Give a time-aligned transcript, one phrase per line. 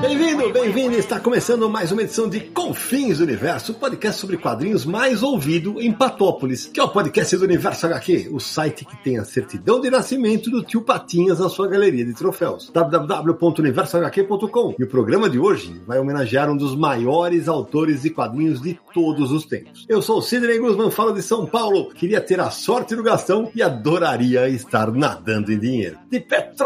[0.00, 0.96] Bem-vindo, bem-vindo!
[0.96, 5.78] Está começando mais uma edição de Confins do Universo, o podcast sobre quadrinhos mais ouvido
[5.78, 9.78] em Patópolis, que é o podcast do Universo HQ, o site que tem a certidão
[9.78, 12.70] de nascimento do tio Patinhas na sua galeria de troféus.
[12.72, 14.74] www.universohq.com.
[14.78, 19.30] E o programa de hoje vai homenagear um dos maiores autores de quadrinhos de todos
[19.32, 19.84] os tempos.
[19.86, 23.50] Eu sou o Sidney Guzman, falo de São Paulo, queria ter a sorte do Gastão
[23.54, 25.98] e adoraria estar nadando em dinheiro.
[26.10, 26.20] De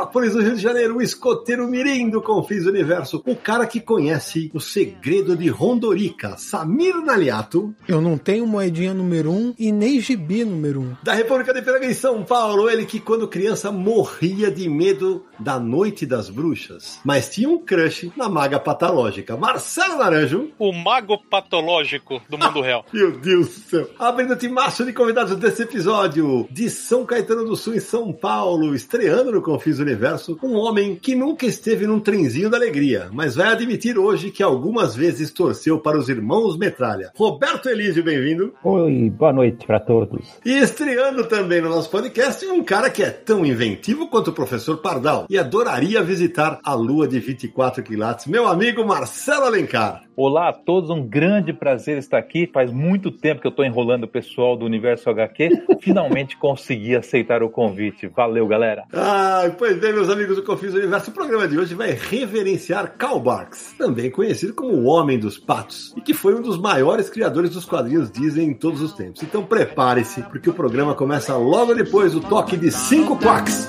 [0.05, 3.81] Petrópolis, no Rio de Janeiro, o escoteiro mirim do Confins do Universo, o cara que
[3.81, 7.75] conhece o segredo de Rondorica, Samir Naliato.
[7.89, 10.97] Eu não tenho moedinha número um e nem gibi número um.
[11.03, 15.59] Da República de Piranga em São Paulo, ele que quando criança morria de medo da
[15.59, 20.51] Noite das Bruxas, mas tinha um crush na maga patológica, Marcelo Naranjo.
[20.59, 22.85] O mago patológico do mundo real.
[22.93, 23.91] Meu Deus do céu.
[23.99, 28.75] Abrindo o timaço de convidados desse episódio, de São Caetano do Sul em São Paulo,
[28.75, 29.94] estreando no Confis Universo,
[30.43, 34.95] um homem que nunca esteve num trenzinho da alegria, mas vai admitir hoje que algumas
[34.95, 37.11] vezes torceu para os irmãos Metralha.
[37.17, 38.53] Roberto Elísio, bem-vindo.
[38.63, 40.39] Oi, boa noite para todos.
[40.45, 44.79] E estreando também no nosso podcast, um cara que é tão inventivo quanto o professor
[44.79, 50.04] Pardal e adoraria visitar a lua de 24 quilates, meu amigo Marcelo Alencar.
[50.17, 52.49] Olá a todos, um grande prazer estar aqui.
[52.53, 55.51] Faz muito tempo que eu estou enrolando o pessoal do Universo HQ.
[55.81, 58.07] Finalmente consegui aceitar o convite.
[58.07, 58.85] Valeu, galera.
[58.93, 63.19] Ah, pois bem, meus amigos do Confis Universo, o programa de hoje vai reverenciar Karl
[63.19, 67.51] Barks, também conhecido como o Homem dos Patos, e que foi um dos maiores criadores
[67.51, 69.21] dos quadrinhos Disney em todos os tempos.
[69.21, 73.69] Então prepare-se, porque o programa começa logo depois do toque de cinco quacks.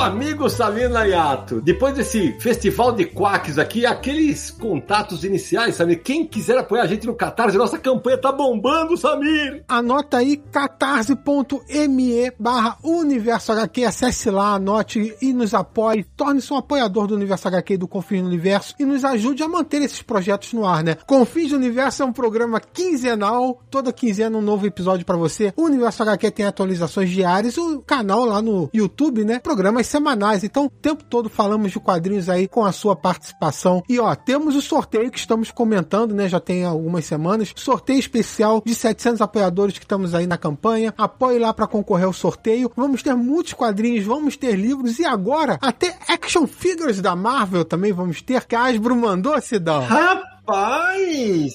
[0.00, 6.56] Amigo Samir Nayato, depois desse festival de quacks aqui, aqueles contatos iniciais, Samir, quem quiser
[6.56, 9.62] apoiar a gente no Catarse, nossa campanha tá bombando, Samir!
[9.68, 17.06] Anota aí catarse.me barra Universo HQ, acesse lá, anote e nos apoie, torne-se um apoiador
[17.06, 20.52] do Universo HQ e do Confins do Universo e nos ajude a manter esesses projetos
[20.52, 20.96] no ar, né?
[21.06, 25.52] Confins do Universo é um programa quinzenal, toda quinzena um novo episódio para você.
[25.56, 29.38] O Universo HQ tem atualizações diárias, o canal lá no YouTube, né?
[29.38, 30.44] Programas semanais.
[30.44, 33.82] Então, o tempo todo falamos de quadrinhos aí com a sua participação.
[33.88, 36.28] E ó, temos o sorteio que estamos comentando, né?
[36.28, 37.52] Já tem algumas semanas.
[37.56, 40.94] Sorteio especial de 700 apoiadores que estamos aí na campanha.
[40.96, 42.70] Apoie lá para concorrer ao sorteio.
[42.76, 47.92] Vamos ter muitos quadrinhos, vamos ter livros e agora até action figures da Marvel também
[47.92, 48.44] vamos ter.
[48.44, 49.82] Que a Asbro mandou, Cidão.
[49.82, 50.29] Rapaz!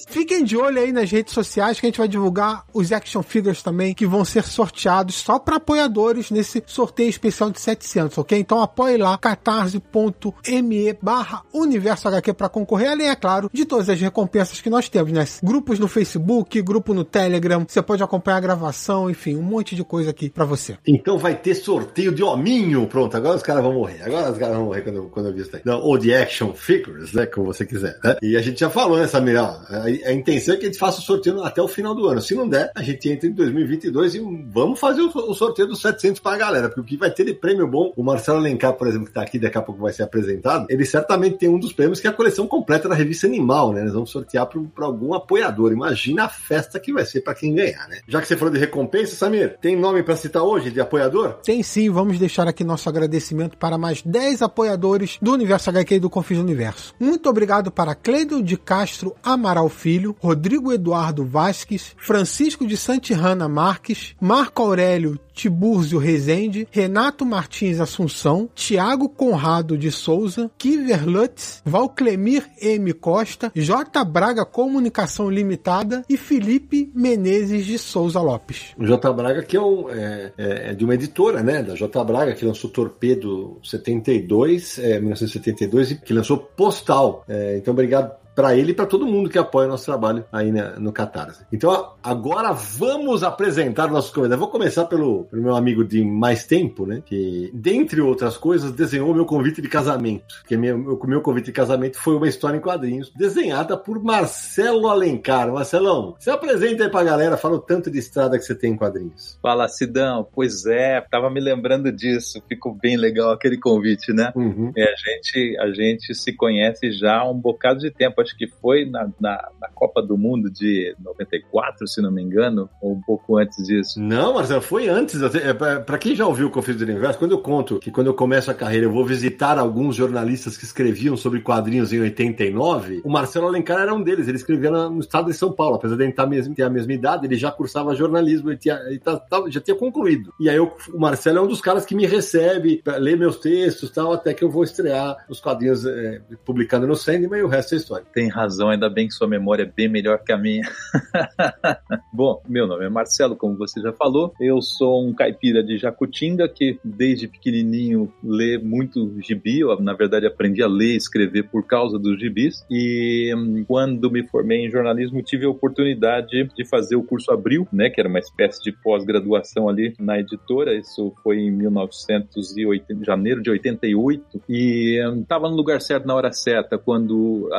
[0.08, 3.62] Fiquem de olho aí nas redes sociais que a gente vai divulgar os action figures
[3.62, 8.38] também que vão ser sorteados só para apoiadores nesse sorteio especial de 700, ok?
[8.38, 14.00] Então apoie lá catarse.me barra universo HQ para concorrer, além, é claro, de todas as
[14.00, 15.24] recompensas que nós temos, né?
[15.42, 19.84] Grupos no Facebook, grupo no Telegram, você pode acompanhar a gravação, enfim, um monte de
[19.84, 20.76] coisa aqui para você.
[20.86, 22.86] Então vai ter sorteio de hominho.
[22.86, 24.02] Pronto, agora os caras vão morrer.
[24.02, 25.62] Agora os caras vão morrer quando, eu- quando eu vi isso aí.
[25.64, 27.26] Não, ou de action figures, né?
[27.26, 27.98] Como você quiser.
[28.02, 28.16] né?
[28.22, 29.38] E a gente já falou, né, Samir?
[29.38, 32.20] A, a intenção é que a gente faça o sorteio até o final do ano.
[32.20, 35.80] Se não der, a gente entra em 2022 e vamos fazer o, o sorteio dos
[35.80, 36.68] 700 pra galera.
[36.68, 39.22] Porque o que vai ter de prêmio bom, o Marcelo Alencar, por exemplo, que tá
[39.22, 42.10] aqui, daqui a pouco vai ser apresentado, ele certamente tem um dos prêmios que é
[42.10, 43.82] a coleção completa da revista Animal, né?
[43.82, 45.72] Nós vamos sortear pra algum apoiador.
[45.72, 48.00] Imagina a festa que vai ser pra quem ganhar, né?
[48.06, 51.38] Já que você falou de recompensa, Samir, tem nome pra citar hoje de apoiador?
[51.42, 56.00] Tem sim, vamos deixar aqui nosso agradecimento para mais 10 apoiadores do Universo HQ e
[56.00, 56.94] do Confis Universo.
[57.00, 58.75] Muito obrigado para Cleiton de Castro
[59.22, 67.78] Amaral Filho, Rodrigo Eduardo Vasques, Francisco de Santihana Marques, Marco Aurélio Tibúrzio Rezende, Renato Martins
[67.78, 72.92] Assunção, Tiago Conrado de Souza, Kiver Lutz, Valclemir M.
[72.94, 74.02] Costa, J.
[74.02, 78.74] Braga Comunicação Limitada e Felipe Menezes de Souza Lopes.
[78.78, 79.12] O J.
[79.12, 81.62] Braga, que é, um, é, é- é de uma editora, né?
[81.62, 82.02] Da J.
[82.02, 87.24] Braga, que lançou Torpedo 72, é, 1972, e que lançou Postal.
[87.28, 90.52] É, então, obrigado para ele e para todo mundo que apoia o nosso trabalho aí
[90.52, 91.46] né, no Catarse.
[91.50, 94.38] Então, agora vamos apresentar nossos convidados.
[94.38, 97.02] Vou começar pelo, pelo, meu amigo de mais tempo, né?
[97.04, 100.42] Que, dentre outras coisas, desenhou meu convite de casamento.
[100.46, 105.50] Que meu, meu convite de casamento foi uma história em quadrinhos desenhada por Marcelo Alencar.
[105.50, 108.76] Marcelão, você apresenta aí pra galera, fala o tanto de estrada que você tem em
[108.76, 109.38] quadrinhos.
[109.40, 110.28] Fala, Sidão.
[110.30, 112.42] Pois é, tava me lembrando disso.
[112.46, 114.30] Ficou bem legal aquele convite, né?
[114.36, 114.72] Uhum.
[114.76, 118.25] É, a, gente, a gente se conhece já há um bocado de tempo.
[118.26, 122.68] Acho que foi na, na, na Copa do Mundo de 94, se não me engano,
[122.80, 124.00] ou um pouco antes disso.
[124.00, 125.20] Não, Marcelo, foi antes.
[125.22, 128.14] É, para quem já ouviu o Conflito do Universo, quando eu conto que quando eu
[128.14, 133.10] começo a carreira eu vou visitar alguns jornalistas que escreviam sobre quadrinhos em 89, o
[133.10, 134.28] Marcelo Alencar era um deles.
[134.28, 135.76] Ele escrevia no estado de São Paulo.
[135.76, 136.12] Apesar de ele
[136.54, 139.76] ter a mesma idade, ele já cursava jornalismo, ele, tinha, ele tá, tá, já tinha
[139.76, 140.32] concluído.
[140.40, 143.90] E aí eu, o Marcelo é um dos caras que me recebe, lê meus textos
[143.90, 147.74] tal, até que eu vou estrear os quadrinhos é, publicando no Sandman e o resto
[147.74, 148.06] é história.
[148.16, 150.62] Tem razão, ainda bem que sua memória é bem melhor que a minha.
[152.10, 154.32] Bom, meu nome é Marcelo, como você já falou.
[154.40, 159.60] Eu sou um caipira de Jacutinga que desde pequenininho lê muito gibi.
[159.60, 162.64] Eu, na verdade, aprendi a ler e escrever por causa dos gibis.
[162.70, 167.68] E hum, quando me formei em jornalismo, tive a oportunidade de fazer o curso Abril,
[167.70, 170.74] né, que era uma espécie de pós-graduação ali na editora.
[170.74, 174.40] Isso foi em 1980, janeiro de 88.
[174.48, 177.50] E estava hum, no lugar certo na hora certa, quando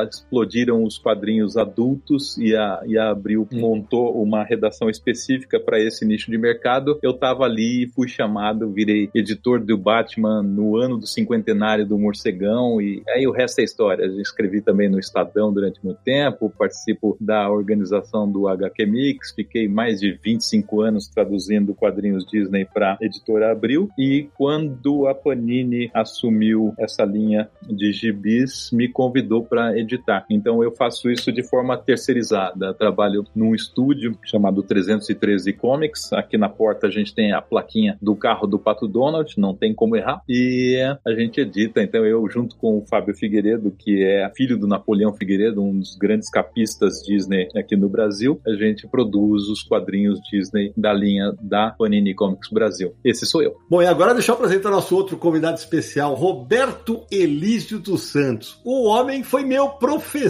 [0.48, 6.04] explodiram os quadrinhos adultos e a, e a Abril montou uma redação específica para esse
[6.06, 6.98] nicho de mercado.
[7.02, 11.98] Eu estava ali e fui chamado, virei editor do Batman no ano do cinquentenário do
[11.98, 14.04] Morcegão e aí o resto é história.
[14.04, 19.68] Eu escrevi também no Estadão durante muito tempo, participo da organização do HQ Mix, fiquei
[19.68, 26.72] mais de 25 anos traduzindo quadrinhos Disney para editora Abril e quando a Panini assumiu
[26.78, 30.24] essa linha de gibis, me convidou para editar.
[30.38, 32.72] Então eu faço isso de forma terceirizada.
[32.72, 36.12] Trabalho num estúdio chamado 313 Comics.
[36.12, 39.74] Aqui na porta a gente tem a plaquinha do carro do Pato Donald, não tem
[39.74, 40.22] como errar.
[40.28, 44.68] E a gente edita, então eu junto com o Fábio Figueiredo, que é filho do
[44.68, 50.20] Napoleão Figueiredo, um dos grandes capistas Disney aqui no Brasil, a gente produz os quadrinhos
[50.30, 52.94] Disney da linha da Panini Comics Brasil.
[53.04, 53.56] Esse sou eu.
[53.68, 58.60] Bom, e agora deixa eu apresentar nosso outro convidado especial, Roberto Elísio dos Santos.
[58.64, 60.27] O homem foi meu professor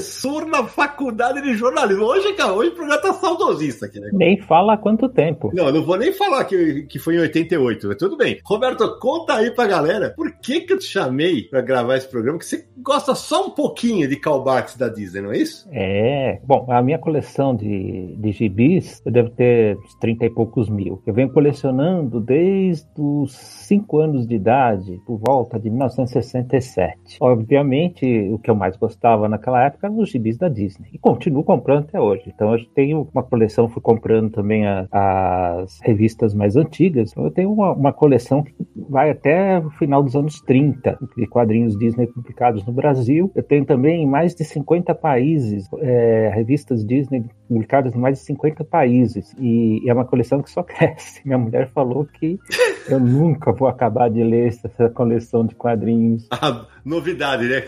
[0.51, 2.05] na faculdade de jornalismo.
[2.05, 4.11] Hoje, cara, hoje o programa tá saudosista aqui, né?
[4.13, 5.51] Nem fala há quanto tempo.
[5.55, 8.41] Não, não vou nem falar que, que foi em 88, mas tudo bem.
[8.45, 12.39] Roberto, conta aí pra galera por que que eu te chamei pra gravar esse programa,
[12.39, 15.69] que você gosta só um pouquinho de callbacks da Disney, não é isso?
[15.73, 20.69] É, bom, a minha coleção de, de gibis, eu devo ter uns 30 e poucos
[20.69, 21.03] mil.
[21.07, 27.19] Eu venho colecionando desde os 5 anos de idade, por volta de 1967.
[27.21, 30.89] Obviamente, o que eu mais gostava naquela época eram os gibis da Disney.
[30.93, 32.25] E continuo comprando até hoje.
[32.27, 37.13] Então eu tenho uma coleção, fui comprando também a, as revistas mais antigas.
[37.13, 38.55] Então eu tenho uma, uma, coleção que
[38.89, 43.31] vai até o final dos anos 30 de quadrinhos Disney publicados no Brasil.
[43.35, 48.25] Eu tenho também em mais de 50 países é, revistas Disney publicadas em mais de
[48.25, 49.35] 50 países.
[49.39, 51.21] E, e é uma coleção que só cresce.
[51.25, 52.39] Minha mulher falou que
[52.89, 56.27] eu nunca vou acabar de ler essa coleção de quadrinhos.
[56.31, 57.65] Ah, novidade, né?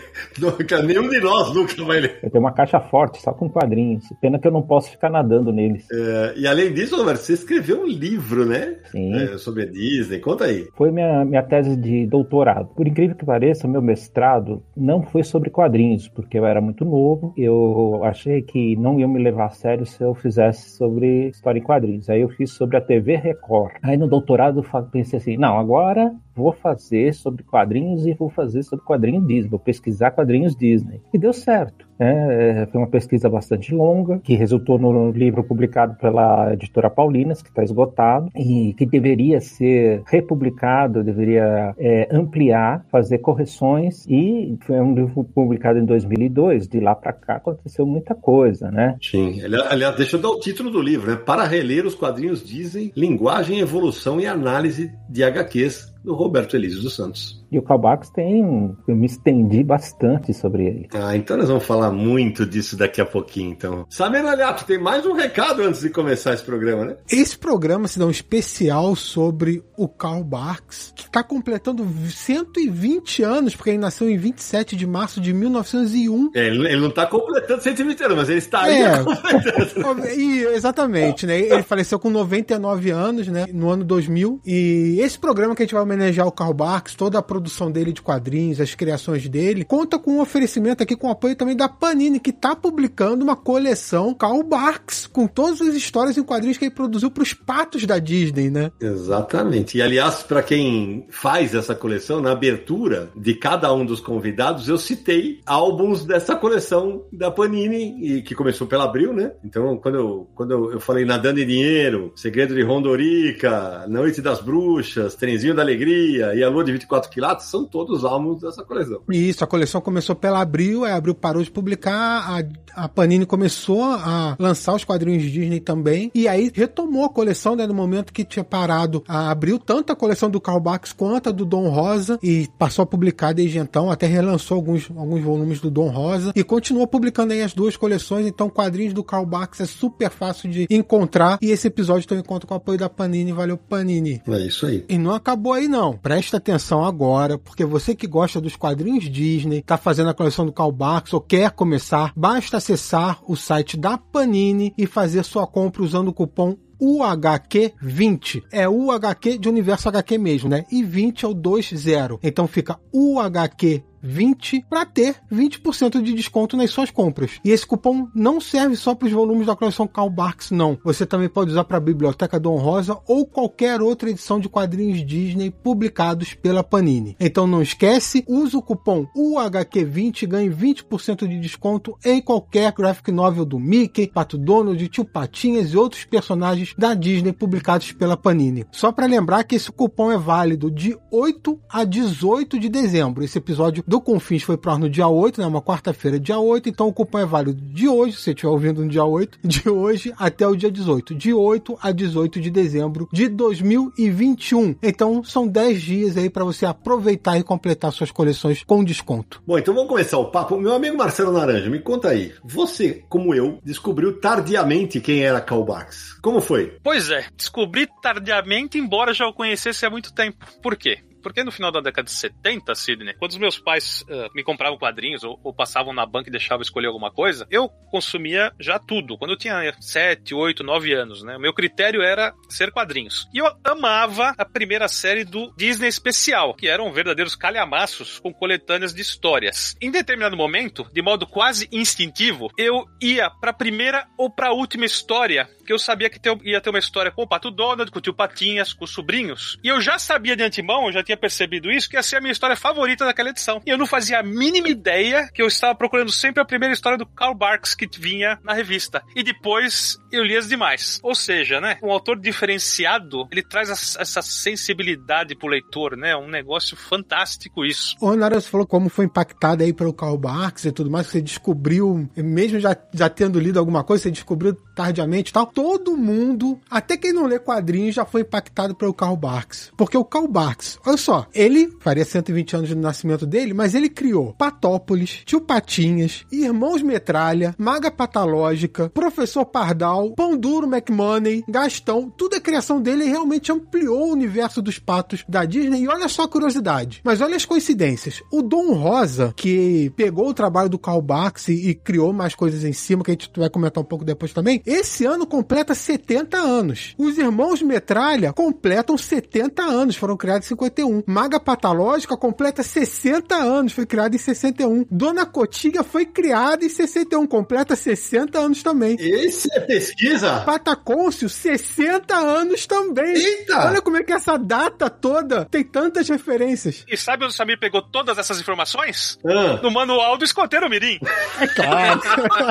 [0.85, 2.19] Nenhum de nós nunca vai ler.
[2.23, 4.05] Eu tenho uma caixa forte só com quadrinhos.
[4.19, 5.87] Pena que eu não posso ficar nadando neles.
[5.91, 8.77] É, e além disso, Roberto, você escreveu um livro, né?
[8.91, 9.13] Sim.
[9.15, 10.19] É, sobre a Disney.
[10.19, 10.67] Conta aí.
[10.75, 12.69] Foi minha, minha tese de doutorado.
[12.75, 17.33] Por incrível que pareça, meu mestrado não foi sobre quadrinhos, porque eu era muito novo.
[17.37, 21.63] Eu achei que não iam me levar a sério se eu fizesse sobre história em
[21.63, 22.09] quadrinhos.
[22.09, 23.73] Aí eu fiz sobre a TV Record.
[23.83, 28.63] Aí no doutorado eu pensei assim, não, agora vou fazer sobre quadrinhos e vou fazer
[28.63, 31.01] sobre quadrinhos Disney, vou pesquisar quadrinhos Disney.
[31.13, 31.89] E deu certo.
[31.99, 37.49] É, foi uma pesquisa bastante longa, que resultou no livro publicado pela editora Paulinas, que
[37.49, 44.95] está esgotado, e que deveria ser republicado, deveria é, ampliar, fazer correções, e foi um
[44.95, 46.67] livro publicado em 2002.
[46.67, 48.97] De lá para cá aconteceu muita coisa, né?
[48.99, 49.39] Sim.
[49.69, 51.17] Aliás, deixa eu dar o título do livro, né?
[51.17, 56.95] Para reler os quadrinhos Disney, linguagem, evolução e análise de HQs do Roberto Elísio dos
[56.95, 57.41] Santos.
[57.51, 58.75] E o Calbax tem.
[58.87, 60.87] Eu me estendi bastante sobre ele.
[60.93, 63.85] Ah, então nós vamos falar muito disso daqui a pouquinho, então.
[63.89, 66.95] Samir Aliato, tem mais um recado antes de começar esse programa, né?
[67.11, 73.55] Esse programa se dá um especial sobre o Karl Barks, que está completando 120 anos,
[73.55, 76.31] porque ele nasceu em 27 de março de 1901.
[76.33, 78.97] É, ele não está completando 120 anos, mas ele está aí é.
[79.03, 80.07] completando.
[80.17, 81.37] e, exatamente, né?
[81.37, 83.45] Ele faleceu com 99 anos, né?
[83.53, 84.39] No ano 2000.
[84.45, 87.91] E esse programa que a gente vai homenagear o Karl Barks, toda a produção dele
[87.91, 92.19] de quadrinhos, as criações dele, conta com um oferecimento aqui com apoio também da Panini,
[92.19, 96.73] que tá publicando uma coleção Karl Barks, com todas as histórias em quadrinhos que ele
[96.73, 98.71] produziu para os patos da Disney, né?
[98.79, 99.77] Exatamente.
[99.77, 104.77] E aliás, para quem faz essa coleção, na abertura de cada um dos convidados, eu
[104.77, 109.31] citei álbuns dessa coleção da Panini, e que começou pela Abril, né?
[109.43, 114.41] Então, quando eu, quando eu, eu falei Nadando em Dinheiro, Segredo de Rondorica, Noite das
[114.41, 119.01] Bruxas, Trenzinho da Alegria e A Lua de 24 Quilates, são todos álbuns dessa coleção.
[119.09, 122.41] Isso, a coleção começou pela Abril, a Abril parou de publicar,
[122.75, 127.55] a, a Panini começou a lançar os quadrinhos Disney também, e aí retomou a coleção,
[127.55, 131.29] né, no momento que tinha parado a Abril, tanto a coleção do Karl Barks quanto
[131.29, 135.59] a do Dom Rosa, e passou a publicar desde então, até relançou alguns, alguns volumes
[135.59, 139.61] do Dom Rosa, e continua publicando aí as duas coleções, então quadrinhos do Karl Barks
[139.61, 143.31] é super fácil de encontrar, e esse episódio tem encontro com o apoio da Panini,
[143.31, 144.21] valeu Panini.
[144.27, 144.85] É isso aí.
[144.87, 149.61] E não acabou aí não, presta atenção agora, porque você que gosta dos quadrinhos Disney,
[149.61, 153.97] tá fazendo a coleção do Karl Barks ou quer começar, basta acessar o site da
[153.97, 158.43] Panini e fazer sua compra usando o cupom UHQ20.
[158.51, 160.65] É UHQ de Universo HQ mesmo, né?
[160.69, 162.19] E 20 é o 20.
[162.21, 167.39] Então fica UHQ 20 para ter 20% de desconto nas suas compras.
[167.43, 170.77] E esse cupom não serve só para os volumes da coleção Karl Barks, não.
[170.83, 175.05] Você também pode usar para a Biblioteca Dom Rosa ou qualquer outra edição de quadrinhos
[175.05, 177.15] Disney publicados pela Panini.
[177.19, 183.11] Então não esquece, use o cupom UHQ20 e ganhe 20% de desconto em qualquer graphic
[183.11, 188.65] novel do Mickey, Pato Donald, Tio Patinhas e outros personagens da Disney publicados pela Panini.
[188.71, 193.23] Só para lembrar que esse cupom é válido de 8 a 18 de dezembro.
[193.23, 195.45] Esse episódio do Confins foi pro ar no dia 8, né?
[195.45, 196.69] Uma quarta-feira, dia 8.
[196.69, 199.69] Então o cupom é válido de hoje, se você estiver ouvindo no dia 8, de
[199.69, 201.13] hoje até o dia 18.
[201.13, 204.77] De 8 a 18 de dezembro de 2021.
[204.81, 209.43] Então são 10 dias aí para você aproveitar e completar suas coleções com desconto.
[209.45, 210.57] Bom, então vamos começar o papo.
[210.57, 212.33] Meu amigo Marcelo Naranja, me conta aí.
[212.45, 216.13] Você, como eu, descobriu tardiamente quem era Karl Barks.
[216.21, 216.77] Como foi?
[216.81, 220.45] Pois é, descobri tardiamente, embora já o conhecesse há muito tempo.
[220.61, 220.99] Por quê?
[221.21, 224.77] Porque no final da década de 70, Sidney, quando os meus pais uh, me compravam
[224.77, 229.17] quadrinhos ou, ou, passavam na banca e deixavam escolher alguma coisa, eu consumia já tudo.
[229.17, 231.37] Quando eu tinha 7, 8, 9 anos, né?
[231.37, 233.27] O meu critério era ser quadrinhos.
[233.33, 238.93] E eu amava a primeira série do Disney Especial, que eram verdadeiros calhamaços com coletâneas
[238.93, 239.75] de histórias.
[239.81, 244.53] Em determinado momento, de modo quase instintivo, eu ia para a primeira ou para a
[244.53, 247.99] última história, que eu sabia que ia ter uma história com o Pato Donald, com
[247.99, 249.57] o tio Patinhas, com os sobrinhos.
[249.63, 252.17] E eu já sabia de antemão, eu já tinha tinha percebido isso, que ia ser
[252.17, 253.61] a minha história favorita daquela edição.
[253.65, 256.97] E eu não fazia a mínima ideia que eu estava procurando sempre a primeira história
[256.97, 259.03] do Karl Barks que vinha na revista.
[259.15, 260.99] E depois eu li as demais.
[261.03, 261.77] Ou seja, né?
[261.83, 266.15] Um autor diferenciado, ele traz essa sensibilidade pro leitor, né?
[266.15, 267.95] Um negócio fantástico isso.
[267.99, 272.09] O Nara falou como foi impactado aí pelo Karl Barks e tudo mais, você descobriu,
[272.15, 275.45] mesmo já, já tendo lido alguma coisa, você descobriu tardiamente e tal.
[275.45, 279.71] Todo mundo, até quem não lê quadrinhos, já foi impactado pelo Karl Barks.
[279.77, 283.89] Porque o Karl Barks, olha só, ele faria 120 anos do nascimento dele, mas ele
[283.89, 292.35] criou Patópolis, Tio Patinhas, Irmãos Metralha, Maga Patológica, Professor Pardal, Pão Duro McMoney, Gastão, tudo
[292.35, 295.83] é criação dele realmente ampliou o universo dos patos da Disney.
[295.83, 298.23] E olha só a curiosidade, mas olha as coincidências.
[298.31, 302.63] O Dom Rosa, que pegou o trabalho do Karl Barks e, e criou mais coisas
[302.63, 306.37] em cima, que a gente vai comentar um pouco depois também, esse ano completa 70
[306.37, 306.95] anos.
[306.97, 310.81] Os Irmãos Metralha completam 70 anos, foram criados em 51.
[310.81, 311.03] 61.
[311.05, 314.85] Maga Patológica completa 60 anos, foi criada em 61.
[314.89, 318.95] Dona Cotinha foi criada em 61, completa 60 anos também.
[318.99, 320.41] Esse é pesquisa?
[320.41, 323.15] Patacôncio, 60 anos também.
[323.15, 323.67] Eita!
[323.67, 326.83] Olha como é que essa data toda tem tantas referências.
[326.87, 329.19] E sabe onde o Samir pegou todas essas informações?
[329.25, 329.59] Ah.
[329.61, 330.99] No manual do escoteiro Mirim.
[331.39, 332.01] É claro.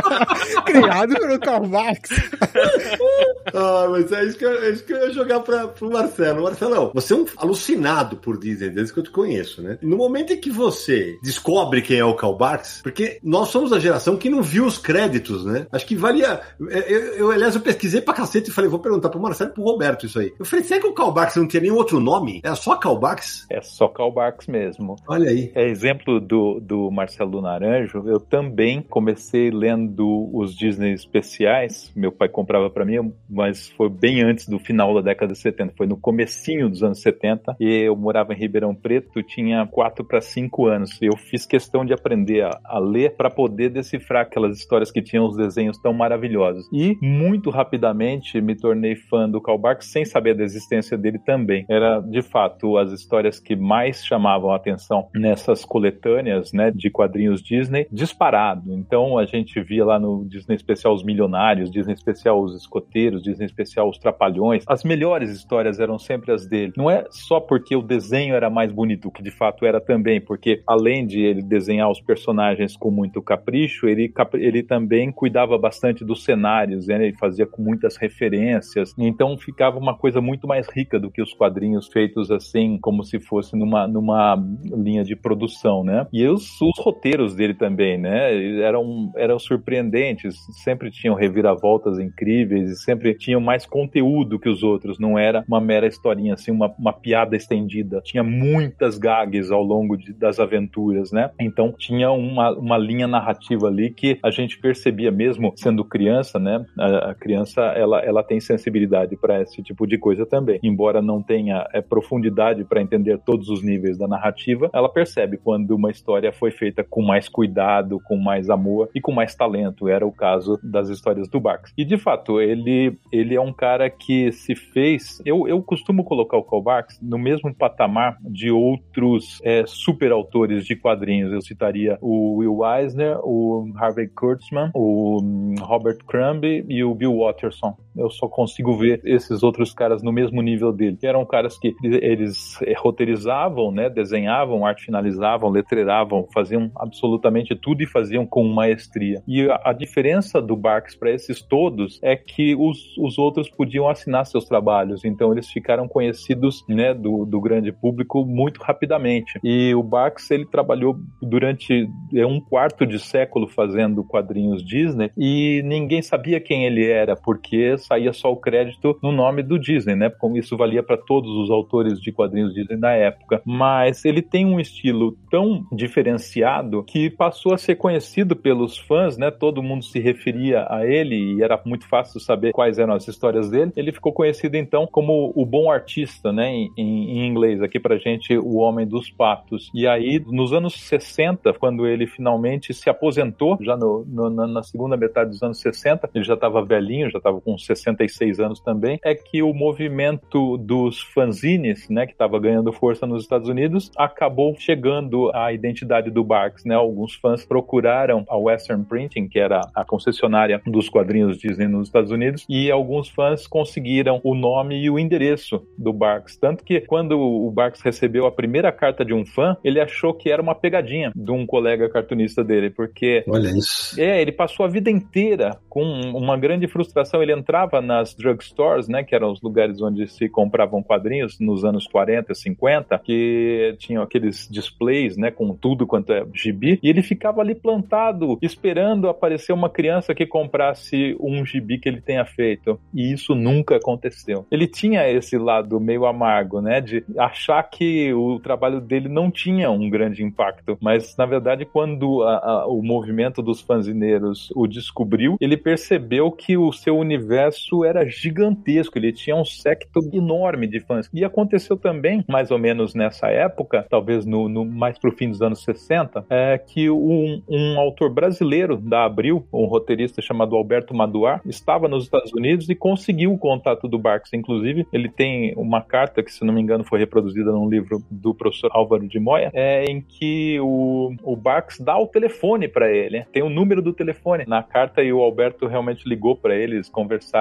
[0.64, 1.66] Criado pelo Karl
[2.00, 2.10] Marx.
[3.54, 6.42] ah, mas é isso que eu, é isso que eu ia jogar para pro Marcelo.
[6.42, 9.78] Marcelão, você é um alucinado por Disney desde que eu te conheço, né?
[9.82, 13.78] No momento em que você descobre quem é o Karl Barks, porque nós somos a
[13.78, 15.66] geração que não viu os créditos, né?
[15.70, 16.40] Acho que valia.
[16.68, 19.54] É, eu, eu aliás, eu pesquisei pra cacete e falei, vou perguntar pro Marcelo e
[19.54, 20.32] pro Roberto isso aí.
[20.38, 22.40] Eu falei, será que o Karl Barks não tinha nenhum outro nome?
[22.42, 23.46] É só Karl Barks?
[23.50, 24.96] É só Karl Barks mesmo.
[25.06, 25.52] Olha aí.
[25.54, 28.02] É exemplo do, do Marcelo Naranjo.
[28.06, 31.89] Eu também comecei lendo os Disney especiais.
[31.96, 35.74] Meu pai comprava para mim, mas foi bem antes do final da década de 70,
[35.76, 40.20] foi no comecinho dos anos 70, e eu morava em Ribeirão Preto, tinha 4 para
[40.20, 40.98] 5 anos.
[41.00, 45.26] Eu fiz questão de aprender a, a ler para poder decifrar aquelas histórias que tinham
[45.26, 46.66] os desenhos tão maravilhosos.
[46.72, 51.64] E muito rapidamente me tornei fã do Karl Barks sem saber da existência dele também.
[51.68, 57.42] Era de fato as histórias que mais chamavam a atenção nessas coletâneas, né, de quadrinhos
[57.42, 58.72] Disney, disparado.
[58.72, 63.46] Então a gente via lá no Disney Especial os milionários, Disney Especial os escoteiros, Disney
[63.46, 64.64] Especial os trapalhões.
[64.66, 66.72] As melhores histórias eram sempre as dele.
[66.76, 70.62] Não é só porque o desenho era mais bonito, que de fato era também, porque
[70.66, 76.24] além de ele desenhar os personagens com muito capricho, ele, ele também cuidava bastante dos
[76.24, 77.06] cenários, né?
[77.06, 81.32] ele fazia com muitas referências, então ficava uma coisa muito mais rica do que os
[81.32, 86.06] quadrinhos feitos assim, como se fosse numa, numa linha de produção, né?
[86.12, 88.60] E os, os roteiros dele também, né?
[88.60, 94.98] Eram, eram surpreendentes, sempre tinham reviravoltas incríveis e sempre tinham mais conteúdo que os outros,
[94.98, 98.00] não era uma mera historinha, assim, uma, uma piada estendida.
[98.02, 101.30] Tinha muitas gags ao longo de, das aventuras, né?
[101.38, 106.64] Então tinha uma, uma linha narrativa ali que a gente percebia mesmo sendo criança, né?
[106.78, 110.58] A, a criança, ela, ela tem sensibilidade para esse tipo de coisa também.
[110.62, 115.72] Embora não tenha é, profundidade para entender todos os níveis da narrativa, ela percebe quando
[115.72, 119.88] uma história foi feita com mais cuidado, com mais amor e com mais talento.
[119.88, 121.40] Era o caso das histórias do
[121.76, 125.20] E de fato, ele, ele é um cara que se fez.
[125.24, 130.76] Eu, eu costumo colocar o Karl no mesmo patamar de outros é, super autores de
[130.76, 131.32] quadrinhos.
[131.32, 137.18] Eu citaria o Will Eisner, o Harvey Kurtzman, o hum, Robert Crumb e o Bill
[137.18, 137.76] Watterson.
[137.96, 140.96] Eu só consigo ver esses outros caras no mesmo nível dele.
[140.96, 147.82] Que eram caras que eles é, roteirizavam, né, desenhavam, arte finalizavam, letreravam, faziam absolutamente tudo
[147.82, 149.22] e faziam com maestria.
[149.26, 153.88] E a, a diferença do Barks para esses todos é que os, os outros podiam
[153.88, 159.38] assinar seus trabalhos, então eles ficaram conhecidos né, do, do grande público muito rapidamente.
[159.42, 165.62] E o Barks ele trabalhou durante é, um quarto de século fazendo quadrinhos Disney e
[165.64, 170.10] ninguém sabia quem ele era, porque saía só o crédito no nome do Disney, né?
[170.10, 173.42] Como isso valia para todos os autores de quadrinhos Disney da época.
[173.44, 179.30] Mas ele tem um estilo tão diferenciado que passou a ser conhecido pelos fãs, né?
[179.30, 183.50] Todo mundo se referia a ele e era muito fácil saber quais eram as histórias
[183.50, 183.72] dele.
[183.76, 186.50] Ele ficou conhecido então como o bom artista, né?
[186.50, 189.70] Em, em inglês, aqui pra gente, o homem dos patos.
[189.74, 194.96] E aí, nos anos 60, quando ele finalmente se aposentou, já no, no, na segunda
[194.96, 199.14] metade dos anos 60, ele já estava velhinho, já estava com 66 anos também, é
[199.14, 205.30] que o movimento dos fanzines, né, que estava ganhando força nos Estados Unidos, acabou chegando
[205.34, 206.74] à identidade do Barks, né?
[206.74, 212.10] Alguns fãs procuraram a Western Printing, que era a concessionária dos quadrinhos Disney nos Estados
[212.10, 217.18] Unidos, e alguns fãs conseguiram o nome e o endereço do Barks, tanto que quando
[217.18, 221.12] o Barks recebeu a primeira carta de um fã, ele achou que era uma pegadinha
[221.14, 224.00] de um colega cartunista dele, porque Olha isso.
[224.00, 227.22] É, ele passou a vida inteira com uma grande frustração.
[227.22, 231.86] Ele entrava nas drugstores, né, que eram os lugares onde se compravam quadrinhos nos anos
[231.86, 237.40] 40, 50, que tinham aqueles displays, né, com tudo quanto é gibi, e ele ficava
[237.40, 242.78] ali plantado, esperando aparecer uma criança que comprasse um gibi que ele tenha feito.
[242.94, 244.46] E isso nunca aconteceu.
[244.50, 249.70] Ele tinha esse lado meio amargo, né, de achar que o trabalho dele não tinha
[249.70, 255.36] um grande impacto, mas na verdade quando a, a, o movimento dos fanzineiros o descobriu,
[255.40, 257.49] ele percebeu que o seu universo
[257.84, 261.08] era gigantesco, ele tinha um secto enorme de fãs.
[261.12, 265.42] E aconteceu também, mais ou menos nessa época, talvez no, no mais pro fim dos
[265.42, 271.40] anos 60, é que um, um autor brasileiro da Abril, um roteirista chamado Alberto Maduar,
[271.44, 274.32] estava nos Estados Unidos e conseguiu o contato do Barks.
[274.32, 278.34] Inclusive, ele tem uma carta que, se não me engano, foi reproduzida num livro do
[278.34, 283.24] professor Álvaro de Moya, é, em que o, o Barks dá o telefone para ele,
[283.32, 286.88] tem o número do telefone na carta e o Alberto realmente ligou para eles,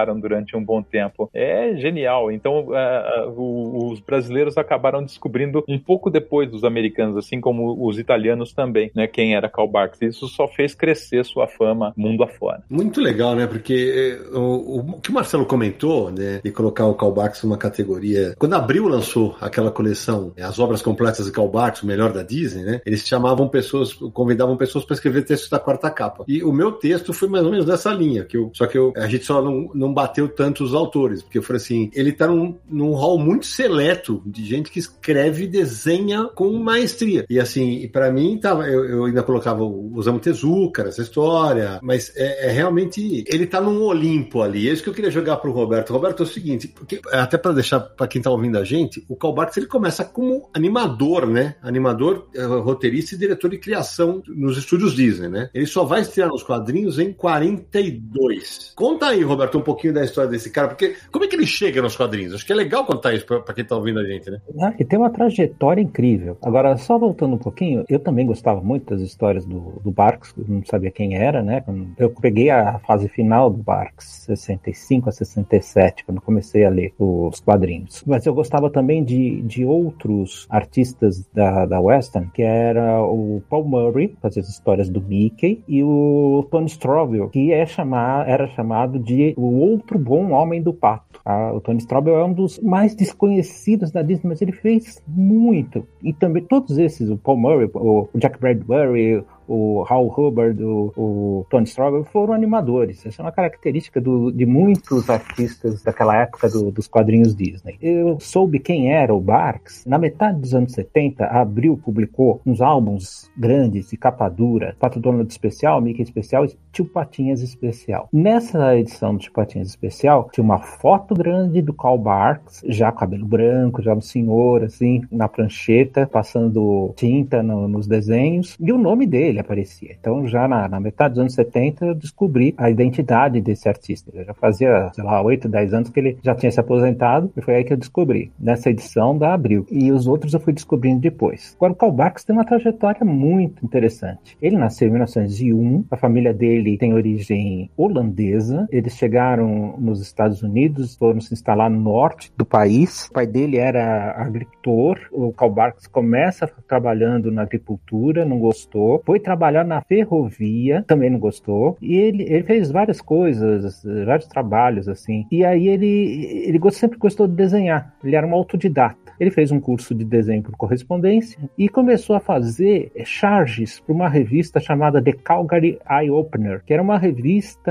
[0.06, 1.30] durante um bom tempo.
[1.34, 2.30] É genial.
[2.30, 8.52] Então, uh, os brasileiros acabaram descobrindo um pouco depois dos americanos, assim como os italianos
[8.52, 9.06] também, né?
[9.06, 10.00] Quem era Karl Barks.
[10.02, 12.62] Isso só fez crescer sua fama mundo afora.
[12.68, 13.46] Muito legal, né?
[13.46, 16.40] Porque eh, o, o, que o Marcelo comentou, né?
[16.42, 18.34] De colocar o Karl Barks numa categoria.
[18.38, 22.22] Quando a Abril lançou aquela coleção, as obras completas de Karl Barks, o melhor da
[22.22, 22.80] Disney, né?
[22.84, 26.24] Eles chamavam pessoas, convidavam pessoas para escrever textos da quarta capa.
[26.26, 28.92] E o meu texto foi mais ou menos nessa linha, que eu, só que eu,
[28.96, 32.26] a gente só não, não bateu tanto os autores, porque eu falei assim, ele tá
[32.26, 37.24] num, num hall muito seleto de gente que escreve e desenha com maestria.
[37.28, 42.12] E assim, para mim, tava, eu, eu, ainda colocava o Osamu Tezuka essa história, mas
[42.16, 44.68] é, é, realmente, ele tá num Olimpo ali.
[44.68, 45.92] É isso que eu queria jogar pro Roberto.
[45.92, 49.16] Roberto, é o seguinte, porque, até para deixar para quem tá ouvindo a gente, o
[49.16, 51.56] Karl Barks, ele começa como animador, né?
[51.62, 55.50] Animador, eh, roteirista e diretor de criação nos estúdios Disney, né?
[55.54, 58.72] Ele só vai estrear nos quadrinhos em 42.
[58.74, 61.80] Conta aí, Roberto, um pouquinho da história desse cara, porque como é que ele chega
[61.82, 62.34] nos quadrinhos?
[62.34, 64.40] Acho que é legal contar isso para quem tá ouvindo a gente, né?
[64.60, 66.36] Ah, e tem uma trajetória incrível.
[66.42, 70.64] Agora, só voltando um pouquinho, eu também gostava muito das histórias do, do Barks, não
[70.64, 71.64] sabia quem era, né?
[71.98, 77.40] Eu peguei a fase final do Barks, 65 a 67, quando comecei a ler os
[77.40, 78.02] quadrinhos.
[78.06, 83.64] Mas eu gostava também de, de outros artistas da, da Western, que era o Paul
[83.64, 88.98] Murray, fazia as histórias do Mickey, e o Tony Strobel, que é chamar, era chamado
[88.98, 91.20] de o outro bom homem do pato.
[91.24, 95.86] Ah, o Tony Strobel é um dos mais desconhecidos da Disney, mas ele fez muito.
[96.02, 101.46] E também todos esses, o Paul Murray, o Jack Bradbury, o Hal Hubbard, o, o
[101.50, 103.04] Tony Strobel, foram animadores.
[103.04, 107.76] Essa é uma característica do, de muitos artistas daquela época do, dos quadrinhos Disney.
[107.82, 109.84] Eu soube quem era o Barks.
[109.86, 115.00] Na metade dos anos 70, a Abril publicou uns álbuns grandes de capa dura, Pato
[115.00, 118.08] Donald Especial, Mickey Especial e Tio Patinhas Especial.
[118.12, 123.26] Nessa edição do Tio Patinhas Especial, tinha uma foto grande do Carl Barks, já cabelo
[123.26, 129.06] branco, já um senhor, assim, na prancheta, passando tinta no, nos desenhos, e o nome
[129.06, 129.96] dele, aparecia.
[129.98, 134.10] Então, já na, na, metade dos anos 70, eu descobri a identidade desse artista.
[134.14, 137.42] Eu já fazia, sei lá, 8, 10 anos que ele já tinha se aposentado, e
[137.42, 139.66] foi aí que eu descobri, nessa edição da Abril.
[139.70, 141.54] E os outros eu fui descobrindo depois.
[141.56, 144.36] Agora, o Karl Barks tem uma trajetória muito interessante.
[144.40, 150.96] Ele nasceu em 1901, a família dele tem origem holandesa, eles chegaram nos Estados Unidos,
[150.96, 153.06] foram se instalar no norte do país.
[153.06, 159.20] O pai dele era agricultor, o Karl Barks começa trabalhando na agricultura, não gostou, foi
[159.30, 161.78] trabalhar na ferrovia, também não gostou.
[161.80, 165.24] E ele, ele fez várias coisas, vários trabalhos, assim.
[165.30, 167.94] E aí ele, ele sempre gostou de desenhar.
[168.02, 169.09] Ele era um autodidata.
[169.20, 174.08] Ele fez um curso de desenho por correspondência e começou a fazer charges para uma
[174.08, 177.70] revista chamada The Calgary Eye Opener, que era uma revista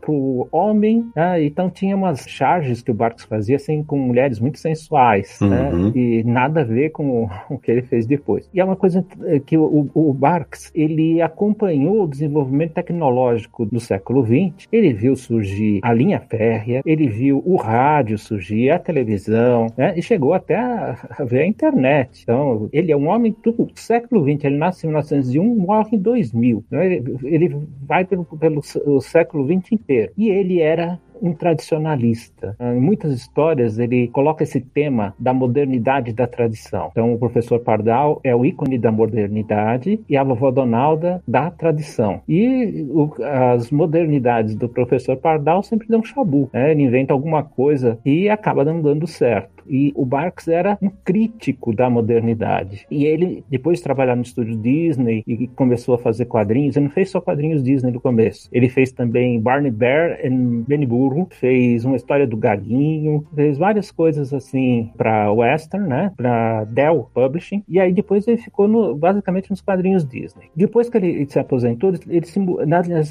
[0.00, 1.44] para o homem, né?
[1.44, 5.70] então tinha umas charges que o Barks fazia assim, com mulheres muito sensuais, né?
[5.70, 5.86] uhum.
[5.86, 5.92] né?
[5.94, 8.48] e nada a ver com o que ele fez depois.
[8.52, 9.04] E é uma coisa
[9.46, 15.80] que o, o Barks ele acompanhou o desenvolvimento tecnológico do século XX, ele viu surgir
[15.82, 19.94] a linha férrea, ele viu o rádio surgir, a televisão, né?
[19.96, 20.79] e chegou até a
[21.26, 22.22] ver a internet.
[22.22, 26.64] Então, ele é um homem do século XX, ele nasce em 1901, morre em 2000.
[26.70, 26.86] Né?
[26.86, 30.12] Ele, ele vai pelo, pelo século XX inteiro.
[30.16, 32.56] E ele era um tradicionalista.
[32.60, 36.88] Em muitas histórias ele coloca esse tema da modernidade da tradição.
[36.90, 42.20] Então o professor Pardal é o ícone da modernidade e a vovó Donalda da tradição.
[42.28, 46.50] E o, as modernidades do professor Pardal sempre dão chabu.
[46.52, 46.72] Né?
[46.72, 49.60] Ele inventa alguma coisa e acaba não dando certo.
[49.68, 52.86] E o Barks era um crítico da modernidade.
[52.90, 56.92] E ele, depois de trabalhar no estúdio Disney e começou a fazer quadrinhos, ele não
[56.92, 58.48] fez só quadrinhos Disney no começo.
[58.52, 60.86] Ele fez também Barney Bear e Benny
[61.30, 66.12] Fez uma história do Gaguinho, fez várias coisas assim para Western, né?
[66.16, 67.62] Para Dell Publishing.
[67.68, 70.50] E aí depois ele ficou no, basicamente nos quadrinhos Disney.
[70.54, 72.40] Depois que ele, se aposentou, ele se,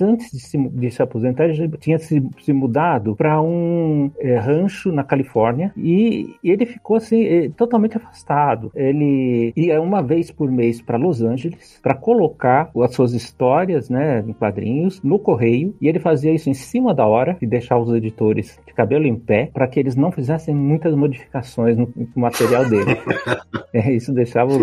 [0.03, 4.91] antes de se, de se aposentar, ele tinha se, se mudado para um é, rancho
[4.91, 8.71] na Califórnia e e ele ficou assim, eh, totalmente afastado.
[8.75, 14.23] Ele ia uma vez por mês para Los Angeles para colocar as suas histórias, né,
[14.27, 15.75] em quadrinhos, no correio.
[15.81, 19.15] E ele fazia isso em cima da hora e deixava os editores de cabelo em
[19.15, 22.97] pé para que eles não fizessem muitas modificações no, no material dele.
[23.73, 24.53] é, isso deixava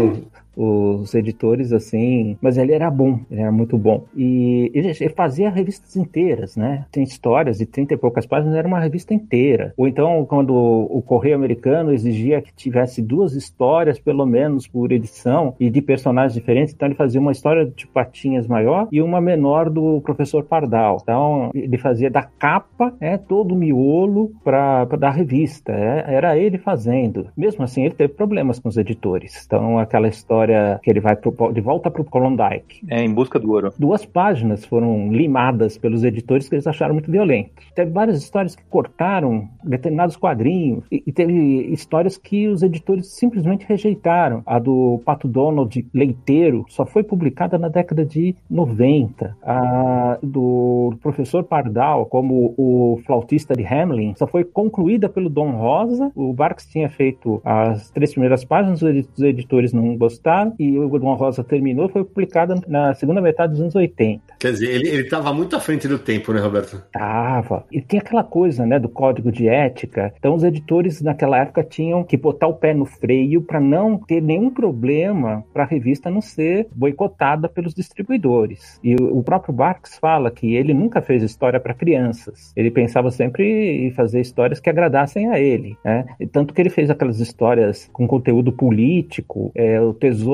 [0.56, 2.36] os editores, assim.
[2.40, 4.04] Mas ele era bom, ele era muito bom.
[4.16, 6.86] E ele, fazia revistas inteiras, né?
[6.90, 9.74] Tem histórias de 30 e poucas páginas, era uma revista inteira.
[9.76, 15.54] Ou então, quando o Correio Americano exigia que tivesse duas histórias, pelo menos, por edição,
[15.60, 19.68] e de personagens diferentes, então ele fazia uma história de Patinhas maior e uma menor
[19.68, 20.98] do Professor Pardal.
[21.02, 25.72] Então, ele fazia da capa, né, todo o miolo para da revista.
[25.72, 27.28] É, era ele fazendo.
[27.36, 29.44] Mesmo assim, ele teve problemas com os editores.
[29.44, 32.80] Então, aquela história história que ele vai pro, de volta pro Klondike.
[32.88, 33.72] É, em busca do ouro.
[33.78, 37.66] Duas páginas foram limadas pelos editores que eles acharam muito violentos.
[37.74, 41.32] Teve várias histórias que cortaram determinados quadrinhos e, e teve
[41.72, 44.42] histórias que os editores simplesmente rejeitaram.
[44.46, 49.36] A do Pato Donald Leiteiro só foi publicada na década de 90.
[49.42, 56.12] A do professor Pardal, como o flautista de Hamlin, só foi concluída pelo Dom Rosa.
[56.14, 61.14] O Barks tinha feito as três primeiras páginas, os editores não gostaram, e o Dom
[61.14, 64.22] Rosa terminou, foi publicada na segunda metade dos anos 80.
[64.38, 66.82] Quer dizer, ele, ele tava muito à frente do tempo, né, Roberto?
[66.92, 67.64] Tava.
[67.70, 70.12] E tem aquela coisa, né, do código de ética.
[70.18, 74.20] Então, os editores naquela época tinham que botar o pé no freio para não ter
[74.20, 78.78] nenhum problema para a revista não ser boicotada pelos distribuidores.
[78.82, 82.52] E o próprio Barks fala que ele nunca fez história para crianças.
[82.56, 85.76] Ele pensava sempre em fazer histórias que agradassem a ele.
[85.84, 86.04] Né?
[86.32, 90.25] Tanto que ele fez aquelas histórias com conteúdo político, é, o Tesouro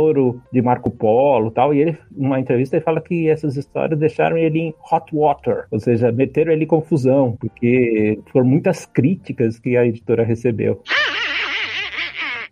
[0.53, 1.75] de Marco Polo tal.
[1.75, 5.79] E ele, numa entrevista, ele fala que essas histórias deixaram ele em hot water, ou
[5.79, 10.81] seja, meteram ele em confusão, porque foram muitas críticas que a editora recebeu.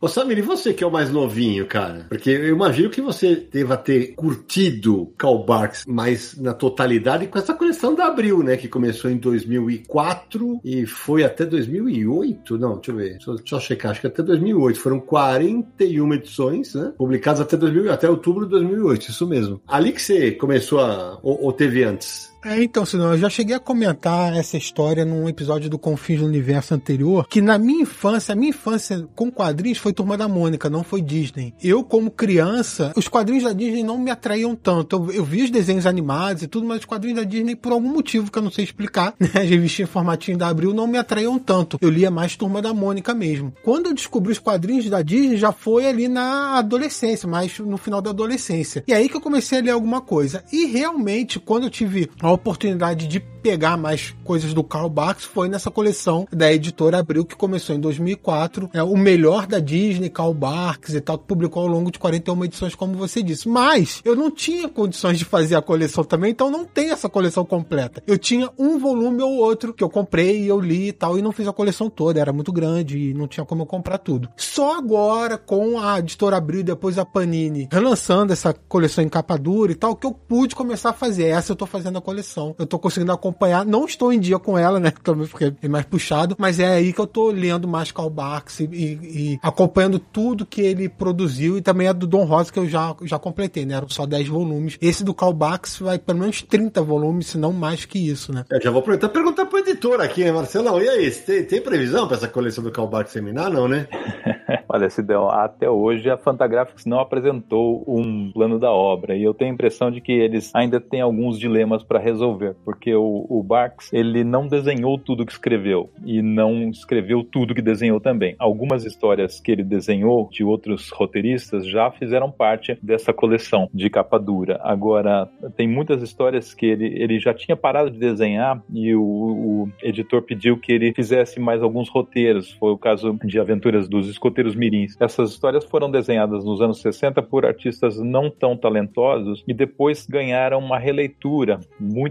[0.02, 2.06] Ô Samir, e você que é o mais novinho, cara?
[2.08, 7.52] Porque eu imagino que você deva ter curtido Karl Barks mais na totalidade com essa
[7.52, 8.56] coleção da Abril, né?
[8.56, 12.56] Que começou em 2004 e foi até 2008.
[12.56, 13.10] Não, deixa eu ver.
[13.10, 13.90] Deixa eu, deixa eu checar.
[13.90, 14.80] Acho que até 2008.
[14.80, 16.94] Foram 41 edições, né?
[16.96, 19.10] Publicadas até, 2000, até outubro de 2008.
[19.10, 19.60] Isso mesmo.
[19.68, 21.18] Ali que você começou a...
[21.22, 22.29] ou, ou teve antes?
[22.44, 26.26] É, então, senão eu já cheguei a comentar essa história num episódio do Confins do
[26.26, 30.70] Universo anterior, que na minha infância, a minha infância com quadrinhos foi Turma da Mônica,
[30.70, 31.54] não foi Disney.
[31.62, 34.96] Eu, como criança, os quadrinhos da Disney não me atraíam tanto.
[34.96, 37.92] Eu, eu vi os desenhos animados e tudo, mas os quadrinhos da Disney, por algum
[37.92, 41.38] motivo que eu não sei explicar, né, as revistinhas formatinho da Abril não me atraíam
[41.38, 41.78] tanto.
[41.80, 43.52] Eu lia mais Turma da Mônica mesmo.
[43.62, 48.00] Quando eu descobri os quadrinhos da Disney, já foi ali na adolescência, mais no final
[48.00, 48.82] da adolescência.
[48.86, 50.42] E aí que eu comecei a ler alguma coisa.
[50.50, 55.48] E realmente, quando eu tive a oportunidade de pegar mais coisas do Karl Barks foi
[55.48, 58.70] nessa coleção da editora Abril que começou em 2004.
[58.72, 62.44] É o melhor da Disney, Karl Barks e tal, que publicou ao longo de 41
[62.44, 63.48] edições, como você disse.
[63.48, 67.44] Mas eu não tinha condições de fazer a coleção também, então não tem essa coleção
[67.44, 68.02] completa.
[68.06, 71.22] Eu tinha um volume ou outro que eu comprei e eu li e tal, e
[71.22, 74.28] não fiz a coleção toda, era muito grande e não tinha como eu comprar tudo.
[74.36, 79.36] Só agora, com a editora Abril e depois a Panini relançando essa coleção em capa
[79.36, 81.24] dura e tal, que eu pude começar a fazer.
[81.24, 82.19] Essa eu tô fazendo a coleção.
[82.58, 83.64] Eu tô conseguindo acompanhar.
[83.64, 84.92] Não estou em dia com ela, né?
[85.02, 88.60] Também porque é mais puxado, mas é aí que eu tô lendo mais Karl Barks
[88.60, 92.58] e, e, e, acompanhando tudo que ele produziu e também a do Don Rosa que
[92.58, 93.74] eu já, já completei, né?
[93.74, 94.78] Eram só 10 volumes.
[94.80, 98.44] Esse do Karl Barks vai pelo menos 30 volumes, se não mais que isso, né?
[98.50, 100.80] Eu já vou aproveitar e perguntar pro editor aqui, né, Marcelão?
[100.80, 103.86] E aí, tem, tem previsão para essa coleção do Karl Barks terminar, não, né?
[104.68, 109.50] Olha, Sidão, até hoje a Fantagraphics não apresentou um plano da obra e eu tenho
[109.50, 113.92] a impressão de que eles ainda têm alguns dilemas para resolver, porque o, o Barks
[113.92, 118.34] ele não desenhou tudo que escreveu e não escreveu tudo que desenhou também.
[118.38, 124.18] Algumas histórias que ele desenhou de outros roteiristas já fizeram parte dessa coleção de capa
[124.18, 124.60] dura.
[124.62, 129.68] Agora, tem muitas histórias que ele, ele já tinha parado de desenhar e o, o
[129.82, 132.52] editor pediu que ele fizesse mais alguns roteiros.
[132.52, 134.96] Foi o caso de Aventuras dos Escoteiros Mirins.
[135.00, 140.58] Essas histórias foram desenhadas nos anos 60 por artistas não tão talentosos e depois ganharam
[140.58, 141.60] uma releitura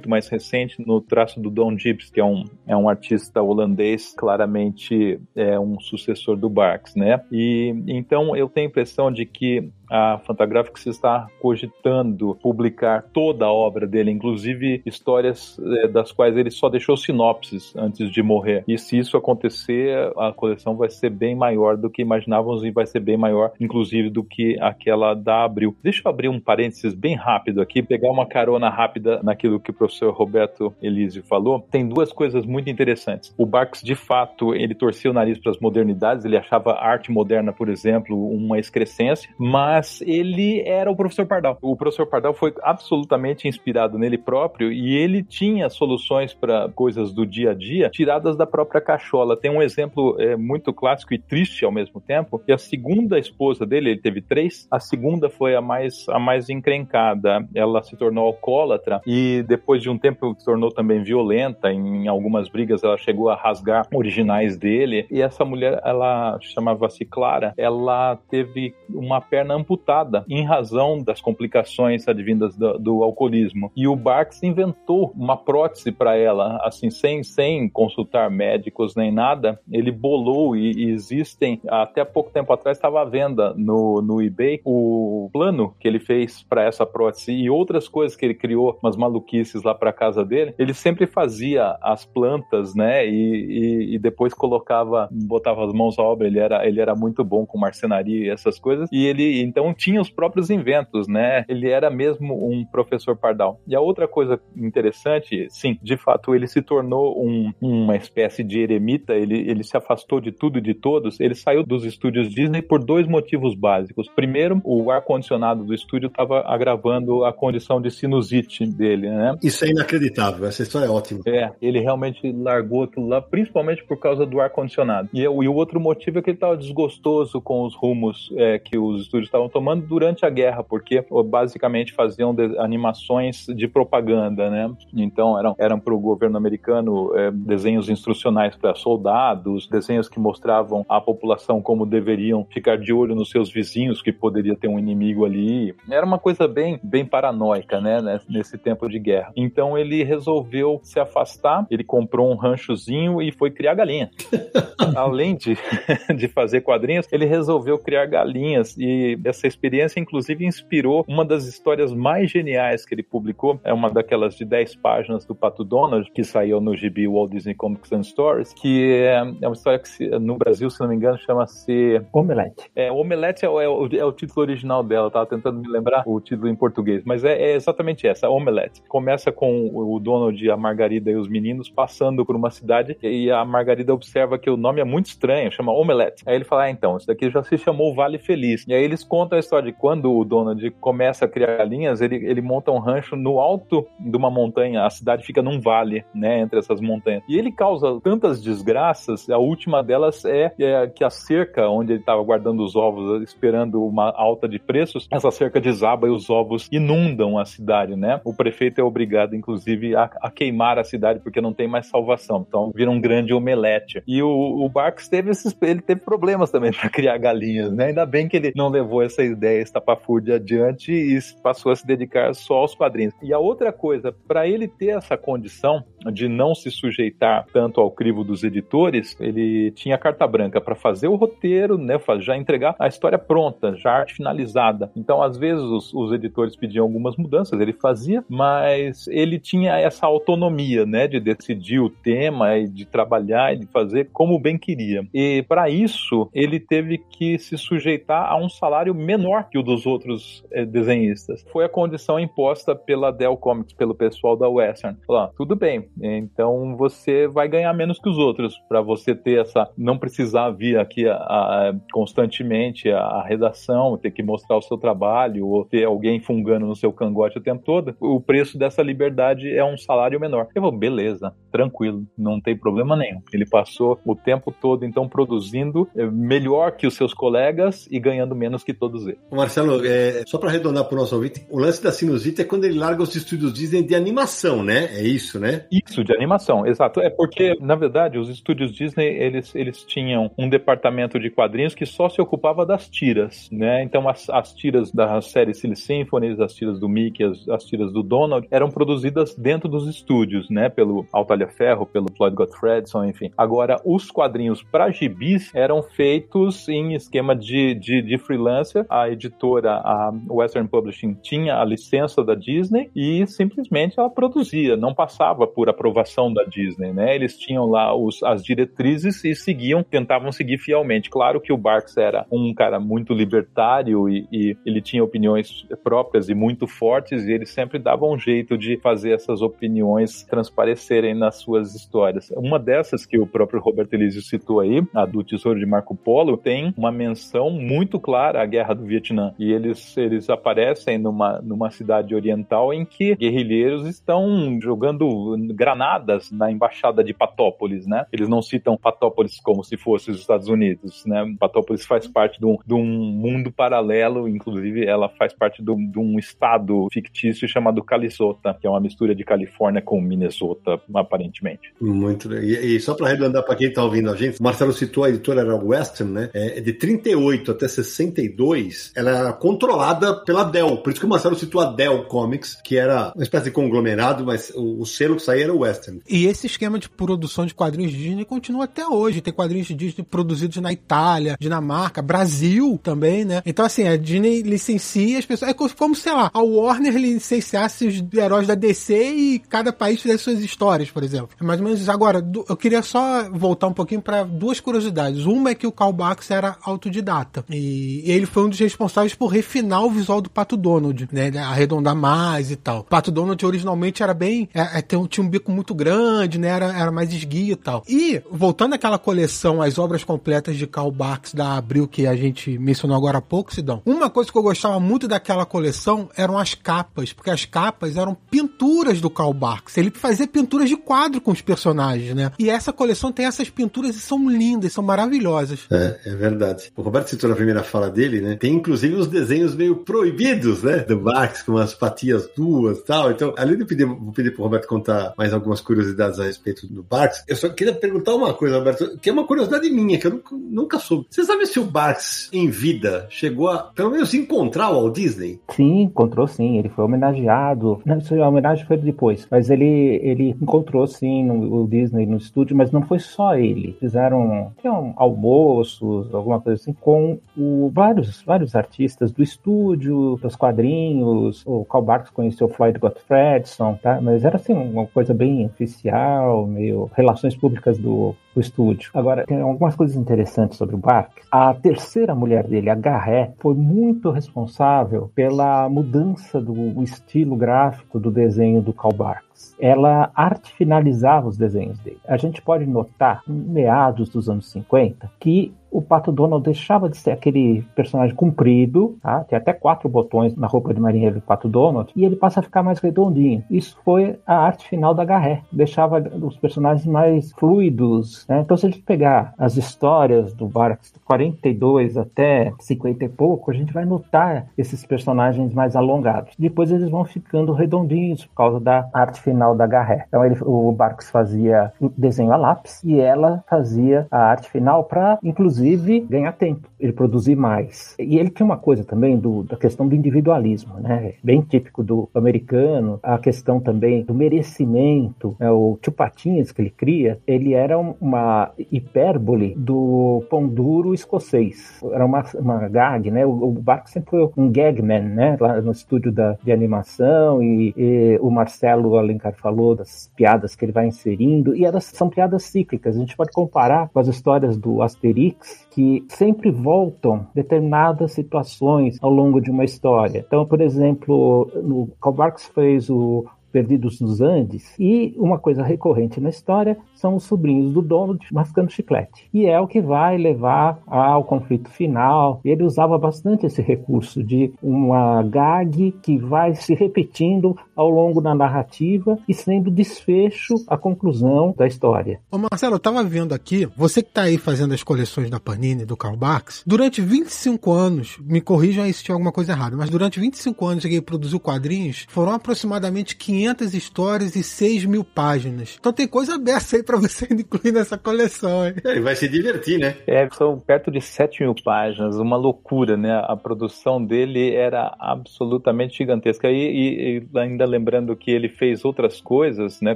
[0.09, 5.19] mais recente no traço do Don Gibbs, que é um, é um artista holandês, claramente
[5.35, 7.21] é um sucessor do Barks, né?
[7.31, 13.51] E então eu tenho a impressão de que a Fantagraphics está cogitando publicar toda a
[13.51, 18.63] obra dele, inclusive histórias é, das quais ele só deixou sinopses antes de morrer.
[18.67, 22.85] E se isso acontecer, a coleção vai ser bem maior do que imaginávamos e vai
[22.85, 25.75] ser bem maior, inclusive, do que aquela da Abril.
[25.83, 29.73] Deixa eu abrir um parênteses bem rápido aqui, pegar uma carona rápida naquilo que o
[29.73, 31.65] professor Roberto Elísio falou.
[31.71, 33.33] Tem duas coisas muito interessantes.
[33.37, 37.51] O Barks, de fato, ele torcia o nariz para as modernidades, ele achava arte moderna,
[37.51, 41.57] por exemplo, uma excrescência, mas ele era o professor Pardal.
[41.61, 47.25] O professor Pardal foi absolutamente inspirado nele próprio e ele tinha soluções para coisas do
[47.25, 49.37] dia a dia tiradas da própria cachola.
[49.37, 53.65] Tem um exemplo é, muito clássico e triste ao mesmo tempo, que a segunda esposa
[53.65, 57.47] dele, ele teve três, a segunda foi a mais, a mais encrencada.
[57.53, 61.71] Ela se tornou alcoólatra e depois de um tempo se tornou também violenta.
[61.71, 65.07] Em algumas brigas ela chegou a rasgar originais dele.
[65.11, 71.21] E essa mulher, ela chamava-se Clara, ela teve uma perna amputada amputada em razão das
[71.21, 73.71] complicações advindas do, do alcoolismo.
[73.75, 79.59] E o Barks inventou uma prótese para ela, assim, sem, sem consultar médicos nem nada.
[79.71, 84.61] Ele bolou e, e existem, até pouco tempo atrás estava à venda no, no eBay,
[84.65, 88.95] o plano que ele fez para essa prótese e outras coisas que ele criou, umas
[88.95, 90.55] maluquices lá para casa dele.
[90.57, 96.03] Ele sempre fazia as plantas, né, e, e, e depois colocava, botava as mãos à
[96.03, 96.27] obra.
[96.27, 98.89] Ele era, ele era muito bom com marcenaria e essas coisas.
[98.91, 101.43] E ele então tinha os próprios inventos, né?
[101.47, 103.59] Ele era mesmo um professor pardal.
[103.67, 108.59] E a outra coisa interessante, sim, de fato, ele se tornou um, uma espécie de
[108.59, 109.13] eremita.
[109.13, 111.19] Ele, ele se afastou de tudo e de todos.
[111.19, 114.07] Ele saiu dos estúdios Disney por dois motivos básicos.
[114.15, 119.35] Primeiro, o ar condicionado do estúdio estava agravando a condição de sinusite dele, né?
[119.43, 120.47] Isso é inacreditável.
[120.47, 121.21] Essa história é ótima.
[121.27, 125.09] É, ele realmente largou aquilo lá, principalmente por causa do ar condicionado.
[125.13, 128.77] E, e o outro motivo é que ele estava desgostoso com os rumos é, que
[128.77, 134.71] os estúdios estavam tomando durante a guerra, porque basicamente faziam de, animações de propaganda, né?
[134.93, 140.85] Então eram, eram para o governo americano é, desenhos instrucionais para soldados, desenhos que mostravam
[140.87, 145.25] a população como deveriam ficar de olho nos seus vizinhos, que poderia ter um inimigo
[145.25, 145.75] ali.
[145.89, 148.19] Era uma coisa bem, bem paranoica, né?
[148.29, 149.31] Nesse tempo de guerra.
[149.35, 154.09] Então ele resolveu se afastar, ele comprou um ranchozinho e foi criar galinha.
[154.95, 155.57] Além de,
[156.15, 161.93] de fazer quadrinhos, ele resolveu criar galinhas e essa experiência, inclusive, inspirou uma das histórias
[161.93, 163.59] mais geniais que ele publicou.
[163.63, 167.55] É uma daquelas de 10 páginas do Pato Donald, que saiu no gibi Walt Disney
[167.55, 171.17] Comics and Stories, que é, é uma história que no Brasil, se não me engano,
[171.19, 172.69] chama-se Omelete.
[172.75, 176.03] É, Omelete é, é, o, é o título original dela, eu tava tentando me lembrar
[176.05, 178.81] o título em português, mas é, é exatamente essa, Omelete.
[178.87, 183.43] Começa com o Donald, a Margarida e os meninos passando por uma cidade e a
[183.45, 186.23] Margarida observa que o nome é muito estranho, chama Omelete.
[186.25, 188.65] Aí ele fala, ah, então, isso daqui já se chamou Vale Feliz.
[188.67, 192.15] E aí eles contam a história de quando o Donald começa a criar galinhas, ele,
[192.15, 196.39] ele monta um rancho no alto de uma montanha, a cidade fica num vale, né,
[196.39, 197.23] entre essas montanhas.
[197.27, 201.99] E ele causa tantas desgraças, a última delas é, é que a cerca onde ele
[201.99, 206.67] estava guardando os ovos, esperando uma alta de preços, essa cerca desaba e os ovos
[206.71, 208.21] inundam a cidade, né?
[208.23, 212.45] O prefeito é obrigado, inclusive, a, a queimar a cidade porque não tem mais salvação.
[212.47, 214.03] Então vira um grande omelete.
[214.07, 217.87] E o, o Barks teve esses, ele teve problemas também para criar galinhas, né?
[217.87, 222.33] Ainda bem que ele não levou essa ideia estapafúrdia adiante e passou a se dedicar
[222.33, 223.13] só aos quadrinhos.
[223.21, 227.91] E a outra coisa, para ele ter essa condição de não se sujeitar tanto ao
[227.91, 231.99] crivo dos editores, ele tinha carta branca para fazer o roteiro, né?
[232.19, 234.91] Já entregar a história pronta, já arte finalizada.
[234.95, 240.05] Então, às vezes, os, os editores pediam algumas mudanças, ele fazia, mas ele tinha essa
[240.05, 241.07] autonomia, né?
[241.07, 245.07] De decidir o tema e de trabalhar e de fazer como bem queria.
[245.13, 249.85] E para isso, ele teve que se sujeitar a um salário menor que o dos
[249.85, 251.45] outros eh, desenhistas.
[251.51, 254.97] Foi a condição imposta pela Dell Comics, pelo pessoal da Western.
[255.05, 259.69] Falou, tudo bem, então você vai ganhar menos que os outros para você ter essa,
[259.77, 264.77] não precisar vir aqui a, a, constantemente a, a, redação, ter que mostrar o seu
[264.77, 267.95] trabalho ou ter alguém fungando no seu cangote o tempo todo.
[267.99, 270.47] O preço dessa liberdade é um salário menor.
[270.53, 273.21] Eu vou, beleza, tranquilo, não tem problema nenhum.
[273.33, 278.35] Ele passou o tempo todo então produzindo eh, melhor que os seus colegas e ganhando
[278.35, 279.19] menos que todos eles.
[279.31, 282.65] Marcelo, é, só para arredondar para o nosso ouvinte, o lance da sinusite é quando
[282.65, 284.89] ele larga os estúdios Disney de animação, né?
[284.93, 285.65] É isso, né?
[285.71, 287.01] Isso, de animação, exato.
[287.01, 291.85] É porque, na verdade, os estúdios Disney, eles, eles tinham um departamento de quadrinhos que
[291.85, 293.83] só se ocupava das tiras, né?
[293.83, 297.91] Então, as, as tiras da série Silly Symphonies, as tiras do Mickey, as, as tiras
[297.91, 300.69] do Donald, eram produzidas dentro dos estúdios, né?
[300.69, 303.31] Pelo Altalha Ferro, pelo Floyd Gottfredson, enfim.
[303.37, 308.78] Agora, os quadrinhos para gibis eram feitos em esquema de, de, de freelancer.
[308.89, 314.93] A editora, a Western Publishing, tinha a licença da Disney e simplesmente ela produzia, não
[314.93, 317.15] passava por aprovação da Disney, né?
[317.15, 321.09] Eles tinham lá os, as diretrizes e seguiam, tentavam seguir fielmente.
[321.09, 326.29] Claro que o Barks era um cara muito libertário e, e ele tinha opiniões próprias
[326.29, 331.37] e muito fortes e ele sempre dava um jeito de fazer essas opiniões transparecerem nas
[331.37, 332.29] suas histórias.
[332.31, 336.37] Uma dessas que o próprio Roberto Elísio citou aí, a do Tesouro de Marco Polo,
[336.37, 339.33] tem uma menção muito clara à Guerra do Vietnã.
[339.37, 346.51] E eles, eles aparecem numa, numa cidade oriental em que guerrilheiros estão jogando granadas na
[346.51, 348.05] embaixada de Patópolis, né?
[348.11, 351.25] Eles não citam Patópolis como se fosse os Estados Unidos, né?
[351.39, 355.89] Patópolis faz parte de um, de um mundo paralelo, inclusive ela faz parte de um,
[355.89, 361.73] de um estado fictício chamado Calisota, que é uma mistura de Califórnia com Minnesota, aparentemente.
[361.79, 365.09] Muito e, e só para arredondar para quem está ouvindo a gente, Marcelo citou a
[365.09, 366.29] editora era Western, né?
[366.33, 370.77] É, de 38 até 62 depois, ela era controlada pela Dell.
[370.77, 374.25] Por isso que o Marcelo citou a Dell Comics, que era uma espécie de conglomerado,
[374.25, 376.01] mas o, o selo que saía era o Western.
[376.07, 379.21] E esse esquema de produção de quadrinhos Disney continua até hoje.
[379.21, 383.41] Tem quadrinhos Disney produzidos na Itália, Dinamarca, Brasil também, né?
[383.45, 385.51] Então, assim, a Disney licencia as pessoas.
[385.51, 390.23] É como, sei lá, a Warner licenciasse os heróis da DC e cada país fizesse
[390.23, 391.29] suas histórias, por exemplo.
[391.39, 391.91] É mais ou menos isso.
[391.91, 395.25] Agora, eu queria só voltar um pouquinho para duas curiosidades.
[395.25, 397.45] Uma é que o Karl Barks era autodidata.
[397.49, 401.31] E ele foi um dos responsáveis por refinar o visual do Pato Donald, né?
[401.37, 402.79] Arredondar mais e tal.
[402.79, 404.49] O Pato Donald originalmente era bem.
[404.53, 406.49] É, é, tinha um bico muito grande, né?
[406.49, 407.83] Era, era mais esguio e tal.
[407.87, 412.57] E, voltando àquela coleção, as obras completas de Karl Barks da Abril, que a gente
[412.57, 416.53] mencionou agora há pouco, Sidão, uma coisa que eu gostava muito daquela coleção eram as
[416.53, 419.77] capas, porque as capas eram pinturas do Karl Barks.
[419.77, 422.31] Ele fazia pinturas de quadro com os personagens, né?
[422.37, 425.61] E essa coleção tem essas pinturas e são lindas, são maravilhosas.
[425.71, 426.71] É, é verdade.
[426.75, 428.28] O Roberto citou na primeira fala dele, né?
[428.35, 430.79] Tem inclusive os desenhos meio proibidos, né?
[430.79, 433.11] Do Barks, com as patias duas e tal.
[433.11, 436.83] Então, além de pedir, vou pedir pro Roberto contar mais algumas curiosidades a respeito do
[436.83, 440.11] Barks, eu só queria perguntar uma coisa, Roberto, que é uma curiosidade minha, que eu
[440.11, 441.07] nunca, nunca soube.
[441.09, 445.39] Você sabe se o Barks, em vida, chegou a, pelo menos, encontrar o Walt Disney?
[445.49, 446.57] Sim, encontrou sim.
[446.57, 447.81] Ele foi homenageado.
[447.85, 452.55] Não, a homenagem foi depois, mas ele, ele encontrou sim no, o Disney no estúdio,
[452.55, 453.75] mas não foi só ele.
[453.79, 461.43] Fizeram, tinham almoços, alguma coisa assim, com o, vários, vários artistas do estúdio, dos quadrinhos.
[461.45, 463.99] O Carl Barks conheceu Floyd Gottfredson, tá?
[464.01, 468.91] Mas era assim, uma coisa bem oficial, meio relações públicas do, do estúdio.
[468.93, 471.27] Agora, tem algumas coisas interessantes sobre o Barks.
[471.29, 478.09] A terceira mulher dele, a Garré, foi muito responsável pela mudança do estilo gráfico do
[478.09, 479.29] desenho do Carl Barks
[479.59, 481.99] ela arte finalizava os desenhos dele.
[482.07, 487.11] A gente pode notar, meados dos anos 50, que o Pato Donald deixava de ser
[487.11, 489.23] aquele personagem comprido, tá?
[489.23, 492.43] tem até quatro botões na roupa de marinheiro do Pato Donald, e ele passa a
[492.43, 493.43] ficar mais redondinho.
[493.51, 498.25] Isso foi a arte final da Garré, deixava os personagens mais fluidos.
[498.29, 498.41] Né?
[498.41, 503.53] Então, se a gente pegar as histórias do Barks 42 até 50 e pouco, a
[503.53, 506.33] gente vai notar esses personagens mais alongados.
[506.37, 510.05] Depois eles vão ficando redondinhos por causa da arte final da Garré.
[510.07, 515.17] Então, ele, o Barks fazia desenho a lápis e ela fazia a arte final para,
[515.23, 517.95] inclusive, ganhar tempo, ele produzir mais.
[517.97, 521.13] E ele tinha uma coisa também do, da questão do individualismo, né?
[521.23, 525.49] Bem típico do americano, a questão também do merecimento, né?
[525.49, 527.77] o tio Patinhas que ele cria, ele era
[528.09, 531.79] uma hipérbole do pão duro escocês.
[531.91, 533.25] Era uma, uma gag, né?
[533.25, 535.37] O, o Barks sempre foi um gagman, né?
[535.39, 540.65] Lá no estúdio da, de animação e, e o Marcelo Alencar falou das piadas que
[540.65, 542.95] ele vai inserindo e elas são piadas cíclicas.
[542.95, 549.11] A gente pode comparar com as histórias do Asterix que sempre voltam determinadas situações ao
[549.11, 550.23] longo de uma história.
[550.25, 554.73] Então, por exemplo, no Karl Barks fez o Perdidos nos Andes.
[554.79, 559.27] E uma coisa recorrente na história são os sobrinhos do Donald mascando chiclete.
[559.33, 562.41] E é o que vai levar ao conflito final.
[562.43, 568.35] Ele usava bastante esse recurso de uma gag que vai se repetindo ao longo da
[568.35, 572.19] narrativa e sendo desfecho a conclusão da história.
[572.31, 575.85] Ô Marcelo, eu tava vendo aqui, você que tá aí fazendo as coleções da Panini,
[575.85, 579.89] do Karl Barks, durante 25 anos, me corrijam aí se tiver alguma coisa errada, mas
[579.89, 583.38] durante 25 anos que ele produziu quadrinhos, foram aproximadamente 500
[583.73, 585.77] histórias e 6 mil páginas.
[585.79, 588.67] Então tem coisa aberta aí para você incluir nessa coleção.
[588.67, 588.75] Hein?
[588.83, 589.95] Ele vai se divertir, né?
[590.05, 593.21] É, são perto de 7 mil páginas, uma loucura, né?
[593.25, 596.49] A produção dele era absolutamente gigantesca.
[596.49, 599.95] E, e, e ainda lembrando que ele fez outras coisas, né?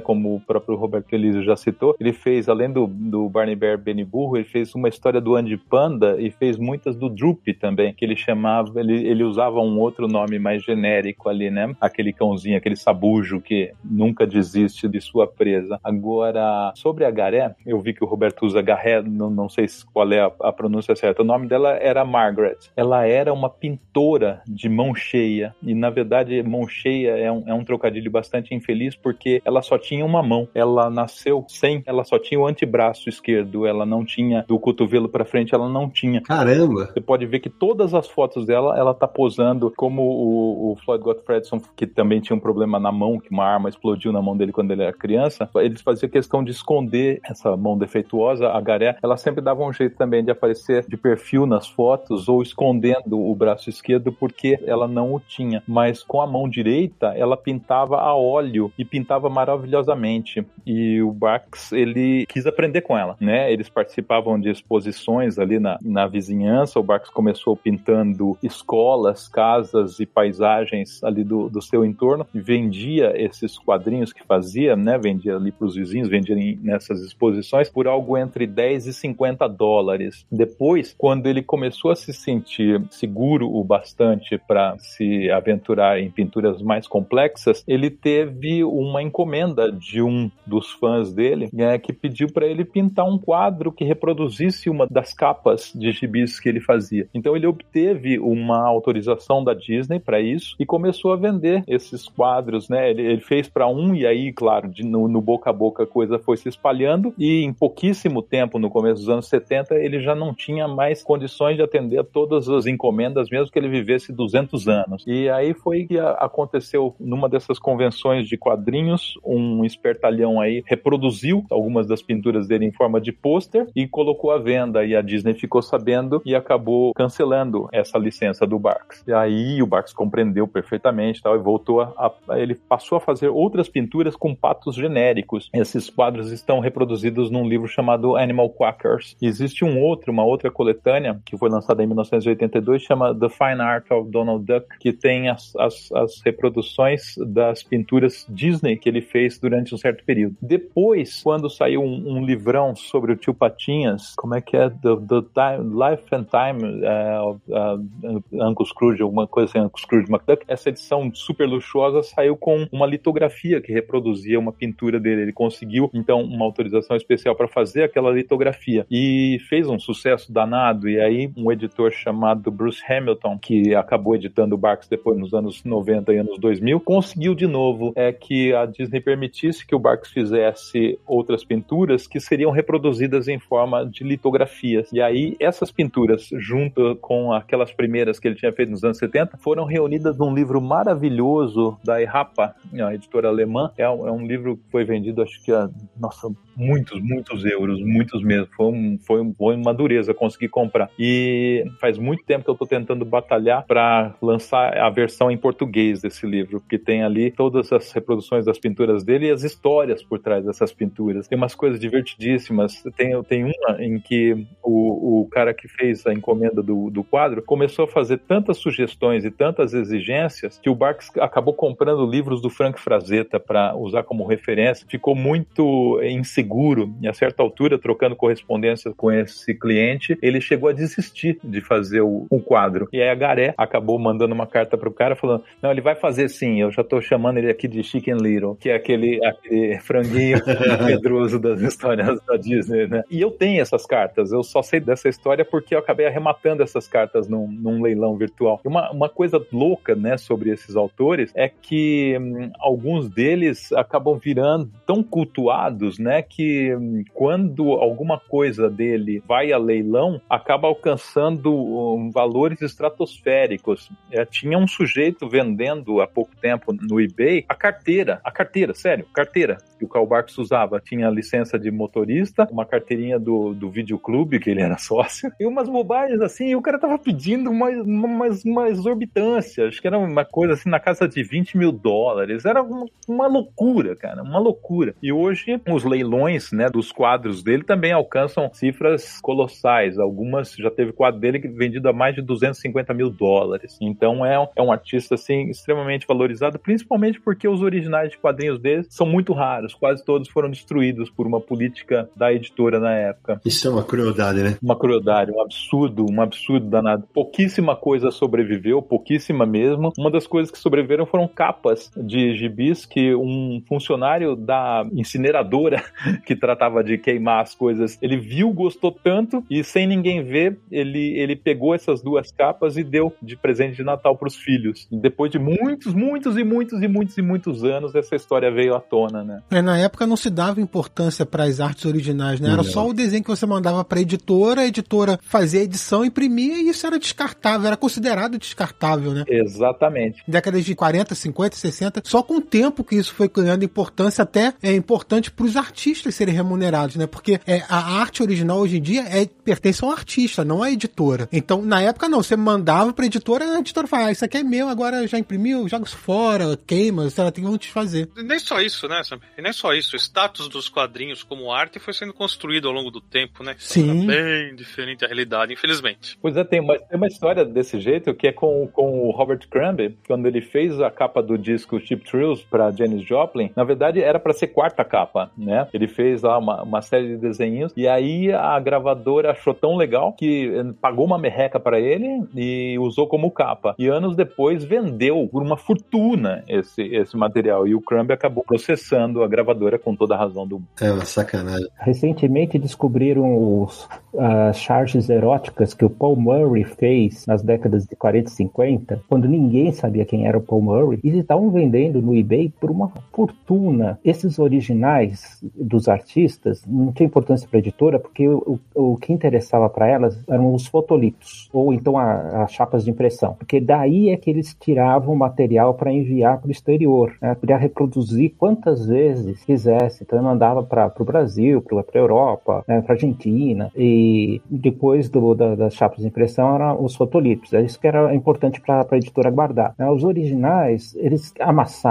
[0.00, 4.04] Como o próprio Roberto Elísio já citou, ele fez, além do, do Barney Bear Benny
[4.04, 8.04] Burro, ele fez uma história do Andy Panda e fez muitas do Droop também, que
[8.04, 11.74] ele chamava, ele, ele usava um outro nome mais genérico ali, né?
[11.80, 15.78] Aquele cãozinho, aquele sabujo que nunca desiste de sua presa.
[15.82, 20.10] Agora, sobre a Garé, eu vi que o Roberto usa Garé, não, não sei qual
[20.12, 21.22] é a, a pronúncia certa.
[21.22, 22.58] O nome dela era Margaret.
[22.76, 25.54] Ela era uma pintora de mão cheia.
[25.62, 29.78] E, na verdade, mão cheia é um, é um trocadilho bastante infeliz porque ela só
[29.78, 30.48] tinha uma mão.
[30.54, 33.66] Ela nasceu sem, ela só tinha o antebraço esquerdo.
[33.66, 36.20] Ela não tinha do cotovelo para frente, ela não tinha.
[36.22, 36.90] Caramba!
[36.92, 41.02] Você pode ver que todas as fotos dela, ela tá posando como o, o Floyd
[41.02, 44.52] Gottfredson, que também tinha um problema na mão, que uma arma explodiu na mão dele
[44.52, 48.48] quando ele era criança, eles faziam questão de esconder essa mão defeituosa.
[48.48, 52.42] A Garé, ela sempre dava um jeito também de aparecer de perfil nas fotos ou
[52.42, 55.62] escondendo o braço esquerdo porque ela não o tinha.
[55.66, 60.46] Mas com a mão direita, ela pintava a óleo e pintava maravilhosamente.
[60.66, 63.52] E o Bax, ele quis aprender com ela, né?
[63.52, 66.78] Eles participavam de exposições ali na, na vizinhança.
[66.78, 73.13] O Bax começou pintando escolas, casas e paisagens ali do, do seu entorno e vendia
[73.16, 74.98] esses quadrinhos que fazia, né?
[74.98, 79.48] Vendia ali para os vizinhos, vendia em, nessas exposições por algo entre 10 e 50
[79.48, 80.26] dólares.
[80.30, 86.62] Depois, quando ele começou a se sentir seguro o bastante para se aventurar em pinturas
[86.62, 92.46] mais complexas, ele teve uma encomenda de um dos fãs dele, né, que pediu para
[92.46, 97.08] ele pintar um quadro que reproduzisse uma das capas de gibis que ele fazia.
[97.14, 102.68] Então ele obteve uma autorização da Disney para isso e começou a vender esses quadros,
[102.68, 102.90] né?
[102.90, 105.86] Ele, ele fez para um e aí, claro, de, no, no, boca a boca a
[105.86, 110.14] coisa foi se espalhando e em pouquíssimo tempo, no começo dos anos 70, ele já
[110.14, 114.68] não tinha mais condições de atender a todas as encomendas, mesmo que ele vivesse 200
[114.68, 115.04] anos.
[115.06, 121.86] E aí foi que aconteceu numa dessas convenções de quadrinhos, um espertalhão aí reproduziu algumas
[121.86, 125.62] das pinturas dele em forma de pôster e colocou à venda e a Disney ficou
[125.62, 129.02] sabendo e acabou cancelando essa licença do Barks.
[129.06, 133.28] E aí o Barks compreendeu perfeitamente tal, e voltou a, a, ele passou a fazer
[133.28, 135.50] outras pinturas com patos genéricos.
[135.52, 139.16] Esses quadros estão reproduzidos num livro chamado Animal Quackers.
[139.20, 143.90] Existe um outro, uma outra coletânea que foi lançada em 1982, chama The Fine Art
[143.90, 149.38] of Donald Duck, que tem as, as, as reproduções das pinturas Disney que ele fez
[149.38, 150.36] durante um certo período.
[150.40, 154.68] Depois, quando saiu um, um livrão sobre o tio Patinhas, como é que é?
[154.70, 160.10] The, the time, Life and Time uh, uh, Uncle Scrooge, alguma coisa assim, Uncle Scrooge
[160.10, 160.44] McDuck.
[160.48, 165.22] Essa edição super luxuosa saiu com uma litografia que reproduzia uma pintura dele.
[165.22, 170.88] Ele conseguiu, então, uma autorização especial para fazer aquela litografia e fez um sucesso danado.
[170.88, 175.64] E aí, um editor chamado Bruce Hamilton, que acabou editando o Barks depois nos anos
[175.64, 180.10] 90 e anos 2000, conseguiu de novo é que a Disney permitisse que o Barks
[180.10, 184.90] fizesse outras pinturas que seriam reproduzidas em forma de litografias.
[184.92, 189.36] E aí, essas pinturas, junto com aquelas primeiras que ele tinha feito nos anos 70,
[189.38, 193.70] foram reunidas num livro maravilhoso da Errapa, a editora alemã.
[193.76, 195.68] É um, é um livro que foi vendido, acho que, a,
[195.98, 198.48] nossa, muitos, muitos euros, muitos mesmo.
[198.56, 200.90] Foi, um, foi, foi uma dureza conseguir comprar.
[200.98, 206.00] E faz muito tempo que eu estou tentando batalhar para lançar a versão em português
[206.00, 210.18] desse livro, porque tem ali todas as reproduções das pinturas dele e as histórias por
[210.18, 211.28] trás dessas pinturas.
[211.28, 212.82] Tem umas coisas divertidíssimas.
[212.96, 217.42] Tem, tem uma em que o, o cara que fez a encomenda do, do quadro
[217.42, 222.50] começou a fazer tantas sugestões e tantas exigências que o Barks acabou comprando livros do
[222.54, 224.86] Frank Frazetta para usar como referência.
[224.88, 230.72] Ficou muito inseguro e a certa altura, trocando correspondência com esse cliente, ele chegou a
[230.72, 232.88] desistir de fazer o, o quadro.
[232.92, 236.28] E aí a Garé acabou mandando uma carta pro cara falando: Não, ele vai fazer
[236.28, 240.38] sim, eu já tô chamando ele aqui de Chicken Little, que é aquele, aquele franguinho
[240.86, 243.02] pedroso das histórias da Disney, né?
[243.10, 246.86] E eu tenho essas cartas, eu só sei dessa história porque eu acabei arrematando essas
[246.86, 248.60] cartas num, num leilão virtual.
[248.64, 254.70] Uma, uma coisa louca, né, sobre esses autores é que hum, alguns deles acabam virando
[254.86, 262.10] tão cultuados, né, que hum, quando alguma coisa dele vai a leilão, acaba alcançando um,
[262.10, 263.90] valores estratosféricos.
[264.10, 269.06] É, tinha um sujeito vendendo há pouco tempo no eBay a carteira, a carteira, sério,
[269.12, 270.80] carteira que o Karl Barks usava.
[270.80, 275.68] Tinha licença de motorista, uma carteirinha do, do videoclube, que ele era sócio, e umas
[275.68, 280.24] bobagens assim, e o cara tava pedindo uma, uma, uma exorbitância, acho que era uma
[280.24, 284.94] coisa assim na casa de 20 mil dólares, era uma, uma loucura, cara, uma loucura.
[285.02, 290.92] E hoje os leilões, né, dos quadros dele também alcançam cifras colossais, algumas já teve
[290.92, 293.76] quadro dele vendido a mais de 250 mil dólares.
[293.80, 298.84] Então é, é um artista assim extremamente valorizado, principalmente porque os originais de quadrinhos dele
[298.88, 303.40] são muito raros, quase todos foram destruídos por uma política da editora na época.
[303.44, 304.56] Isso é uma crueldade, né?
[304.62, 307.06] Uma crueldade, um absurdo, um absurdo danado.
[307.12, 309.92] Pouquíssima coisa sobreviveu, pouquíssima mesmo.
[309.98, 315.82] Uma das coisas que sobreviveram foram capas de gibis que um funcionário da incineradora
[316.24, 321.18] que tratava de queimar as coisas, ele viu, gostou tanto e sem ninguém ver, ele,
[321.18, 324.86] ele pegou essas duas capas e deu de presente de Natal para os filhos.
[324.90, 328.74] E depois de muitos, muitos e muitos e muitos e muitos anos, essa história veio
[328.74, 329.42] à tona, né?
[329.50, 332.48] É, na época não se dava importância para as artes originais, né?
[332.48, 332.64] Era não.
[332.64, 336.58] só o desenho que você mandava para a editora, a editora fazia a edição, imprimia
[336.58, 339.24] e isso era descartável, era considerado descartável, né?
[339.28, 340.22] Exatamente.
[340.26, 344.54] Décadas de 40, 50, 60, Só com o tempo que isso foi ganhando importância, até
[344.62, 347.08] é importante para os artistas serem remunerados, né?
[347.08, 351.28] Porque é, a arte original hoje em dia é, pertence ao artista, não à editora.
[351.32, 352.22] Então, na época, não.
[352.22, 355.18] Você mandava para a editora, a editora falava, ah, isso aqui é meu, agora já
[355.18, 358.08] imprimiu, joga isso fora, queima, sei lá, tem que desfazer.
[358.16, 359.02] E nem só isso, né?
[359.36, 359.96] E nem só isso.
[359.96, 363.56] O status dos quadrinhos como arte foi sendo construído ao longo do tempo, né?
[363.58, 364.06] Sim.
[364.06, 366.16] bem diferente da realidade, infelizmente.
[366.22, 369.40] Pois é, tem uma, tem uma história desse jeito que é com, com o Robert
[369.50, 373.50] Crumb, quando ele fez a capa do disco Cheap Thrills para Janis Joplin.
[373.56, 375.66] Na verdade, era para ser quarta capa, né?
[375.72, 380.12] Ele fez lá uma, uma série de desenhos e aí a gravadora achou tão legal
[380.12, 383.74] que pagou uma merreca para ele e usou como capa.
[383.78, 387.66] E anos depois vendeu por uma fortuna esse, esse material.
[387.66, 390.68] E o Crumb acabou processando a gravadora com toda a razão do mundo.
[390.80, 391.66] É uma sacanagem.
[391.78, 393.88] Recentemente descobriram os,
[394.18, 399.28] as charges eróticas que o Paul Murray fez nas décadas de 40 e 50, quando
[399.28, 403.98] ninguém sabia quem era o Paul Murray, e estavam vendendo no eBay por uma fortuna.
[404.04, 409.12] Esses originais dos artistas não tinha importância para a editora, porque o, o, o que
[409.12, 414.16] interessava para elas eram os fotolitos, ou então as chapas de impressão, porque daí é
[414.16, 417.14] que eles tiravam o material para enviar para o exterior.
[417.20, 417.34] Né?
[417.34, 422.80] Podia reproduzir quantas vezes quisesse, então mandava para o Brasil, para a Europa, né?
[422.80, 427.52] para Argentina, e depois do, da, das chapas de impressão eram os fotolitos.
[427.52, 429.74] É isso que era importante para a editora guardar.
[429.78, 429.88] Né?
[429.90, 431.83] Os originais, eles amassavam,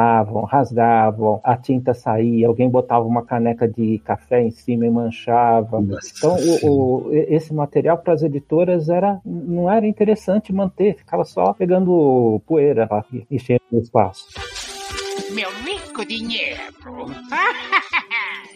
[0.50, 5.80] rasgavam, a tinta saía, alguém botava uma caneca de café em cima e manchava.
[5.82, 6.12] Nossa.
[6.18, 11.54] Então, o, o, esse material para as editoras era, não era interessante manter, ficava só
[11.54, 14.28] pegando poeira lá, enchendo o espaço.
[15.34, 16.60] Meu rico dinheiro!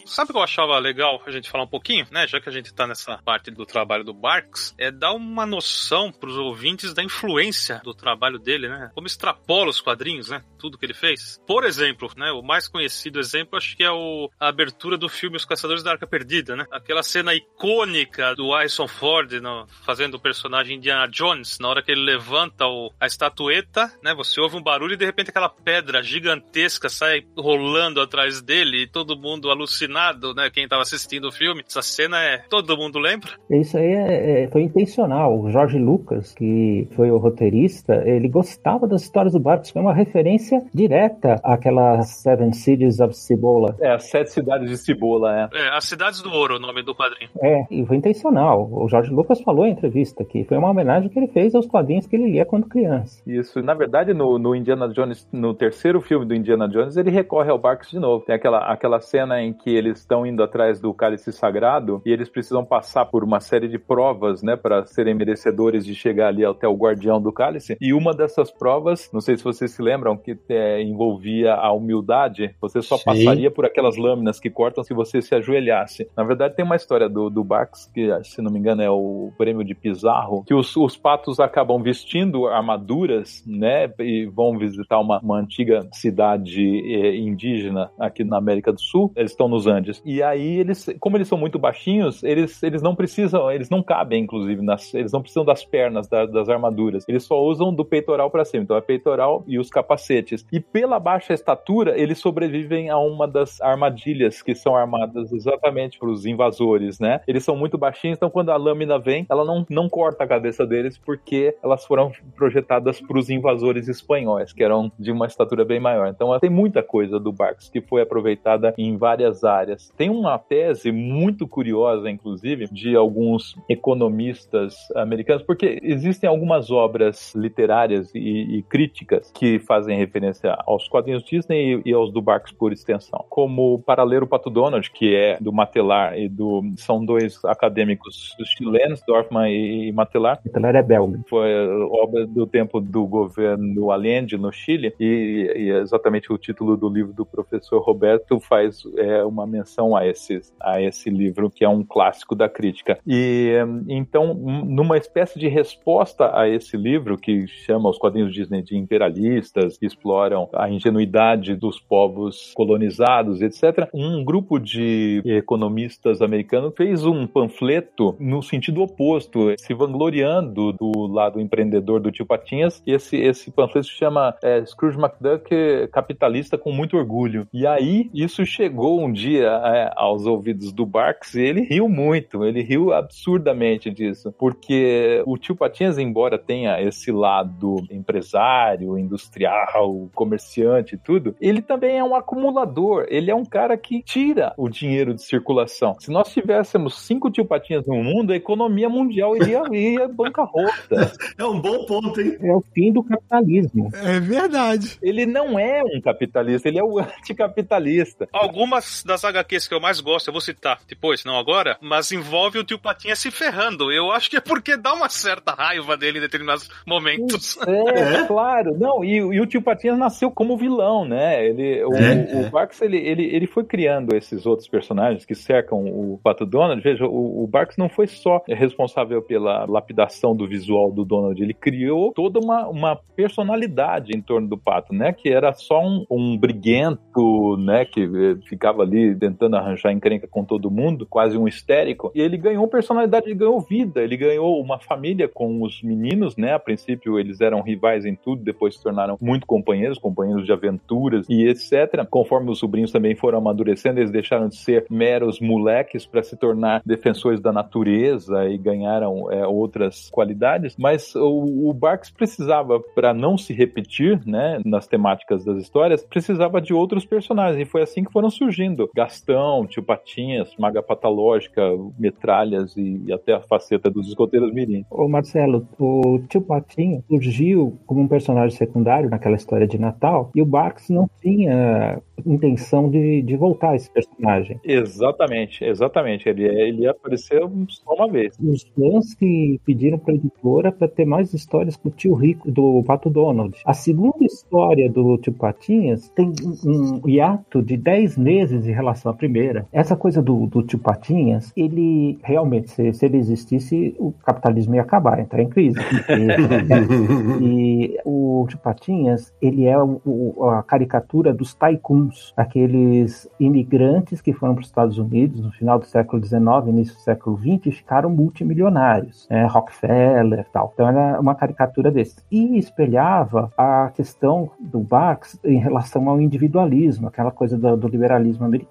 [0.08, 2.26] Sabe o que eu achava legal a gente falar um pouquinho, né?
[2.26, 6.12] Já que a gente tá nessa parte do trabalho do Barks, é dar uma noção
[6.12, 8.90] pros ouvintes da influência do trabalho dele, né?
[8.96, 10.42] Como extrapola os quadrinhos, né?
[10.58, 11.42] Tudo que ele fez.
[11.46, 12.32] Por exemplo, né?
[12.32, 15.92] O mais conhecido exemplo acho que é o, a abertura do filme Os Caçadores da
[15.92, 16.66] Arca Perdida, né?
[16.72, 21.92] Aquela cena icônica do Harrison Ford no, fazendo o personagem Indiana Jones, na hora que
[21.92, 24.14] ele levanta o, a estatueta, né?
[24.16, 28.88] Você ouve um barulho e de repente aquela pedra gigantesca sai rolando atrás dele e
[28.88, 29.97] todo mundo alucinado
[30.36, 30.50] né?
[30.54, 31.64] Quem estava assistindo o filme.
[31.68, 32.40] Essa cena é.
[32.50, 33.32] Todo mundo lembra?
[33.50, 35.40] Isso aí é, é, foi intencional.
[35.40, 39.72] O Jorge Lucas, que foi o roteirista, ele gostava das histórias do Barcos.
[39.72, 43.76] Foi uma referência direta àquelas Seven Cities of Cibola.
[43.80, 45.58] É, as sete cidades de Cibola, é.
[45.58, 47.30] É, as cidades do ouro, o nome do quadrinho.
[47.42, 48.70] É, e foi intencional.
[48.72, 52.08] O Jorge Lucas falou em entrevista que foi uma homenagem que ele fez aos quadrinhos
[52.08, 53.22] que ele lia quando criança.
[53.26, 53.62] Isso.
[53.62, 57.58] Na verdade, no, no Indiana Jones, no terceiro filme do Indiana Jones, ele recorre ao
[57.58, 58.26] Barks de novo.
[58.26, 62.12] Tem aquela, aquela cena em que ele eles estão indo atrás do cálice sagrado e
[62.12, 66.46] eles precisam passar por uma série de provas, né, para serem merecedores de chegar ali
[66.46, 67.78] até o guardião do cálice.
[67.80, 72.56] E uma dessas provas, não sei se vocês se lembram, que é, envolvia a humildade.
[72.62, 73.04] Você só Sim.
[73.06, 76.10] passaria por aquelas lâminas que cortam se você se ajoelhasse.
[76.16, 79.32] Na verdade, tem uma história do, do Bax, que se não me engano é o
[79.38, 85.20] prêmio de Pizarro, que os, os patos acabam vestindo armaduras, né, e vão visitar uma,
[85.20, 89.12] uma antiga cidade eh, indígena aqui na América do Sul.
[89.16, 89.77] Eles estão nos Andes.
[90.06, 94.24] E aí eles, como eles são muito baixinhos, eles, eles não precisam, eles não cabem,
[94.24, 97.04] inclusive, nas, eles não precisam das pernas, da, das armaduras.
[97.08, 98.64] Eles só usam do peitoral para cima.
[98.64, 100.46] Então é peitoral e os capacetes.
[100.52, 106.10] E pela baixa estatura, eles sobrevivem a uma das armadilhas que são armadas exatamente para
[106.10, 107.22] os invasores, né?
[107.28, 110.66] Eles são muito baixinhos, então quando a lâmina vem, ela não, não corta a cabeça
[110.66, 115.80] deles porque elas foram projetadas para os invasores espanhóis, que eram de uma estatura bem
[115.80, 116.08] maior.
[116.08, 119.92] Então tem muita coisa do Barks que foi aproveitada em várias áreas áreas.
[119.96, 128.14] Tem uma tese muito curiosa, inclusive, de alguns economistas americanos, porque existem algumas obras literárias
[128.16, 132.72] e, e críticas que fazem referência aos quadrinhos Disney e, e aos do Barks por
[132.72, 137.44] extensão, como Para Ler o Pato Donald, que é do Matelar e do são dois
[137.46, 140.40] acadêmicos chilenos, Dorfman e, e Matelar.
[140.46, 141.20] Matelar é belga.
[141.28, 141.50] Foi
[141.92, 147.14] obra do tempo do governo Allende no Chile e, e exatamente o título do livro
[147.14, 151.84] do professor Roberto faz é, uma menção a esse, a esse livro, que é um
[151.84, 153.00] clássico da crítica.
[153.06, 153.54] E
[153.88, 159.78] então, numa espécie de resposta a esse livro, que chama os quadrinhos Disney de imperialistas,
[159.78, 167.26] que exploram a ingenuidade dos povos colonizados, etc., um grupo de economistas americanos fez um
[167.26, 172.82] panfleto no sentido oposto, se vangloriando do lado empreendedor do tio Patinhas.
[172.86, 177.48] Esse, esse panfleto se chama é, Scrooge McDuck Capitalista com muito orgulho.
[177.54, 182.44] E aí, isso chegou um dia é, aos ouvidos do Barks e ele riu muito,
[182.44, 190.96] ele riu absurdamente disso, porque o tio Patinhas, embora tenha esse lado empresário, industrial, comerciante
[190.96, 195.14] e tudo, ele também é um acumulador, ele é um cara que tira o dinheiro
[195.14, 195.96] de circulação.
[196.00, 201.12] Se nós tivéssemos cinco tio Patinhas no mundo, a economia mundial iria, iria bancarrota.
[201.38, 202.38] É um bom ponto, hein?
[202.42, 203.90] É o fim do capitalismo.
[203.94, 204.98] É verdade.
[205.02, 208.28] Ele não é um capitalista, ele é o anticapitalista.
[208.32, 212.60] Algumas das HQs que eu mais gosto, eu vou citar depois, não agora, mas envolve
[212.60, 213.92] o tio Patinha se ferrando.
[213.92, 217.58] Eu acho que é porque dá uma certa raiva dele em determinados momentos.
[217.68, 218.78] É, claro.
[218.78, 221.46] Não, e, e o tio Patinhas nasceu como vilão, né?
[221.46, 222.48] Ele, o, É.
[222.48, 226.82] o Barks, ele, ele, ele foi criando esses outros personagens que cercam o Pato Donald.
[226.82, 231.54] Veja, o, o Barks não foi só responsável pela lapidação do visual do Donald, ele
[231.54, 235.14] criou toda uma, uma personalidade em torno do Pato, né?
[235.14, 237.86] Que era só um, um briguento, né?
[237.86, 242.12] Que eh, ficava ali tentando arranjar encrenca com todo mundo, quase um histérico.
[242.14, 246.54] E ele ganhou personalidade, ele ganhou vida, ele ganhou uma família com os meninos, né?
[246.54, 251.26] A princípio eles eram rivais em tudo, depois se tornaram muito companheiros, companheiros de aventuras
[251.30, 252.06] e etc.
[252.10, 256.82] Conforme os sobrinhos também foram amadurecendo, eles deixaram de ser meros moleques para se tornar
[256.86, 260.76] defensores da natureza e ganharam é, outras qualidades.
[260.78, 266.62] Mas o, o Barks precisava, para não se repetir, né, nas temáticas das histórias, precisava
[266.62, 271.62] de outros personagens e foi assim que foram surgindo Gastão, Tio Patinhas, Maga Patológica,
[271.98, 274.86] Metralhas e, e até a faceta dos escoteiros Mirim.
[274.92, 280.42] Ô Marcelo, o tio Patinho surgiu como um personagem secundário naquela história de Natal e
[280.42, 284.60] o Barks não tinha intenção de, de voltar esse personagem.
[284.64, 286.28] Exatamente, exatamente.
[286.28, 288.38] Ele, ele apareceu só uma vez.
[288.40, 292.52] Os fãs que pediram para a editora para ter mais histórias com o tio Rico
[292.52, 293.58] do Pato Donald.
[293.66, 296.34] A segunda história do tio Patinhas tem
[296.66, 299.66] um um hiato de 10 meses em relação à primeira.
[299.72, 304.82] Essa coisa do, do tio Patinhas, ele realmente, se, se ele existisse, o capitalismo ia
[304.82, 305.78] acabar, entrar em crise.
[306.10, 314.22] E, e o tio Patinhas, ele é o- o- a caricatura dos tycoons, aqueles imigrantes
[314.22, 317.66] que foram para os Estados Unidos no final do século XIX, início do século XX,
[317.68, 319.46] e ficaram multimilionários, né?
[319.48, 320.72] Rockefeller e tal.
[320.74, 322.18] Então era uma caricatura desse.
[322.32, 328.46] E espelhava a questão do Bax em relação ao individualismo, aquela coisa do, do liberalismo
[328.46, 328.68] americano,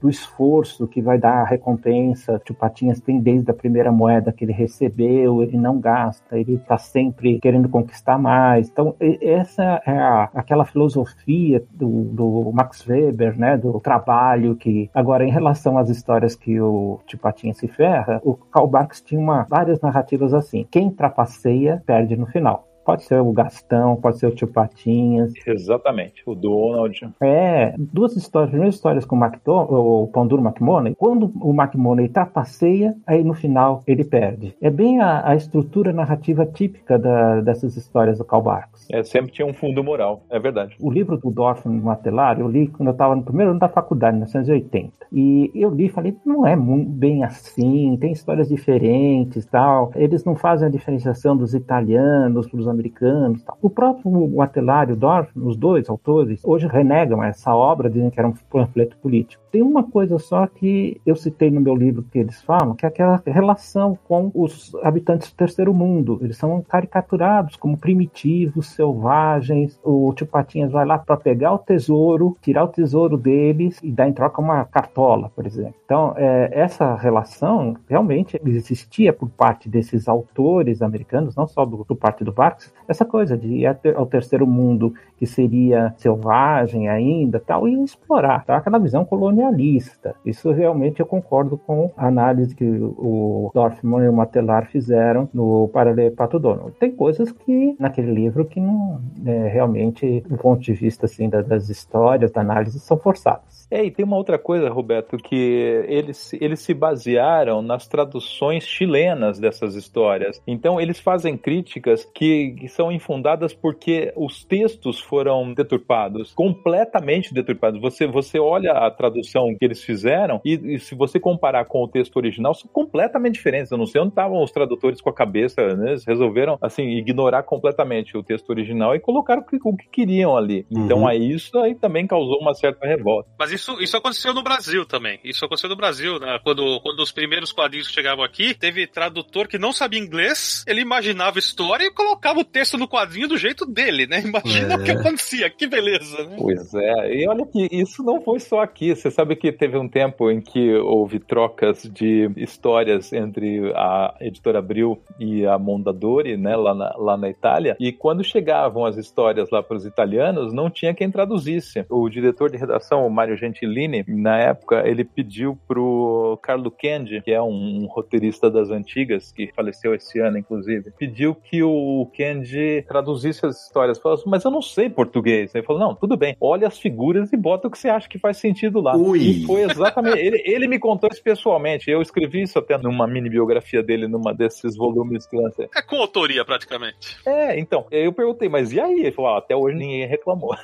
[0.00, 2.40] do esforço que vai dar a recompensa.
[2.50, 6.76] O Patinhas tem desde a primeira moeda que ele recebeu, ele não gasta, ele está
[6.78, 8.68] sempre querendo conquistar mais.
[8.68, 15.24] Então, essa é a- aquela filosofia do, do Max Weber, né, do trabalho que agora
[15.24, 19.46] em relação às histórias que o tio Patinhas se ferra, o Karl Barks tinha uma,
[19.48, 20.66] várias narrativas assim.
[20.70, 22.69] Quem trapaceia perde no final.
[22.90, 26.24] Pode ser o Gastão, pode ser o tio Patinhas, Exatamente.
[26.26, 27.08] O Donald.
[27.20, 32.96] é, duas histórias, primeiras histórias com o, o Pão Duro McMoney, quando o McMoney trapaceia,
[33.06, 34.56] aí no final ele perde.
[34.60, 38.88] É bem a, a estrutura narrativa típica da- dessas histórias do Karl Barks.
[38.90, 40.74] É, sempre tinha um fundo moral, é verdade.
[40.80, 44.16] O livro do Dorfman Matelar eu li quando eu estava no primeiro ano da faculdade,
[44.16, 44.92] em 1980.
[45.12, 49.92] E eu li e falei, não é bem assim, tem histórias diferentes tal.
[49.94, 53.58] Eles não fazem a diferenciação dos italianos para os americanos tal.
[53.60, 55.00] O próprio Matelar e o
[55.36, 59.42] os dois autores, hoje renegam essa obra, dizem que era um panfleto político.
[59.50, 62.88] Tem uma coisa só que eu citei no meu livro que eles falam, que é
[62.88, 66.18] aquela relação com os habitantes do terceiro mundo.
[66.22, 69.78] Eles são caricaturados como primitivos, selvagens.
[69.82, 74.08] O tio Patinhas vai lá para pegar o tesouro, tirar o tesouro deles e dar
[74.08, 75.74] em troca uma cartola, por exemplo.
[75.84, 81.96] Então, é, essa relação realmente existia por parte desses autores americanos, não só do, do
[81.96, 83.66] parte do Barks, essa coisa de ir
[83.96, 88.56] ao terceiro mundo que seria selvagem ainda, tal, e explorar, tá?
[88.56, 90.14] Aquela visão colonialista.
[90.24, 95.68] Isso realmente eu concordo com a análise que o Dorfman e o Matelar fizeram no
[95.68, 96.72] Paralelo Pato Donald.
[96.80, 101.42] Tem coisas que naquele livro que não é, realmente, do ponto de vista assim da-
[101.42, 103.68] das histórias, da análise, são forçadas.
[103.70, 109.38] É, e tem uma outra coisa, Roberto, que eles, eles se basearam nas traduções chilenas
[109.38, 110.40] dessas histórias.
[110.46, 117.80] Então, eles fazem críticas que, que são infundadas porque os textos foram deturpados, completamente deturpados.
[117.80, 121.88] Você, você olha a tradução que eles fizeram e, e se você comparar com o
[121.88, 123.72] texto original, são completamente diferentes.
[123.72, 125.90] Eu não sei onde estavam os tradutores com a cabeça, né?
[125.90, 130.36] Eles resolveram, assim, ignorar completamente o texto original e colocaram o que, o que queriam
[130.36, 130.64] ali.
[130.70, 131.08] Então, Uhum.
[131.08, 133.28] aí isso aí também causou uma certa revolta.
[133.38, 135.18] Mas isso, isso aconteceu no Brasil também.
[135.24, 136.38] Isso aconteceu no Brasil, né?
[136.44, 141.38] Quando, quando os primeiros quadrinhos chegavam aqui, teve tradutor que não sabia inglês, ele imaginava
[141.38, 144.20] a história e colocava o texto no quadrinho do jeito dele, né?
[144.24, 144.76] Imagina É.
[144.76, 146.36] o que acontecia, que beleza, né?
[146.38, 148.94] Pois é, e olha que isso não foi só aqui.
[148.94, 154.58] Você sabe que teve um tempo em que houve trocas de histórias entre a editora
[154.58, 159.50] Abril e a Mondadori, né, lá na, lá na Itália, e quando chegavam as histórias
[159.50, 161.84] lá para os italianos, não tinha quem traduzisse.
[161.88, 167.32] O diretor de redação, o Mário Gentilini, na época, ele pediu pro Carlo Kendi, que
[167.32, 173.44] é um, roteirista das antigas, que faleceu esse ano, inclusive, pediu que o Kendi traduzisse
[173.46, 173.98] as histórias.
[173.98, 175.54] Falou assim, mas eu não sei português.
[175.54, 178.18] Ele falou, não, tudo bem, olha as figuras e bota o que você acha que
[178.18, 178.96] faz sentido lá.
[178.96, 179.18] Ui.
[179.20, 183.28] E foi exatamente, ele, ele me contou isso pessoalmente, eu escrevi isso até numa mini
[183.30, 185.68] biografia dele, numa desses volumes que lancei.
[185.76, 187.16] É com autoria, praticamente.
[187.26, 189.00] É, então, eu perguntei, mas e aí?
[189.00, 190.54] Ele falou, ah, até hoje ninguém reclamou.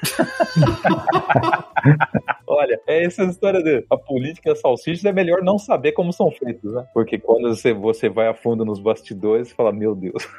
[2.46, 6.72] Olha, é essa história de a política salsichas é melhor não saber como são feitos,
[6.72, 6.84] né?
[6.94, 10.26] Porque quando você, você vai a fundo nos bastidores, você fala, meu Deus.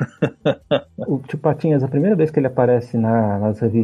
[1.08, 3.77] O Tio Patinhas, a primeira vez que ele aparece na- nas revistas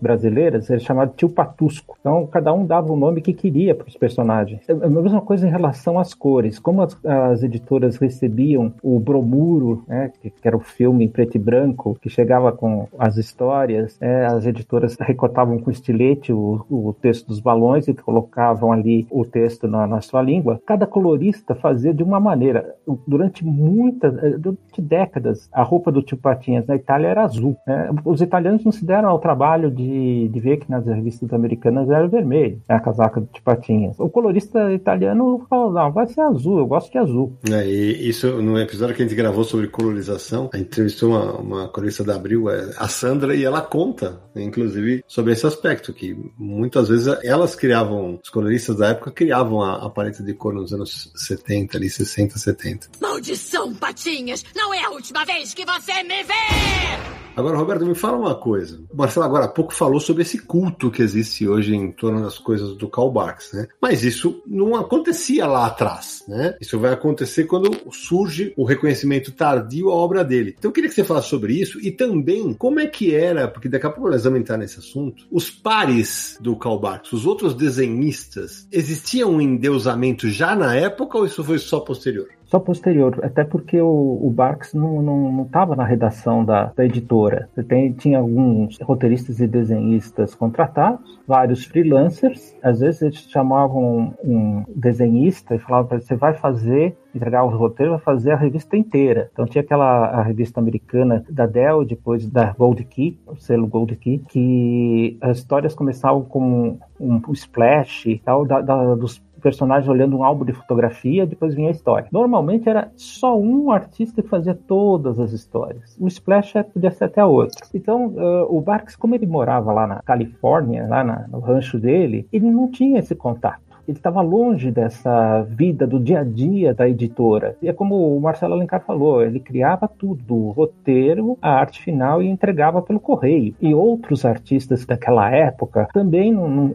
[0.00, 1.96] brasileiras, ele é chamado Tio Patusco.
[2.00, 4.60] Então, cada um dava o nome que queria para os personagens.
[4.68, 6.58] É a mesma coisa em relação às cores.
[6.58, 11.36] Como as, as editoras recebiam o Bromuro, né, que, que era o filme em preto
[11.36, 16.94] e branco, que chegava com as histórias, né, as editoras recortavam com estilete o, o
[17.00, 20.60] texto dos balões e colocavam ali o texto na, na sua língua.
[20.66, 22.74] Cada colorista fazia de uma maneira.
[23.06, 27.56] Durante muitas, durante décadas, a roupa do Tio Patinhas na Itália era azul.
[27.66, 27.90] né?
[28.04, 29.31] Os italianos não se deram ao trabalho
[29.70, 33.98] de, de ver que nas revistas americanas era vermelho, né, a casaca Tio Patinhas.
[33.98, 37.36] O colorista italiano falou, não, vai ser azul, eu gosto de azul.
[37.50, 41.32] É, e isso no episódio que a gente gravou sobre colorização, a gente entrevistou uma,
[41.38, 46.16] uma colorista da Abril, é, a Sandra, e ela conta, inclusive, sobre esse aspecto, que
[46.38, 50.72] muitas vezes elas criavam, os coloristas da época criavam a, a paleta de cor nos
[50.72, 52.88] anos 70, ali, 60, 70.
[53.00, 54.44] Maldição, Patinhas!
[54.54, 57.22] Não é a última vez que você me vê!
[57.34, 58.84] Agora, Roberto, me fala uma coisa.
[58.90, 62.38] O Marcelo agora há pouco falou sobre esse culto que existe hoje em torno das
[62.38, 63.68] coisas do Karl Barks, né?
[63.80, 66.56] Mas isso não acontecia lá atrás, né?
[66.60, 70.54] Isso vai acontecer quando surge o reconhecimento tardio à obra dele.
[70.58, 73.68] Então eu queria que você falasse sobre isso e também como é que era, porque
[73.68, 77.54] daqui a pouco nós vamos entrar nesse assunto, os pares do Karl Barks, os outros
[77.54, 82.28] desenhistas, existia um endeusamento já na época ou isso foi só posterior?
[82.52, 87.48] Só posterior, até porque o, o Barks não estava na redação da, da editora.
[87.66, 92.54] Tem, tinha alguns roteiristas e desenhistas contratados, vários freelancers.
[92.62, 97.48] Às vezes eles chamavam um desenhista e falavam para ele, você vai fazer, entregar o
[97.48, 99.30] roteiro, vai fazer a revista inteira.
[99.32, 103.96] Então tinha aquela a revista americana da Dell, depois da Gold Key, o selo Gold
[103.96, 110.16] Key, que as histórias começavam com um, um splash tal, da, da, dos personagem olhando
[110.16, 112.08] um álbum de fotografia, depois vinha a história.
[112.12, 115.96] Normalmente era só um artista que fazia todas as histórias.
[116.00, 117.58] O Splash podia ser até outro.
[117.74, 122.26] Então, uh, o Barks, como ele morava lá na Califórnia, lá na, no rancho dele,
[122.32, 126.88] ele não tinha esse contato ele estava longe dessa vida do dia a dia da
[126.88, 127.56] editora.
[127.62, 132.22] E é como o Marcelo Alencar falou, ele criava tudo, do roteiro, a arte final
[132.22, 133.54] e entregava pelo correio.
[133.60, 136.72] E outros artistas daquela época também não,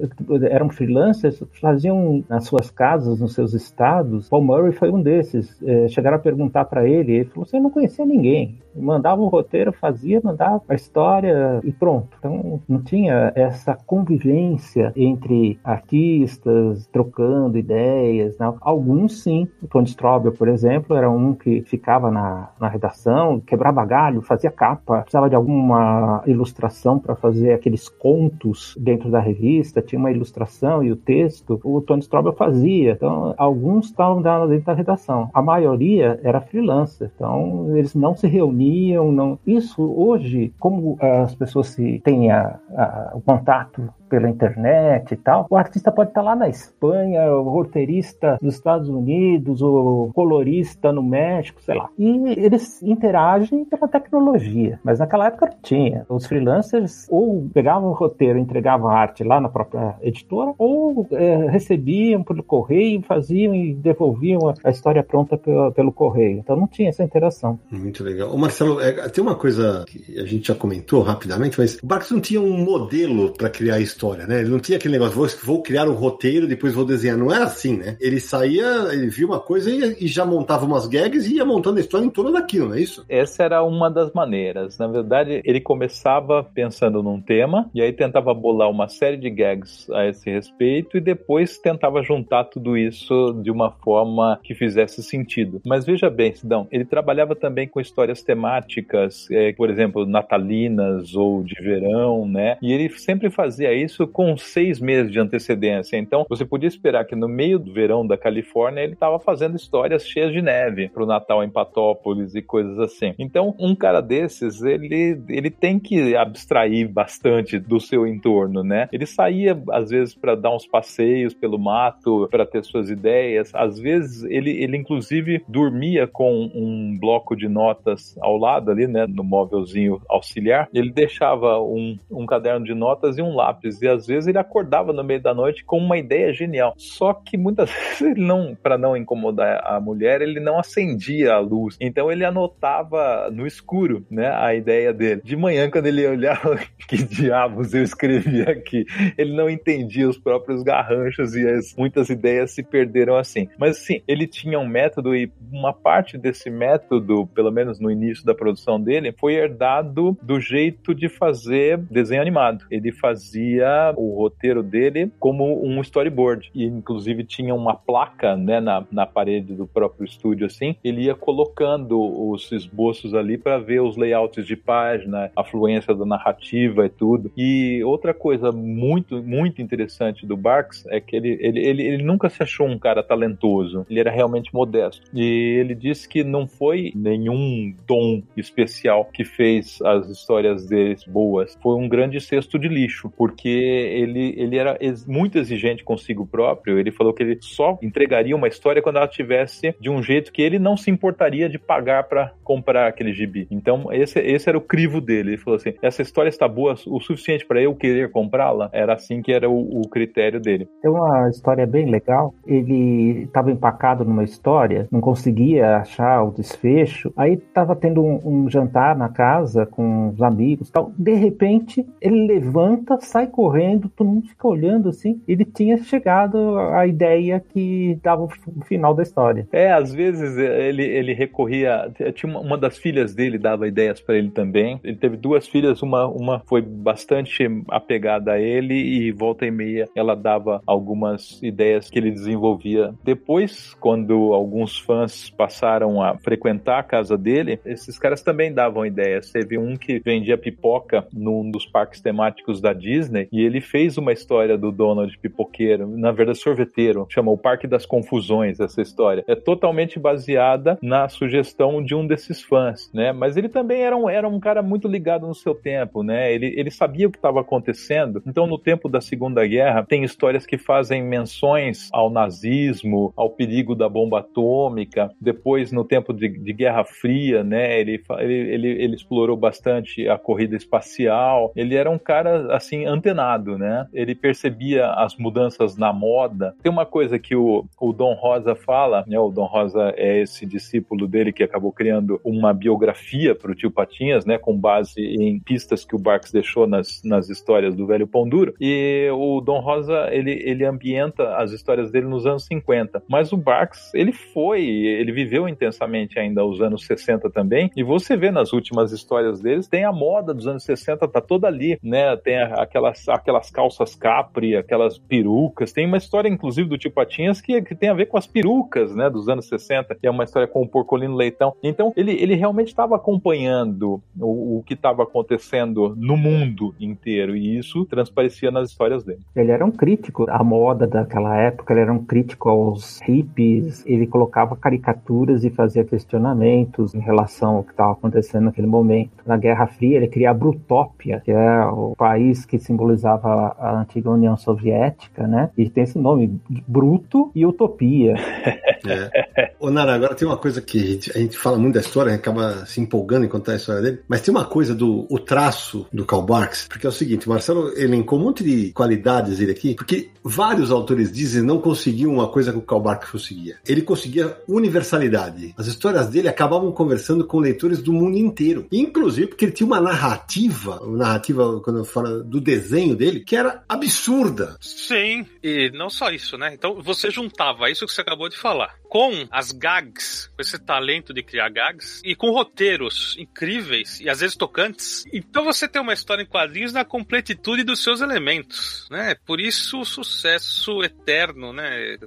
[0.49, 4.30] eram freelancers, faziam nas suas casas, nos seus estados.
[4.30, 5.62] Paul Murray foi um desses.
[5.64, 8.58] É, chegaram a perguntar para ele, ele falou: você não conhecia ninguém.
[8.76, 12.16] Mandava o roteiro, fazia, mandava a história e pronto.
[12.20, 18.38] Então não tinha essa convivência entre artistas, trocando ideias.
[18.39, 18.52] Né?
[18.62, 19.48] Alguns sim.
[19.62, 24.50] O Tony Strobel, por exemplo, era um que ficava na, na redação, quebrava galho, fazia
[24.50, 30.84] capa, precisava de alguma ilustração para fazer aqueles contos dentro da revista, tinha uma ilustração
[30.84, 31.60] e o texto.
[31.64, 32.93] O Tony Strobel fazia.
[32.93, 35.30] Então, alguns estavam dentro da redação.
[35.34, 37.12] A maioria era freelancer.
[37.16, 39.12] Então, eles não se reuniam.
[39.12, 39.38] Não...
[39.45, 45.45] Isso hoje, como as pessoas se têm a, a, o contato pela internet e tal,
[45.49, 51.03] o artista pode estar lá na Espanha, o roteirista nos Estados Unidos, o colorista no
[51.03, 51.89] México, sei lá.
[51.97, 56.05] E eles interagem pela tecnologia, mas naquela época não tinha.
[56.10, 61.08] Os freelancers ou pegavam o roteiro e entregavam a arte lá na própria editora, ou
[61.12, 66.39] é, recebiam pelo correio, faziam e devolviam a história pronta pelo, pelo correio.
[66.39, 67.60] Então não tinha essa interação.
[67.72, 68.34] Muito legal.
[68.34, 72.12] O Marcelo, é, tem uma coisa que a gente já comentou rapidamente, mas o Barks
[72.12, 74.41] não tinha um modelo para criar isso história, né?
[74.41, 77.18] Ele não tinha aquele negócio, vou, vou criar um roteiro, depois vou desenhar.
[77.18, 77.98] Não era assim, né?
[78.00, 81.78] Ele saía, ele via uma coisa e, e já montava umas gags e ia montando
[81.78, 83.04] a história em torno daquilo, não é isso?
[83.10, 84.78] Essa era uma das maneiras.
[84.78, 89.89] Na verdade, ele começava pensando num tema e aí tentava bolar uma série de gags
[89.91, 95.60] a esse respeito e depois tentava juntar tudo isso de uma forma que fizesse sentido.
[95.66, 101.41] Mas veja bem, Sidão, ele trabalhava também com histórias temáticas, é, por exemplo, natalinas ou
[101.41, 102.58] de verão, né?
[102.62, 105.97] E ele sempre fazia isso com seis meses de antecedência.
[105.97, 110.07] Então, você podia esperar que no meio do verão da Califórnia ele estava fazendo histórias
[110.07, 113.13] cheias de neve para o Natal em Patópolis e coisas assim.
[113.17, 118.88] Então, um cara desses, ele, ele tem que abstrair bastante do seu entorno, né?
[118.91, 123.53] Ele saía às vezes para dar uns passeios pelo mato, para ter suas ideias.
[123.53, 129.05] Às vezes ele, ele inclusive dormia com um bloco de notas ao lado ali, né,
[129.07, 130.67] no móvelzinho auxiliar.
[130.73, 134.93] Ele deixava um, um caderno de notas e um lápis e às vezes ele acordava
[134.93, 136.73] no meio da noite com uma ideia genial.
[136.78, 141.39] Só que muitas vezes ele não, para não incomodar a mulher, ele não acendia a
[141.39, 141.78] luz.
[141.80, 145.21] Então ele anotava no escuro, né, a ideia dele.
[145.23, 146.57] De manhã quando ele olhava
[146.88, 148.86] que diabos eu escrevi aqui,
[149.17, 153.47] ele não entendia os próprios garranchos e as, muitas ideias se perderam assim.
[153.57, 158.25] Mas sim, ele tinha um método e uma parte desse método, pelo menos no início
[158.25, 162.65] da produção dele, foi herdado do jeito de fazer desenho animado.
[162.69, 168.86] Ele fazia o roteiro dele como um storyboard e inclusive tinha uma placa, né, na,
[168.91, 170.76] na parede do próprio estúdio assim.
[170.84, 171.99] Ele ia colocando
[172.30, 177.32] os esboços ali para ver os layouts de página, a fluência da narrativa e tudo.
[177.36, 182.30] E outra coisa muito muito interessante do Barks é que ele, ele, ele, ele nunca
[182.30, 183.86] se achou um cara talentoso.
[183.89, 185.03] Ele era realmente modesto.
[185.13, 191.57] E ele disse que não foi nenhum dom especial que fez as histórias deles boas.
[191.61, 194.78] Foi um grande cesto de lixo, porque ele, ele era
[195.08, 196.80] muito exigente consigo próprio.
[196.80, 200.41] Ele falou que ele só entregaria uma história quando ela tivesse de um jeito que
[200.41, 203.47] ele não se importaria de pagar para comprar aquele gibi.
[203.51, 205.32] Então, esse, esse era o crivo dele.
[205.32, 208.70] Ele falou assim: essa história está boa o suficiente para eu querer comprá-la?
[208.72, 210.68] Era assim que era o, o critério dele.
[210.82, 212.34] Tem uma história bem legal.
[212.45, 217.12] Ele estava empacado numa história, não conseguia achar o desfecho.
[217.16, 220.91] Aí estava tendo um, um, jantar na casa com os amigos tal.
[220.97, 223.47] De repente, ele levanta, sai correndo,
[223.95, 225.22] todo mundo fica olhando assim.
[225.28, 228.30] Ele tinha chegado à ideia que dava o
[228.66, 229.48] final da história.
[229.52, 231.91] É, às vezes ele, ele recorria.
[232.14, 234.80] Tinha uma, uma das filhas dele dava ideias para ele também.
[234.84, 239.88] Ele teve duas filhas, uma, uma foi bastante apegada a ele e volta e meia
[239.95, 242.93] ela dava algumas ideias que ele desenvolvia.
[243.04, 249.32] Depois, quando alguns fãs passaram a frequentar a casa dele, esses caras também davam ideias.
[249.32, 254.11] Teve um que vendia pipoca num dos parques temáticos da Disney e ele fez uma
[254.11, 259.23] história do Donald pipoqueiro, na verdade sorveteiro, chama o Parque das Confusões essa história.
[259.27, 263.11] É totalmente baseada na sugestão de um desses fãs, né?
[263.11, 266.33] Mas ele também era um, era um cara muito ligado no seu tempo, né?
[266.33, 268.23] Ele, ele sabia o que estava acontecendo.
[268.25, 273.75] Então, no tempo da Segunda Guerra, tem histórias que fazem menções ao nazismo, ao perigo
[273.75, 275.11] da bomba atômica.
[275.21, 277.79] Depois, no tempo de, de Guerra Fria, né?
[277.79, 281.51] Ele, ele, ele, ele explorou bastante a corrida espacial.
[281.55, 283.16] Ele era um cara, assim, antenado,
[283.57, 283.88] né?
[283.93, 286.55] Ele percebia as mudanças na moda.
[286.61, 289.20] Tem uma coisa que o, o Dom Rosa fala, né?
[289.20, 293.72] O Dom Rosa é esse discípulo dele que acabou criando uma biografia para o tio
[293.72, 294.38] Patinhas, né?
[294.38, 298.53] Com base em pistas que o Barks deixou nas, nas histórias do Velho Pão Duro.
[298.59, 303.03] E o Dom Rosa, ele, ele ambienta as histórias dele nos anos 50.
[303.07, 307.72] Mas o Barks, ele foi, ele viveu intensamente ainda os anos 60 também.
[307.76, 311.47] E você vê nas últimas histórias deles, tem a moda dos anos 60, tá toda
[311.47, 312.15] ali, né?
[312.18, 315.72] Tem aquelas, aquelas calças capri, aquelas perucas.
[315.72, 318.95] Tem uma história, inclusive, do Tio Patinhas que, que tem a ver com as perucas,
[318.95, 319.10] né?
[319.10, 321.55] Dos anos 60, que é uma história com o Porcolino Leitão.
[321.62, 327.36] Então, ele, ele realmente estava acompanhando o, o que estava acontecendo no mundo inteiro.
[327.36, 329.22] E isso transparecia nas histórias dele.
[329.36, 334.08] Ele era um crítico à moda daquela época, ele era um crítico aos hippies, ele
[334.08, 339.12] colocava caricaturas e fazia questionamentos em relação ao que estava acontecendo naquele momento.
[339.26, 342.60] Na Guerra Fria, ele cria a Brutópia, que é o país que
[342.98, 345.50] simbolizava a antiga União Soviética, né?
[345.58, 348.16] E tem esse nome, Bruto e Utopia.
[348.86, 349.54] É.
[349.60, 352.14] Ô, Nara, agora tem uma coisa que a gente, a gente fala muito da história,
[352.14, 355.20] a acaba se empolgando em contar a história dele, mas tem uma coisa do o
[355.20, 359.39] traço do Karl Barks, porque é o seguinte, o Marcelo elencou um monte de qualidades
[359.39, 363.56] dele aqui, porque vários autores dizem não conseguiam uma coisa que o Karl Barks conseguia.
[363.68, 365.54] Ele conseguia universalidade.
[365.58, 368.68] As histórias dele acabavam conversando com leitores do mundo inteiro.
[368.72, 373.35] Inclusive porque ele tinha uma narrativa, uma narrativa, quando eu falo do desenho dele, que
[373.35, 374.57] era absurda.
[374.61, 376.53] Sim, e não só isso, né?
[376.53, 381.13] Então você juntava isso que você acabou de falar com as gags, com esse talento
[381.13, 385.03] de criar gags, e com roteiros incríveis e às vezes tocantes.
[385.13, 389.15] Então você tem uma história em quadrinhos na completitude dos seus elementos, né?
[389.25, 391.97] Por isso o sucesso eterno, né?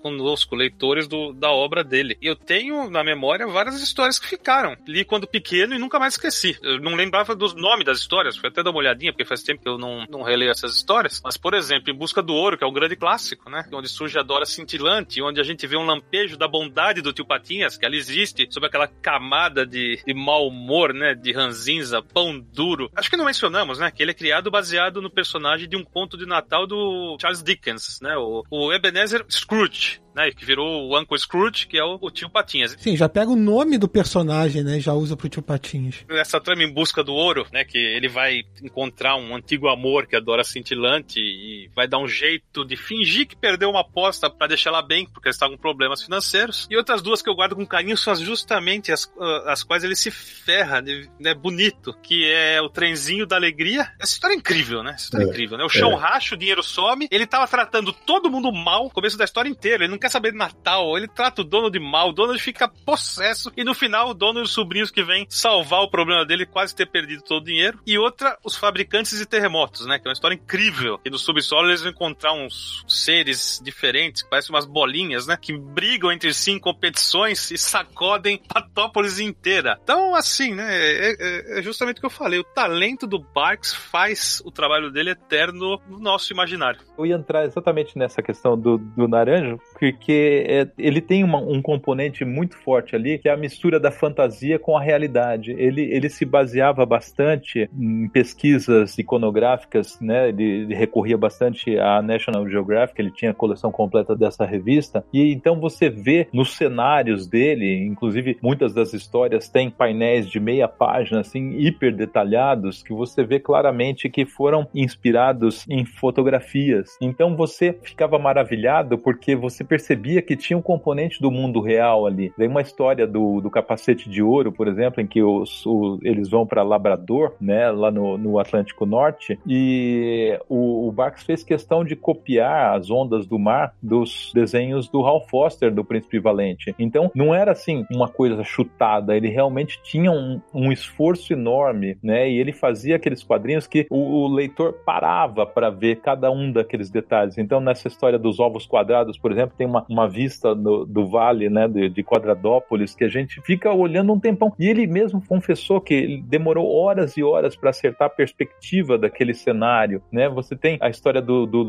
[0.00, 2.16] Conosco, leitores do, da obra dele.
[2.20, 4.76] Eu tenho na memória várias histórias que ficaram.
[4.86, 6.58] Li quando pequeno e nunca mais esqueci.
[6.62, 9.62] Eu não lembrava dos nomes das histórias, fui até dar uma olhadinha, porque faz tempo
[9.62, 11.20] que eu não, não releio essas histórias.
[11.22, 13.64] Mas, por exemplo, Em Busca do Ouro, que é um grande clássico, né?
[13.72, 17.24] Onde surge a Dora Cintilante, onde a gente vê um lampejo da bondade do tio
[17.24, 21.14] Patinhas, que ela existe, sob aquela camada de, de mau humor, né?
[21.14, 22.90] De ranzinza, pão duro.
[22.94, 23.90] Acho que não mencionamos, né?
[23.90, 28.00] Que ele é criado baseado no personagem de um conto de Natal do Charles Dickens,
[28.00, 28.16] né?
[28.16, 30.30] O, o Ebenezer Scrooge né?
[30.30, 32.76] Que virou o Uncle Scrooge, que é o, o, tio Patinhas.
[32.78, 34.78] Sim, já pega o nome do personagem, né?
[34.80, 36.04] Já usa pro tio Patinhas.
[36.10, 37.64] Essa trama em busca do ouro, né?
[37.64, 42.64] Que ele vai encontrar um antigo amor que adora cintilante e vai dar um jeito
[42.64, 46.02] de fingir que perdeu uma aposta para deixar ela bem, porque eles estavam com problemas
[46.02, 46.66] financeiros.
[46.70, 49.10] E outras duas que eu guardo com carinho são justamente as,
[49.46, 50.82] as quais ele se ferra,
[51.18, 51.34] né?
[51.34, 53.90] Bonito, que é o trenzinho da alegria.
[53.98, 54.92] Essa história é incrível, né?
[54.94, 55.64] Essa história é, é incrível, né?
[55.64, 55.96] O chão é.
[55.96, 57.08] racha, o dinheiro some.
[57.10, 59.84] Ele tava tratando todo mundo mal, começo da história inteira.
[59.84, 62.68] Ele não quer saber de Natal, ele trata o dono de mal, o dono fica
[62.68, 66.44] possesso e no final o dono e os sobrinhos que vêm salvar o problema dele,
[66.44, 67.78] quase ter perdido todo o dinheiro.
[67.86, 69.98] E outra, os fabricantes de terremotos, né?
[69.98, 71.00] Que é uma história incrível.
[71.04, 75.36] E no subsolo eles vão encontrar uns seres diferentes, que parecem umas bolinhas, né?
[75.40, 79.78] Que brigam entre si em competições e sacodem Patópolis inteira.
[79.82, 80.66] Então, assim, né?
[80.74, 82.40] É, é, é justamente o que eu falei.
[82.40, 86.80] O talento do Barks faz o trabalho dele eterno no nosso imaginário.
[86.98, 89.58] Eu ia entrar exatamente nessa questão do, do Naranjo,
[89.92, 93.90] porque é, ele tem uma, um componente muito forte ali, que é a mistura da
[93.90, 95.52] fantasia com a realidade.
[95.52, 100.30] Ele, ele se baseava bastante em pesquisas iconográficas, né?
[100.30, 105.32] Ele, ele recorria bastante à National Geographic, ele tinha a coleção completa dessa revista, e
[105.32, 111.20] então você vê nos cenários dele, inclusive muitas das histórias têm painéis de meia página,
[111.20, 116.96] assim, hiper detalhados, que você vê claramente que foram inspirados em fotografias.
[117.00, 119.81] Então você ficava maravilhado porque você percebia
[120.22, 122.30] que tinha um componente do mundo real ali.
[122.36, 125.64] Tem uma história do, do capacete de ouro, por exemplo, em que os,
[126.02, 131.42] eles vão para Labrador, né, lá no, no Atlântico Norte, e o, o Barks fez
[131.42, 136.74] questão de copiar as ondas do mar dos desenhos do Hal Foster, do Príncipe Valente.
[136.78, 142.30] Então, não era assim uma coisa chutada, ele realmente tinha um, um esforço enorme, né,
[142.30, 146.90] e ele fazia aqueles quadrinhos que o, o leitor parava para ver cada um daqueles
[146.90, 147.38] detalhes.
[147.38, 151.48] Então, nessa história dos ovos quadrados, por exemplo, tem uma, uma vista do, do vale,
[151.48, 154.52] né, de, de Quadradópolis, que a gente fica olhando um tempão.
[154.58, 159.34] E ele mesmo confessou que ele demorou horas e horas para acertar a perspectiva daquele
[159.34, 160.28] cenário, né?
[160.28, 161.62] Você tem a história do, do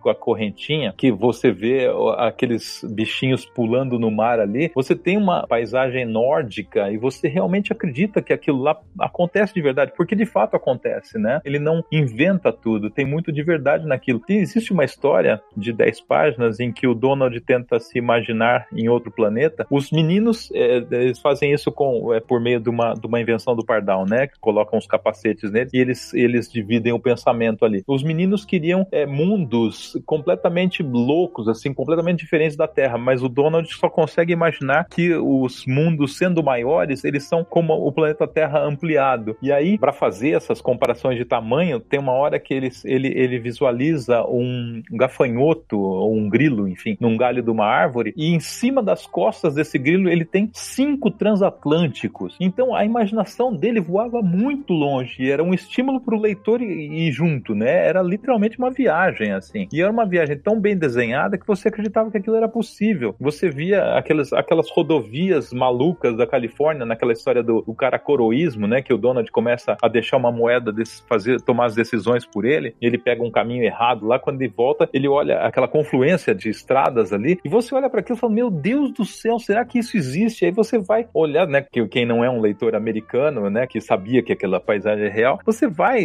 [0.00, 4.70] com a correntinha, que você vê aqueles bichinhos pulando no mar ali.
[4.74, 9.92] Você tem uma paisagem nórdica e você realmente acredita que aquilo lá acontece de verdade,
[9.96, 11.40] porque de fato acontece, né?
[11.44, 14.22] Ele não inventa tudo, tem muito de verdade naquilo.
[14.28, 18.90] E existe uma história de 10 páginas em que o Donald tenta se imaginar em
[18.90, 19.66] outro planeta.
[19.70, 23.56] Os meninos, é, eles fazem isso com, é, por meio de uma, de uma invenção
[23.56, 24.26] do Pardal, né?
[24.26, 27.82] Que colocam os capacetes neles e eles, eles dividem o pensamento ali.
[27.86, 33.66] Os meninos queriam é, mundos completamente loucos, assim, completamente diferentes da Terra, mas o Donald
[33.74, 39.36] só consegue imaginar que os mundos, sendo maiores, eles são como o planeta Terra ampliado.
[39.40, 43.38] E aí, para fazer essas comparações de tamanho, tem uma hora que ele, ele, ele
[43.38, 48.82] visualiza um gafanhoto ou um grilo, enfim, num galho de uma árvore e em cima
[48.82, 52.36] das costas desse grilo ele tem cinco transatlânticos.
[52.40, 57.10] Então a imaginação dele voava muito longe e era um estímulo para o leitor ir
[57.12, 57.86] junto, né?
[57.86, 59.68] Era literalmente uma viagem assim.
[59.72, 63.14] E era uma viagem tão bem desenhada que você acreditava que aquilo era possível.
[63.20, 68.82] Você via aquelas, aquelas rodovias malucas da Califórnia, naquela história do, do caracoroísmo, né?
[68.82, 72.74] Que o Donald começa a deixar uma moeda desse, fazer, tomar as decisões por ele.
[72.80, 74.18] ele pega um caminho errado lá.
[74.18, 78.16] Quando ele volta, ele olha aquela confluência de estradas ali, e você olha para aquilo
[78.16, 80.44] e fala, meu Deus do céu, será que isso existe?
[80.44, 84.22] Aí você vai olhar, né, que quem não é um leitor americano, né, que sabia
[84.22, 86.04] que aquela paisagem é real, você vai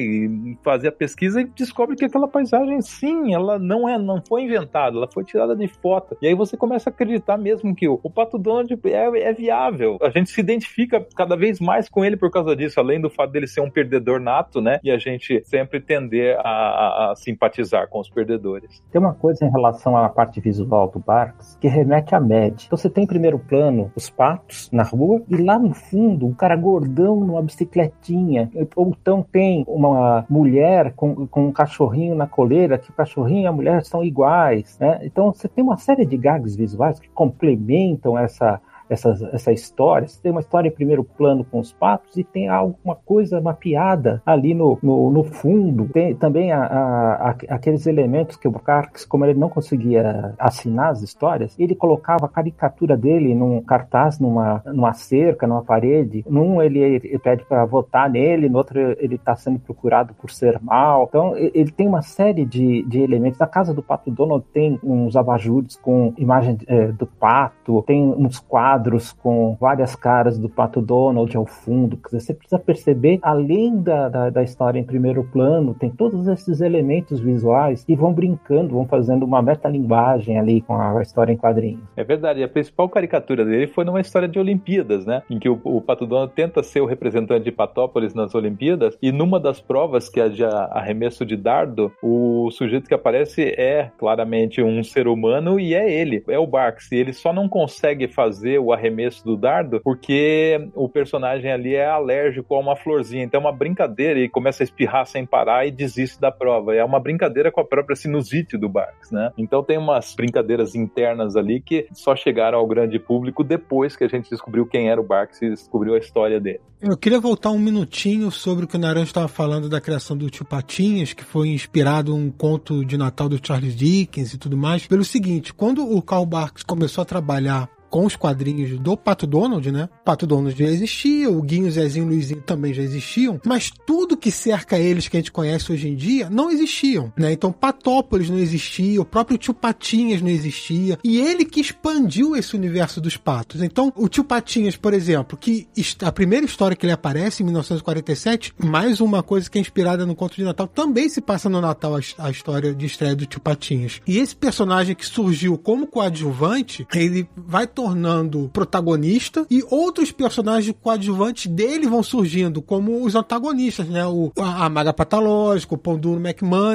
[0.64, 4.98] fazer a pesquisa e descobre que aquela paisagem, sim, ela não é, não foi inventada,
[4.98, 6.18] ela foi tirada de foto.
[6.22, 9.98] E aí você começa a acreditar mesmo que o, o Pato Donald é, é viável.
[10.02, 13.32] A gente se identifica cada vez mais com ele por causa disso, além do fato
[13.32, 18.00] dele ser um perdedor nato, né, e a gente sempre tender a, a simpatizar com
[18.00, 18.82] os perdedores.
[18.92, 22.64] Tem uma coisa em relação à parte visual do Barks que remete à Mad.
[22.66, 26.34] Então você tem em primeiro plano os patos na rua e lá no fundo um
[26.34, 28.50] cara gordão numa bicicletinha.
[28.76, 33.48] Ou então tem uma mulher com, com um cachorrinho na coleira, que o cachorrinho e
[33.48, 34.78] a mulher são iguais.
[34.80, 35.00] Né?
[35.04, 40.08] Então você tem uma série de gags visuais que complementam essa essa, essa história.
[40.08, 43.54] Você tem uma história em primeiro plano com os patos e tem alguma coisa, uma
[43.54, 45.90] piada ali no, no, no fundo.
[45.90, 50.92] Tem também a, a, a, aqueles elementos que o Carx, como ele não conseguia assinar
[50.92, 56.24] as histórias, ele colocava a caricatura dele num cartaz, numa, numa cerca, numa parede.
[56.28, 60.60] Num ele, ele pede para votar nele, no outro ele está sendo procurado por ser
[60.62, 61.06] mal.
[61.10, 63.40] Então ele tem uma série de, de elementos.
[63.40, 68.40] Na casa do Pato Donald tem uns abajures com imagem é, do pato, tem uns
[68.40, 72.00] quadros quadros com várias caras do Pato Donald ao fundo.
[72.12, 77.20] Você precisa perceber, além da, da, da, história em primeiro plano, tem todos esses elementos
[77.20, 81.84] visuais que vão brincando, vão fazendo uma metalinguagem ali com a, história em quadrinhos.
[81.96, 82.44] É verdade.
[82.44, 85.22] A principal caricatura dele foi numa história de Olimpíadas, né?
[85.30, 89.12] Em que o, o Pato Donald tenta ser o representante de Patópolis nas Olimpíadas e
[89.12, 94.62] numa das provas, que é de arremesso de dardo, o sujeito que aparece é claramente
[94.62, 96.92] um ser humano e é ele, é o Barks.
[96.92, 101.86] E ele só não consegue fazer o arremesso do dardo, porque o personagem ali é
[101.86, 103.24] alérgico a uma florzinha.
[103.24, 106.76] Então é uma brincadeira e começa a espirrar sem parar e desiste da prova.
[106.76, 109.32] É uma brincadeira com a própria sinusite do Barks, né?
[109.38, 114.08] Então tem umas brincadeiras internas ali que só chegaram ao grande público depois que a
[114.08, 116.62] gente descobriu quem era o Barks e descobriu a história dele.
[116.86, 120.30] Eu queria voltar um minutinho sobre o que o Naranjo estava falando da criação do
[120.30, 124.86] Tio Patinhas, que foi inspirado um conto de Natal do Charles Dickens e tudo mais,
[124.86, 129.72] pelo seguinte, quando o Karl Barks começou a trabalhar com os quadrinhos do Pato Donald,
[129.72, 129.88] né?
[130.04, 134.80] Pato Donald já existia, o Guinho, Zezinho Luizinho também já existiam, mas tudo que cerca
[134.80, 137.32] eles que a gente conhece hoje em dia não existiam, né?
[137.32, 142.56] Então Patópolis não existia, o próprio Tio Patinhas não existia, e ele que expandiu esse
[142.56, 143.62] universo dos patos.
[143.62, 145.68] Então, o Tio Patinhas, por exemplo, que
[146.02, 150.16] a primeira história que ele aparece em 1947, mais uma coisa que é inspirada no
[150.16, 154.02] conto de Natal, também se passa no Natal a, história de estreia do Tio Patinhas.
[154.08, 161.48] E esse personagem que surgiu como coadjuvante, ele vai tornando protagonista e outros personagens coadjuvantes
[161.48, 164.06] dele vão surgindo como os antagonistas, né?
[164.08, 166.22] O, a, a Maga Patológica, o Pão Duro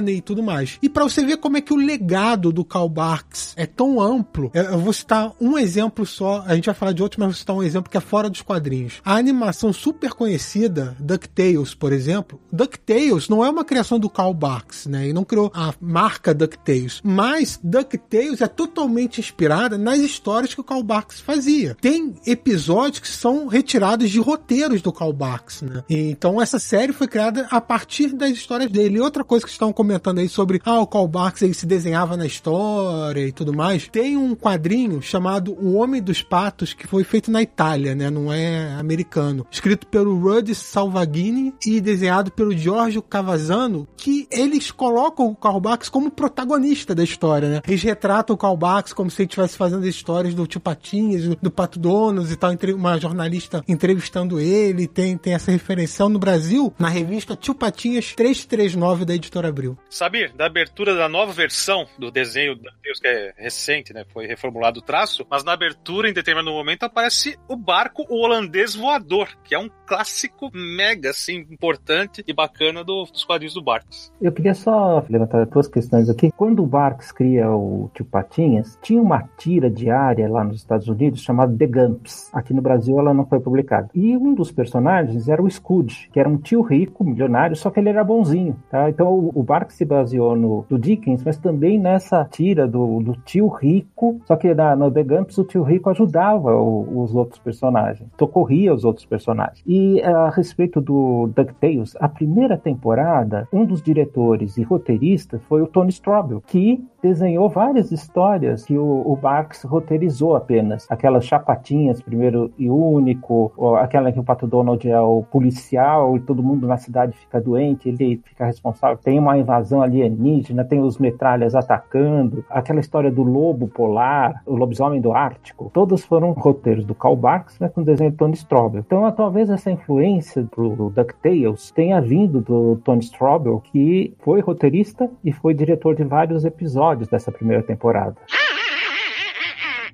[0.06, 0.78] e tudo mais.
[0.82, 4.51] E para você ver como é que o legado do Karl Barks é tão amplo,
[4.52, 7.56] eu vou citar um exemplo só, a gente vai falar de outros, mas vou citar
[7.56, 9.01] um exemplo que é fora dos quadrinhos.
[9.02, 14.85] A animação super conhecida, DuckTales, por exemplo, DuckTales não é uma criação do Karl Barks,
[14.85, 15.05] né?
[15.05, 20.64] Ele não criou a marca DuckTales, mas DuckTales é totalmente inspirada nas histórias que o
[20.64, 21.77] Karl Barks Barks fazia.
[21.81, 25.85] Tem episódios que são retirados de roteiros do Karl Barks, né?
[25.89, 28.97] Então essa série foi criada a partir das histórias dele.
[28.97, 32.16] E outra coisa que estão comentando aí sobre ah, o Karl Barks ele se desenhava
[32.16, 33.87] na história e tudo mais.
[33.87, 38.11] Tem um quadrinho chamado O Homem dos Patos que foi feito na Itália, né?
[38.11, 39.47] Não é americano.
[39.51, 45.89] Escrito pelo Rudy Salvaghini e desenhado pelo Giorgio Cavazzano, que eles colocam o Karl Barks
[45.89, 47.62] como protagonista da história, né?
[47.69, 51.25] Eles retratam o Karl Barks como se ele estivesse fazendo as histórias do tipo Patinhas,
[51.37, 56.73] do Pato Donos e tal, uma jornalista entrevistando ele, tem, tem essa referência no Brasil,
[56.79, 59.77] na revista Tio Patinhas 339 da Editora Abril.
[59.91, 64.27] Sabe, da abertura da nova versão do desenho da Deus, que é recente, né, foi
[64.27, 69.29] reformulado o traço, mas na abertura, em determinado momento, aparece o barco o holandês voador,
[69.45, 74.12] que é um clássico mega, assim, importante e bacana do, dos quadrinhos do Barks.
[74.20, 76.31] Eu queria só levantar duas questões aqui.
[76.36, 81.23] Quando o Barks cria o Tio Patinhas, tinha uma tira diária lá nos Estados Unidos
[81.23, 82.28] chamada The Gumps.
[82.35, 83.89] Aqui no Brasil ela não foi publicada.
[83.94, 87.81] E um dos personagens era o Scud, que era um tio rico, milionário, só que
[87.81, 88.56] ele era bonzinho.
[88.70, 88.90] Tá?
[88.90, 93.12] Então o, o Barks se baseou no do Dickens, mas também nessa tira do, do
[93.24, 97.40] tio rico, só que na, no The Gumps o tio rico ajudava o, os outros
[97.40, 99.62] personagens, socorria os outros personagens.
[99.66, 105.63] E E a respeito do DuckTales, a primeira temporada, um dos diretores e roteiristas foi
[105.63, 110.85] o Tony Strobel, que desenhou várias histórias que o, o Barks roteirizou apenas.
[110.91, 116.43] Aquelas chapatinhas, primeiro e único, aquela que o Pato Donald é o policial e todo
[116.43, 118.99] mundo na cidade fica doente, ele fica responsável.
[118.99, 125.01] Tem uma invasão alienígena, tem os metralhas atacando, aquela história do lobo polar, o lobisomem
[125.01, 125.71] do Ártico.
[125.73, 128.81] Todos foram roteiros do Karl Barks, né, com desenho do Tony Strobel.
[128.85, 135.32] Então, talvez essa influência pro DuckTales tenha vindo do Tony Strobel, que foi roteirista e
[135.32, 138.16] foi diretor de vários episódios dessa primeira temporada.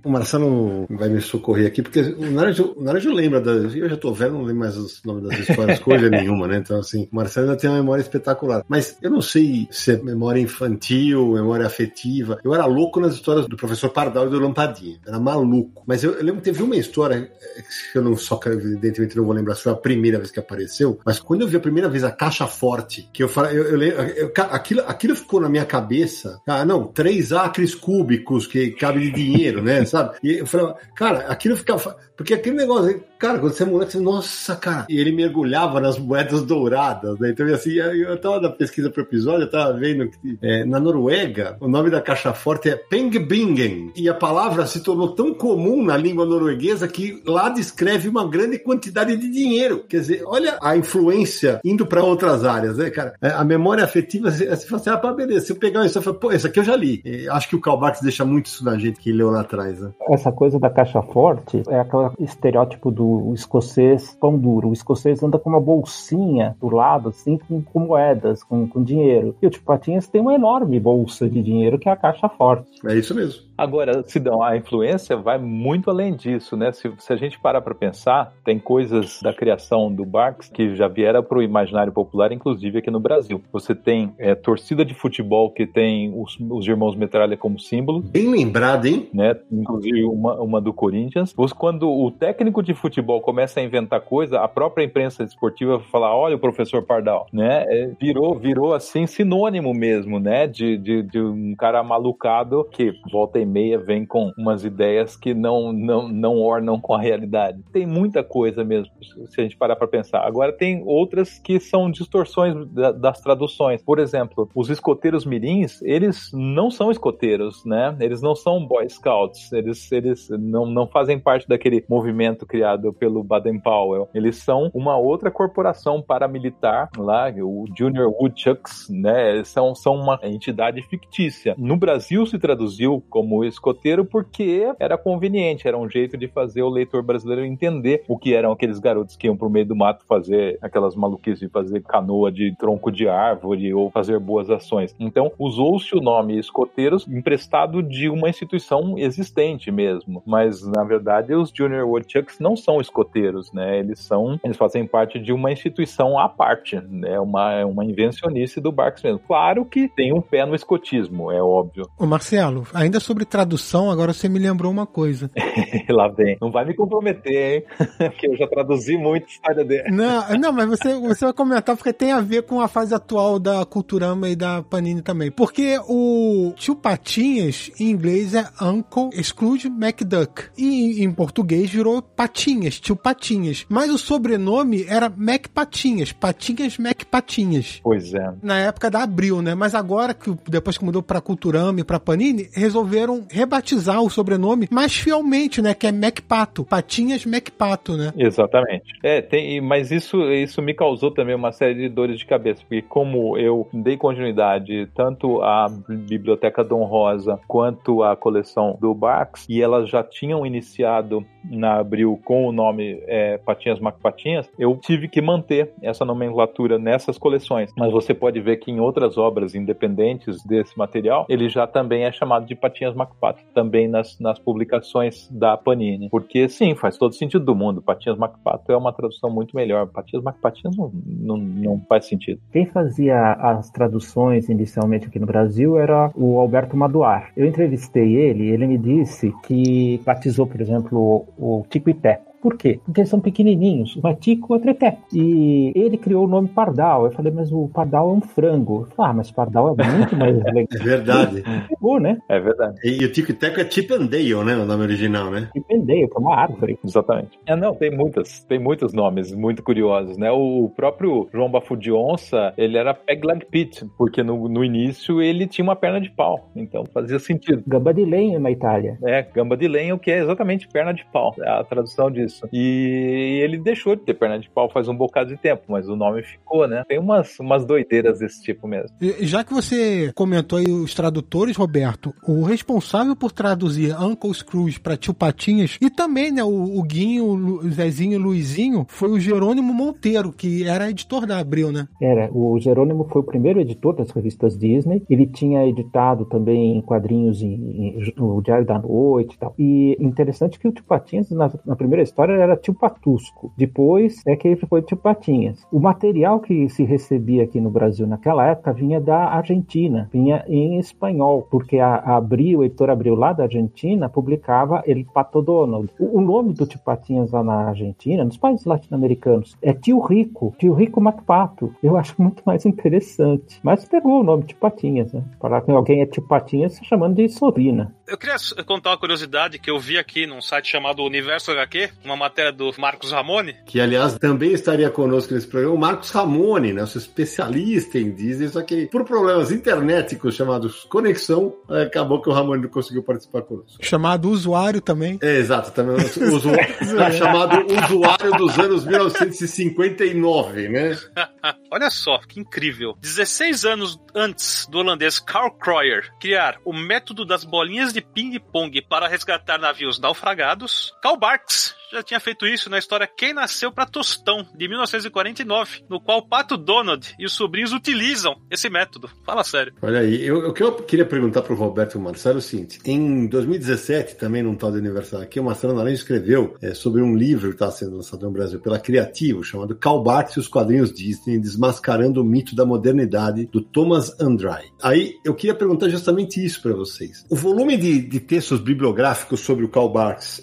[0.04, 3.74] O Marcelo vai me socorrer aqui, porque o Naranjo, o Naranjo lembra das.
[3.74, 6.58] Eu já tô velho, não lembro mais os nomes das histórias, coisa nenhuma, né?
[6.58, 8.64] Então, assim, o Marcelo ainda tem uma memória espetacular.
[8.68, 12.38] Mas eu não sei se é memória infantil, memória afetiva.
[12.44, 14.98] Eu era louco nas histórias do professor Pardal e do Lampadinha.
[15.06, 15.82] Era maluco.
[15.86, 17.62] Mas eu, eu lembro que teve uma história, eh,
[17.92, 20.98] que eu não só, evidentemente, não vou lembrar se foi a primeira vez que apareceu,
[21.04, 23.82] mas quando eu vi a primeira vez a caixa forte, que eu falei, eu, eu,
[23.82, 26.40] eu, aquilo, aquilo ficou na minha cabeça.
[26.46, 29.84] Ah, não, três acres cúbicos que cabe de dinheiro, né?
[29.94, 30.16] Sabe?
[30.24, 31.96] E eu falei, cara, aquilo ficava.
[32.16, 34.86] Porque aquele negócio, cara, quando você é moleque, você, nossa, cara.
[34.88, 37.30] E ele mergulhava nas moedas douradas, né?
[37.30, 41.56] Então, assim, eu tava na pesquisa pro episódio, eu tava vendo que é, na Noruega,
[41.60, 43.92] o nome da caixa forte é Pengbingen.
[43.96, 48.58] E a palavra se tornou tão comum na língua norueguesa que lá descreve uma grande
[48.58, 49.84] quantidade de dinheiro.
[49.88, 53.14] Quer dizer, olha a influência indo para outras áreas, né, cara?
[53.20, 56.16] É, a memória afetiva, você, fala assim, ah, beleza, se eu pegar isso, eu falo,
[56.16, 57.02] pô, isso aqui eu já li.
[57.04, 59.90] E acho que o Calbax deixa muito isso na gente que leu lá atrás, né?
[60.10, 64.68] Essa coisa da caixa forte é aquela estereótipo do escocês pão duro.
[64.68, 69.34] O escocês anda com uma bolsinha do lado, assim, com, com moedas, com, com dinheiro.
[69.40, 72.70] E o Tipo Patinhas tem uma enorme bolsa de dinheiro que é a caixa forte.
[72.86, 73.42] É isso mesmo.
[73.56, 76.72] Agora, Sidão, a influência vai muito além disso, né?
[76.72, 80.88] Se, se a gente parar para pensar, tem coisas da criação do Barks que já
[80.88, 83.40] vieram para o imaginário popular, inclusive aqui no Brasil.
[83.52, 88.00] Você tem é, torcida de futebol que tem os, os irmãos Metralha como símbolo.
[88.02, 89.08] Bem lembrado, hein?
[89.14, 89.36] Né?
[89.50, 91.34] Inclusive uma, uma do Corinthians.
[91.56, 96.36] Quando o técnico de futebol começa a inventar coisa, a própria imprensa esportiva fala: olha
[96.36, 97.64] o professor Pardal, né?
[97.68, 100.46] É, virou, virou assim sinônimo mesmo, né?
[100.46, 105.34] De, de, de um cara malucado que volta e meia vem com umas ideias que
[105.34, 107.62] não, não, não ornam com a realidade.
[107.72, 108.90] Tem muita coisa mesmo,
[109.28, 110.20] se a gente parar para pensar.
[110.26, 113.82] Agora, tem outras que são distorções da, das traduções.
[113.82, 117.96] Por exemplo, os escoteiros mirins, eles não são escoteiros, né?
[118.00, 123.22] Eles não são Boy Scouts, eles, eles não, não fazem parte daquele movimento criado pelo
[123.22, 124.08] Baden-Powell.
[124.14, 129.42] Eles são uma outra corporação paramilitar lá, o Junior Woodchucks, né?
[129.44, 131.54] São, são uma entidade fictícia.
[131.58, 136.68] No Brasil se traduziu como escoteiro porque era conveniente, era um jeito de fazer o
[136.68, 140.58] leitor brasileiro entender o que eram aqueles garotos que iam pro meio do mato fazer
[140.60, 144.94] aquelas maluquices de fazer canoa de tronco de árvore ou fazer boas ações.
[144.98, 151.50] Então, usou-se o nome escoteiros emprestado de uma instituição existente mesmo, mas na verdade os
[151.54, 153.78] Junior Woodchucks não são escoteiros, né?
[153.78, 157.18] Eles são, eles fazem parte de uma instituição à parte, né?
[157.18, 159.20] Uma, uma invencionice do Barks mesmo.
[159.20, 161.88] Claro que tem um pé no escotismo, é óbvio.
[161.98, 165.30] O Marcelo, ainda sobre tradução, agora você me lembrou uma coisa.
[165.88, 166.36] Lá vem.
[166.40, 167.64] Não vai me comprometer, hein?
[167.98, 169.90] Porque eu já traduzi muito história dele.
[169.90, 173.38] Não, não, mas você, você vai comentar porque tem a ver com a fase atual
[173.38, 175.30] da Culturama e da Panini também.
[175.30, 180.44] Porque o tio Patinhas, em inglês, é Uncle Scrooge McDuck.
[180.56, 183.66] E em português virou Patinhas, tio Patinhas.
[183.68, 187.80] Mas o sobrenome era Mac Patinhas, Patinhas Mac Patinhas.
[187.82, 188.32] Pois é.
[188.42, 189.54] Na época da Abril, né?
[189.54, 194.68] Mas agora, que depois que mudou pra Culturama e pra Panini, resolveram rebatizar o sobrenome
[194.70, 195.74] mais fielmente, né?
[195.74, 196.64] Que é MacPato.
[196.64, 198.12] Patinhas MacPato, né?
[198.16, 198.84] Exatamente.
[199.02, 202.82] É, tem, mas isso, isso me causou também uma série de dores de cabeça, porque
[202.82, 209.60] como eu dei continuidade tanto à Biblioteca Dom Rosa quanto à coleção do Barks, e
[209.60, 211.24] elas já tinham iniciado
[211.54, 217.18] na Abril com o nome é, Patinhas MacPatinhas, eu tive que manter essa nomenclatura nessas
[217.18, 217.70] coleções.
[217.76, 222.12] Mas você pode ver que em outras obras independentes desse material, ele já também é
[222.12, 226.08] chamado de Patinhas MacPato, também nas, nas publicações da Panini.
[226.08, 227.82] Porque sim, faz todo sentido do mundo.
[227.82, 229.86] Patinhas MacPato é uma tradução muito melhor.
[229.86, 232.40] Patinhas MacPatinhas não, não, não faz sentido.
[232.52, 237.32] Quem fazia as traduções inicialmente aqui no Brasil era o Alberto Maduar.
[237.36, 242.58] Eu entrevistei ele ele me disse que batizou, por exemplo, o Tico e Teco Por
[242.58, 242.78] quê?
[242.84, 244.98] Porque eles são pequenininhos, uma tico e outra é teco.
[245.14, 247.06] E ele criou o nome Pardal.
[247.06, 248.82] Eu falei, mas o Pardal é um frango.
[248.82, 250.66] Eu falei, ah, mas Pardal é muito mais legal.
[250.70, 251.42] É verdade.
[251.70, 252.18] Pegou, né?
[252.28, 252.78] É verdade.
[252.84, 254.56] E, e o Tico e Teco é Chip and Dale, né?
[254.58, 255.48] O nome original, né?
[255.56, 256.78] E pendeio, que é uma árvore.
[256.84, 257.38] Exatamente.
[257.46, 260.30] É, não, tem muitas, tem muitos nomes muito curiosos, né?
[260.30, 265.22] O próprio João Bafu de Onça, ele era Peg Leg Pit, porque no, no início
[265.22, 267.62] ele tinha uma perna de pau, então fazia sentido.
[267.66, 268.98] Gamba di lenha na Itália.
[269.02, 272.33] É, gamba de lenha, o que é exatamente perna de pau, é a tradução disso.
[272.52, 275.96] E ele deixou de ter perna de pau faz um bocado de tempo, mas o
[275.96, 276.84] nome ficou, né?
[276.88, 278.88] Tem umas, umas doideiras desse tipo mesmo.
[279.00, 284.80] E Já que você comentou aí os tradutores, Roberto, o responsável por traduzir Uncle Scrooge
[284.80, 289.10] para Tio Patinhas e também, né, o, o Guinho, o Zezinho e o Luizinho foi
[289.10, 291.86] o Jerônimo Monteiro, que era editor da Abril, né?
[292.00, 295.02] Era, o Jerônimo foi o primeiro editor das revistas Disney.
[295.10, 299.54] Ele tinha editado também quadrinhos em, em- no Diário da Noite e tal.
[299.58, 303.52] E interessante que o Tio Patinhas, na, na primeira história, era Tio Patusco.
[303.56, 305.64] Depois é que ele foi Tio Patinhas.
[305.70, 310.78] O material que se recebia aqui no Brasil naquela época vinha da Argentina, vinha em
[310.78, 315.90] espanhol, porque a, a Abril, a Abril lá da Argentina, publicava El Pato Donald.
[315.98, 320.54] O, o nome do Tio Patinhas lá na Argentina, nos países latino-americanos, é Tio Rico,
[320.58, 321.74] Tio Rico Mato Pato.
[321.82, 323.60] Eu acho muito mais interessante.
[323.62, 325.22] Mas pegou o nome Tio Patinhas, né?
[325.40, 327.94] Falar que alguém é Tio Patinhas, chamando de Sorina.
[328.06, 328.36] Eu queria
[328.66, 332.72] contar uma curiosidade que eu vi aqui num site chamado Universo HQ, uma matéria do
[332.78, 333.56] Marcos Ramone.
[333.66, 338.62] Que, aliás, também estaria conosco nesse programa o Marcos Ramone, nosso especialista em Disney, só
[338.62, 343.78] que por problemas internéticos chamados conexão, acabou que o Ramone não conseguiu participar conosco.
[343.80, 345.18] Chamado usuário também.
[345.22, 346.04] É, exato, também é
[347.12, 350.98] chamado usuário dos anos 1959, né?
[351.70, 352.96] Olha só, que incrível.
[353.00, 359.08] 16 anos antes do holandês Karl Kroyer criar o método das bolinhas de ping-pong para
[359.08, 364.46] resgatar navios naufragados, Karl Barks já tinha feito isso na história Quem Nasceu para Tostão,
[364.56, 369.08] de 1949, no qual Pato Donald e os sobrinhos utilizam esse método.
[369.24, 369.72] Fala sério.
[369.80, 373.26] Olha aí, eu- o que eu queria perguntar pro Roberto Marcelo é o seguinte: em
[373.26, 377.48] 2017, também num tal de aniversário aqui, o Marcelo Naranjo escreveu é, sobre um livro
[377.48, 381.38] que está sendo lançado no Brasil pela Criativo, chamado Karl Barks e os quadrinhos Disney,
[381.38, 384.64] desmascarando o mito da modernidade, do Thomas Andrai.
[384.82, 387.24] Aí eu queria perguntar justamente isso para vocês.
[387.30, 389.92] O volume de, de textos bibliográficos sobre o Karl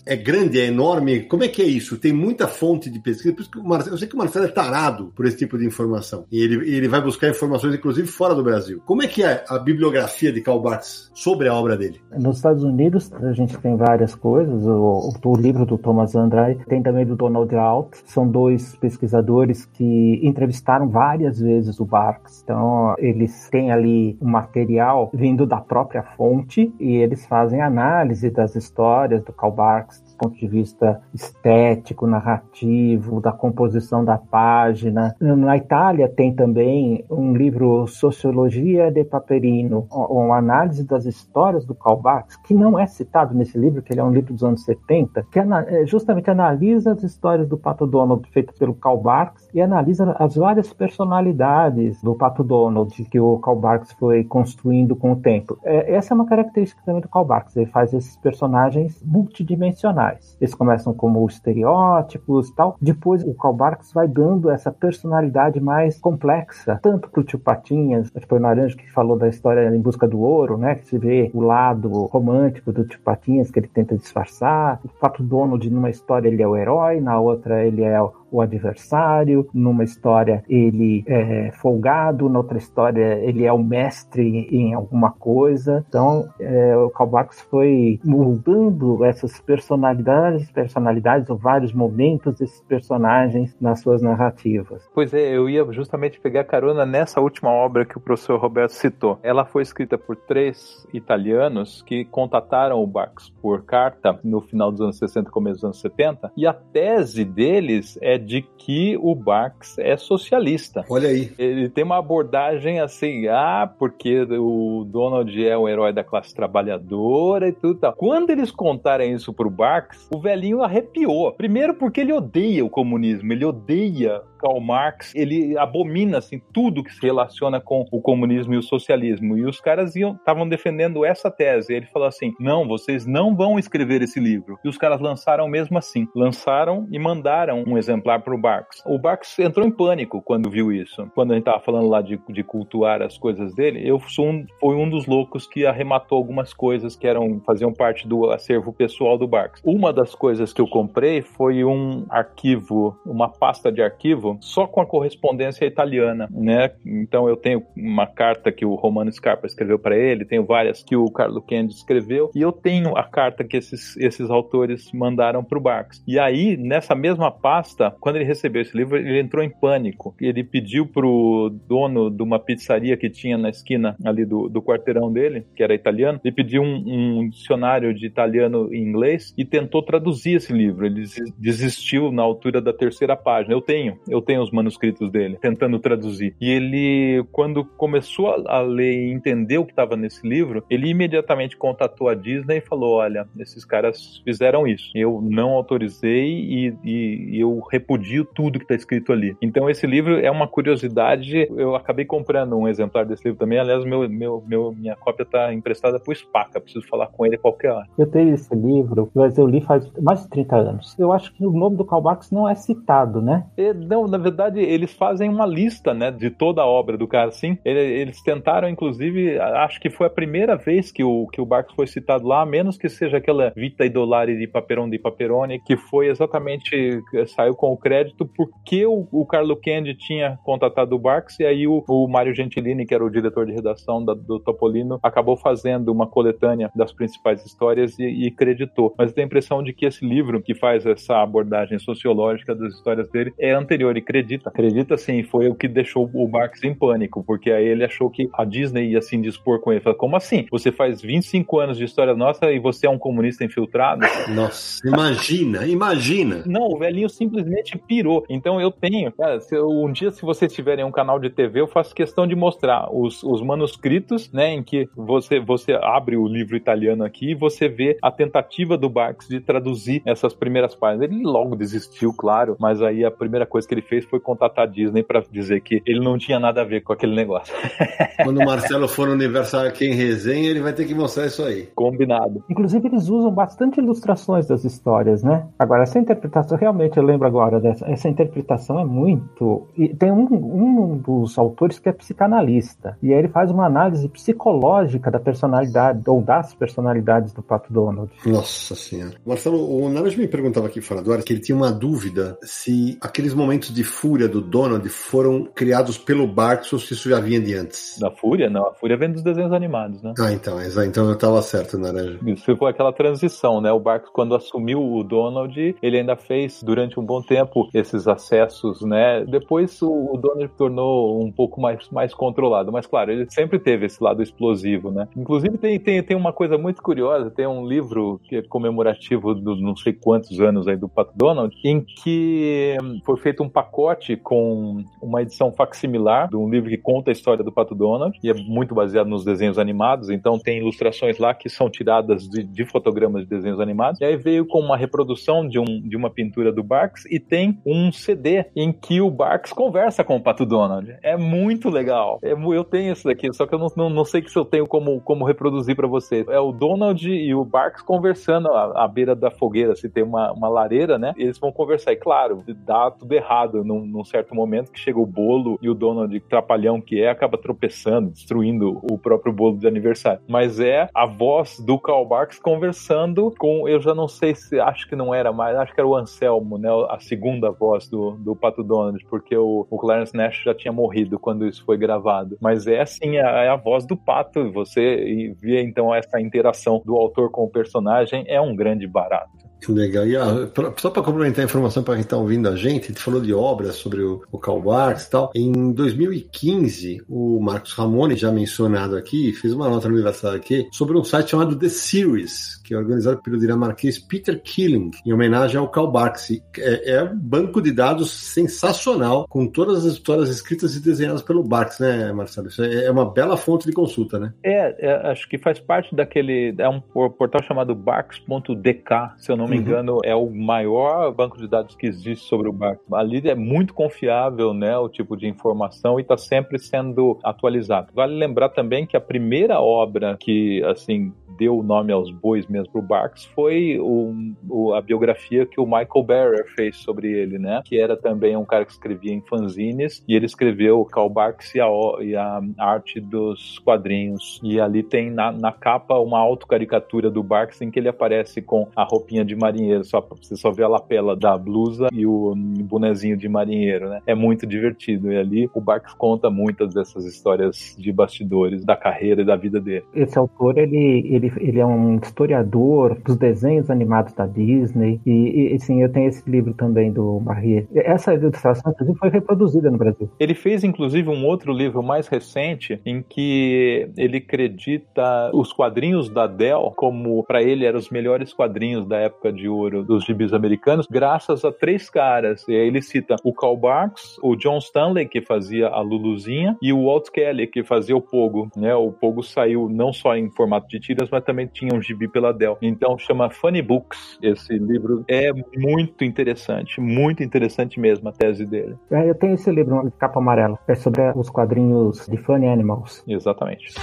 [0.06, 1.22] é grande, é enorme?
[1.22, 1.98] Como é que é isso?
[1.98, 4.46] Tem muita fonte de pesquisa, por isso que o Marcelo, eu sei que o Marcelo
[4.46, 6.26] é tarado por esse tipo de informação.
[6.32, 8.82] E ele, ele vai buscar informações, inclusive, fora do Brasil.
[8.86, 12.02] Como é que é a bibliografia de Karl Barks sobre a obra dele?
[12.18, 14.66] Nos Estados Unidos, a gente tem várias coisas.
[14.66, 17.96] O, o livro do Thomas Andrai, tem também do Donald Alt.
[18.06, 22.42] São dois pesquisadores que entrevistaram várias vezes o Barks.
[22.44, 28.56] Então, eles têm ali um material vindo da própria fonte e eles fazem análise das
[28.56, 35.16] histórias do Karl Barks ponto de vista estético, narrativo, da composição da página.
[35.20, 41.98] Na Itália tem também um livro Sociologia de Paperino, uma análise das histórias do Karl
[41.98, 45.26] Barks, que não é citado nesse livro, que ele é um livro dos anos 70,
[45.32, 50.16] que eh, justamente analisa as histórias do Pato Donald feitas pelo Karl Barks e analisa
[50.20, 55.58] as várias personalidades do Pato Donald que o Karl Barks foi construindo com o tempo.
[55.64, 60.11] Eh, Essa é uma característica também do Karl Barks, ele faz esses personagens multidimensionais.
[60.40, 66.00] Eles começam como estereótipos e tal, depois o Karl Barks vai dando essa personalidade mais
[66.00, 70.20] complexa, tanto pro Tio Patinhas, foi o Naranjo que falou da história Em Busca do
[70.20, 74.80] Ouro, né, que se vê o lado romântico do Tio Patinhas que ele tenta disfarçar,
[74.84, 78.42] o Pato Donald numa história ele é o herói, na outra ele é o o
[78.42, 85.12] adversário, numa história ele é folgado, na outra história ele é o mestre em alguma
[85.12, 85.86] coisa.
[85.88, 87.12] Então, é, o Karl
[87.50, 94.88] foi moldando essas personalidades, personalidades ou vários momentos desses personagens nas suas narrativas.
[94.94, 99.20] Pois é, eu ia justamente pegar carona nessa última obra que o professor Roberto citou.
[99.22, 104.82] Ela foi escrita por três italianos que contataram o Barks por carta no final dos
[104.82, 109.78] anos 60 começo dos anos 70, e a tese deles é de que o Barks
[109.78, 110.86] é socialista.
[110.90, 111.32] Olha aí.
[111.38, 117.48] Ele tem uma abordagem assim, ah, porque o Donald é o herói da classe trabalhadora
[117.48, 117.94] e tudo tal.
[117.94, 121.32] Quando eles contarem isso pro Barks, o velhinho arrepiou.
[121.34, 126.94] Primeiro porque ele odeia o comunismo, ele odeia Karl Marx, ele abomina assim tudo que
[126.94, 129.38] se relaciona com o comunismo e o socialismo.
[129.38, 131.74] E os caras estavam defendendo essa tese.
[131.74, 134.58] Ele falou assim: "Não, vocês não vão escrever esse livro".
[134.64, 136.08] E os caras lançaram mesmo assim.
[136.16, 138.82] Lançaram e mandaram um exemplar para o Barks.
[138.86, 141.10] O Barks entrou em pânico quando viu isso.
[141.14, 144.46] Quando a gente estava falando lá de, de cultuar as coisas dele, eu sou um,
[144.60, 149.18] fui um dos loucos que arrematou algumas coisas que eram faziam parte do acervo pessoal
[149.18, 149.62] do Barks.
[149.64, 154.82] Uma das coisas que eu comprei foi um arquivo, uma pasta de arquivo só com
[154.82, 156.72] a correspondência italiana, né?
[156.86, 160.96] Então eu tenho uma carta que o Romano Scarpa escreveu para ele, tenho várias que
[160.96, 165.58] o Carlo Kendi escreveu e eu tenho a carta que esses, esses autores mandaram para
[165.58, 166.04] o Barks.
[166.08, 170.16] E aí nessa mesma pasta, quando ele recebeu esse livro, ele entrou em pânico.
[170.20, 175.12] Ele pediu pro dono de uma pizzaria que tinha na esquina ali do, do quarteirão
[175.12, 179.82] dele, que era italiano, ele pediu um, um dicionário de italiano e inglês e tentou
[179.82, 180.86] traduzir esse livro.
[180.86, 181.04] Ele
[181.38, 183.54] desistiu na altura da terceira página.
[183.54, 186.36] Eu tenho, eu tenho os manuscritos dele, tentando traduzir.
[186.40, 191.58] E ele, quando começou a ler e entender o que estava nesse livro, ele imediatamente
[191.58, 194.92] contatou a Disney e falou: Olha, esses caras fizeram isso.
[194.96, 199.36] Eu não autorizei e, e, e eu repudio tudo que está escrito ali.
[199.42, 201.48] Então, esse livro é uma curiosidade.
[201.56, 203.60] Eu acabei comprando um exemplar desse livro também.
[203.60, 206.60] Aliás, meu, meu, meu minha cópia está emprestada para o Spaca.
[206.60, 207.88] Preciso falar com ele qualquer hora.
[207.98, 211.00] Eu tenho esse livro, mas eu li faz mais de 30 anos.
[211.00, 213.46] Eu acho que o nome do Karl Marx não é citado, né?
[213.58, 217.30] E, não, na verdade, eles fazem uma lista, né, de toda a obra do cara,
[217.30, 217.58] assim.
[217.64, 221.88] Eles tentaram, inclusive, acho que foi a primeira vez que o, que o Marx foi
[221.88, 227.00] citado lá, menos que seja aquela Vita Idolari de Paperon de Paperoni, que foi exatamente,
[227.28, 231.68] saiu com o crédito porque o, o Carlo Kendi tinha contatado o Barks e aí
[231.68, 235.92] o, o Mário Gentilini, que era o diretor de redação da, do Topolino, acabou fazendo
[235.92, 238.94] uma coletânea das principais histórias e, e creditou.
[238.98, 243.10] Mas tem a impressão de que esse livro, que faz essa abordagem sociológica das histórias
[243.10, 244.50] dele, é anterior acredita.
[244.50, 248.30] Acredita sim, foi o que deixou o Barks em pânico, porque aí ele achou que
[248.34, 249.82] a Disney ia se indispor com ele.
[249.82, 250.46] Falou, como assim?
[250.52, 254.06] Você faz 25 anos de história nossa e você é um comunista infiltrado?
[254.30, 256.44] Nossa, imagina, imagina.
[256.46, 258.26] Não, o velhinho simplesmente pirou.
[258.30, 261.62] Então eu tenho, cara, se eu, um dia se vocês tiverem um canal de TV,
[261.62, 266.28] eu faço questão de mostrar os, os manuscritos, né, em que você, você abre o
[266.28, 271.10] livro italiano aqui e você vê a tentativa do Barks de traduzir essas primeiras páginas.
[271.10, 274.68] Ele logo desistiu, claro, mas aí a primeira coisa que ele fez foi contatar a
[274.68, 277.54] Disney para dizer que ele não tinha nada a ver com aquele negócio.
[278.24, 281.44] Quando o Marcelo for no Universal aqui em resenha, ele vai ter que mostrar isso
[281.44, 281.68] aí.
[281.76, 282.42] Combinado.
[282.50, 285.46] Inclusive, eles usam bastante ilustrações das histórias, né?
[285.60, 289.68] Agora, essa interpretação, realmente, eu lembro agora dessa, essa interpretação é muito.
[289.78, 294.08] E tem um, um dos autores que é psicanalista, e aí ele faz uma análise
[294.08, 298.10] psicológica da personalidade, ou das personalidades do Pato Donald.
[298.26, 299.16] Nossa Senhora.
[299.26, 302.98] Marcelo, o Naras me perguntava aqui fora do ar que ele tinha uma dúvida se
[303.02, 307.40] aqueles momentos de fúria do Donald foram criados pelo Barks ou se isso já vinha
[307.40, 307.98] de antes.
[308.00, 308.50] Da fúria?
[308.50, 310.14] Não, a fúria vem dos desenhos animados, né?
[310.20, 312.20] Ah, então, então eu tava certo, Naranja.
[312.26, 313.72] Isso foi aquela transição, né?
[313.72, 318.82] O Barks, quando assumiu o Donald, ele ainda fez durante um bom tempo esses acessos,
[318.82, 319.26] né?
[319.26, 323.86] Depois o, o Donald tornou um pouco mais, mais controlado, mas claro, ele sempre teve
[323.86, 325.08] esse lado explosivo, né?
[325.16, 329.56] Inclusive tem, tem, tem uma coisa muito curiosa, tem um livro que é comemorativo do
[329.56, 332.76] não sei quantos anos aí do Pato Donald, em que
[333.06, 337.44] foi feito um pacote com uma edição facsimilar de um livro que conta a história
[337.44, 341.48] do Pato Donald, e é muito baseado nos desenhos animados, então tem ilustrações lá que
[341.48, 345.60] são tiradas de, de fotogramas de desenhos animados, e aí veio com uma reprodução de,
[345.60, 350.04] um, de uma pintura do Barks, e tem um CD em que o Barks conversa
[350.04, 350.96] com o Pato Donald.
[351.04, 352.20] É muito legal.
[352.24, 354.66] É, eu tenho isso daqui, só que eu não, não, não sei se eu tenho
[354.66, 356.28] como, como reproduzir para vocês.
[356.28, 360.32] É o Donald e o Barks conversando à, à beira da fogueira, se tem uma,
[360.32, 361.14] uma lareira, né?
[361.16, 361.92] Eles vão conversar.
[361.92, 365.74] E claro, dá tudo errado num, num certo momento que chega o bolo e o
[365.74, 370.22] Donald, trapalhão que é, acaba tropeçando, destruindo o próprio bolo de aniversário.
[370.28, 374.88] Mas é a voz do Karl Barks conversando com, eu já não sei se, acho
[374.88, 376.70] que não era mais, acho que era o Anselmo, né?
[376.90, 381.20] A segunda voz do, do Pato Donald, porque o, o Clarence Nash já tinha morrido
[381.20, 382.38] quando isso foi gravado.
[382.42, 384.52] Mas é assim, é, é a voz do Pato.
[384.52, 389.51] Você vê então essa interação do autor com o personagem é um grande barato.
[389.70, 390.08] Legal.
[390.08, 393.02] E ah, pra, só para complementar a informação para quem está ouvindo a gente, gente
[393.02, 395.32] falou de obras sobre o, o Karl Barks e tal.
[395.36, 400.98] Em 2015, o Marcos Ramone, já mencionado aqui, fez uma nota no Universidade aqui sobre
[400.98, 405.68] um site chamado The Series, que é organizado pelo dinamarquês Peter Killing, em homenagem ao
[405.68, 406.32] Karl Barks.
[406.58, 411.44] É, é um banco de dados sensacional, com todas as histórias escritas e desenhadas pelo
[411.44, 412.48] Barks, né, Marcelo?
[412.48, 414.34] Isso é, é uma bela fonte de consulta, né?
[414.42, 416.56] É, é, acho que faz parte daquele.
[416.58, 421.50] É um portal chamado barks.dk, se eu não me engano, é o maior banco de
[421.50, 422.86] dados que existe sobre o Barks.
[422.94, 427.90] Ali é muito confiável, né, o tipo de informação e está sempre sendo atualizado.
[427.94, 432.61] Vale lembrar também que a primeira obra que, assim, deu o nome aos bois mesmo
[432.68, 437.62] pro Barks foi o, a biografia que o Michael Barrer fez sobre ele, né?
[437.66, 441.62] Que era também um cara que escrevia em fanzines e ele escreveu Karl Barks e
[441.62, 441.68] a,
[442.02, 444.40] e a arte dos quadrinhos.
[444.44, 448.68] E ali tem na, na capa uma autocaricatura do Barks em que ele aparece com
[448.76, 453.18] a roupinha de marinheiro, só você só vê a lapela da blusa e o bonezinho
[453.18, 454.02] de marinheiro, né?
[454.06, 455.12] É muito divertido.
[455.12, 459.60] E ali o Barks conta muitas dessas histórias de bastidores da carreira e da vida
[459.60, 459.86] dele.
[459.94, 465.60] Esse autor, ele, ele, ele é um historiador dos desenhos animados da Disney e, e
[465.60, 467.68] sim, eu tenho esse livro também do Barrier.
[467.74, 470.10] Essa ilustração, inclusive, foi reproduzida no Brasil.
[470.20, 476.28] Ele fez, inclusive, um outro livro mais recente em que ele acredita os quadrinhos da
[476.28, 480.88] Dell como, para ele, eram os melhores quadrinhos da época de ouro dos gibis americanos,
[480.90, 482.46] graças a três caras.
[482.48, 486.74] E aí ele cita o Karl Barks, o John Stanley, que fazia a Luluzinha, e
[486.74, 488.50] o Walt Kelly, que fazia o Pogo.
[488.56, 488.74] Né?
[488.76, 492.31] O Pogo saiu não só em formato de tiras, mas também tinha um gibi pela
[492.34, 492.58] Dell.
[492.62, 494.18] Então chama Funny Books.
[494.22, 498.76] Esse livro é muito interessante, muito interessante mesmo a tese dele.
[498.92, 500.60] É, eu tenho esse livro, de capa amarela.
[500.68, 503.04] É sobre os quadrinhos de Funny Animals.
[503.08, 503.74] Exatamente.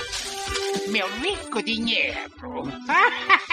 [0.90, 2.16] Meu rico dinheiro.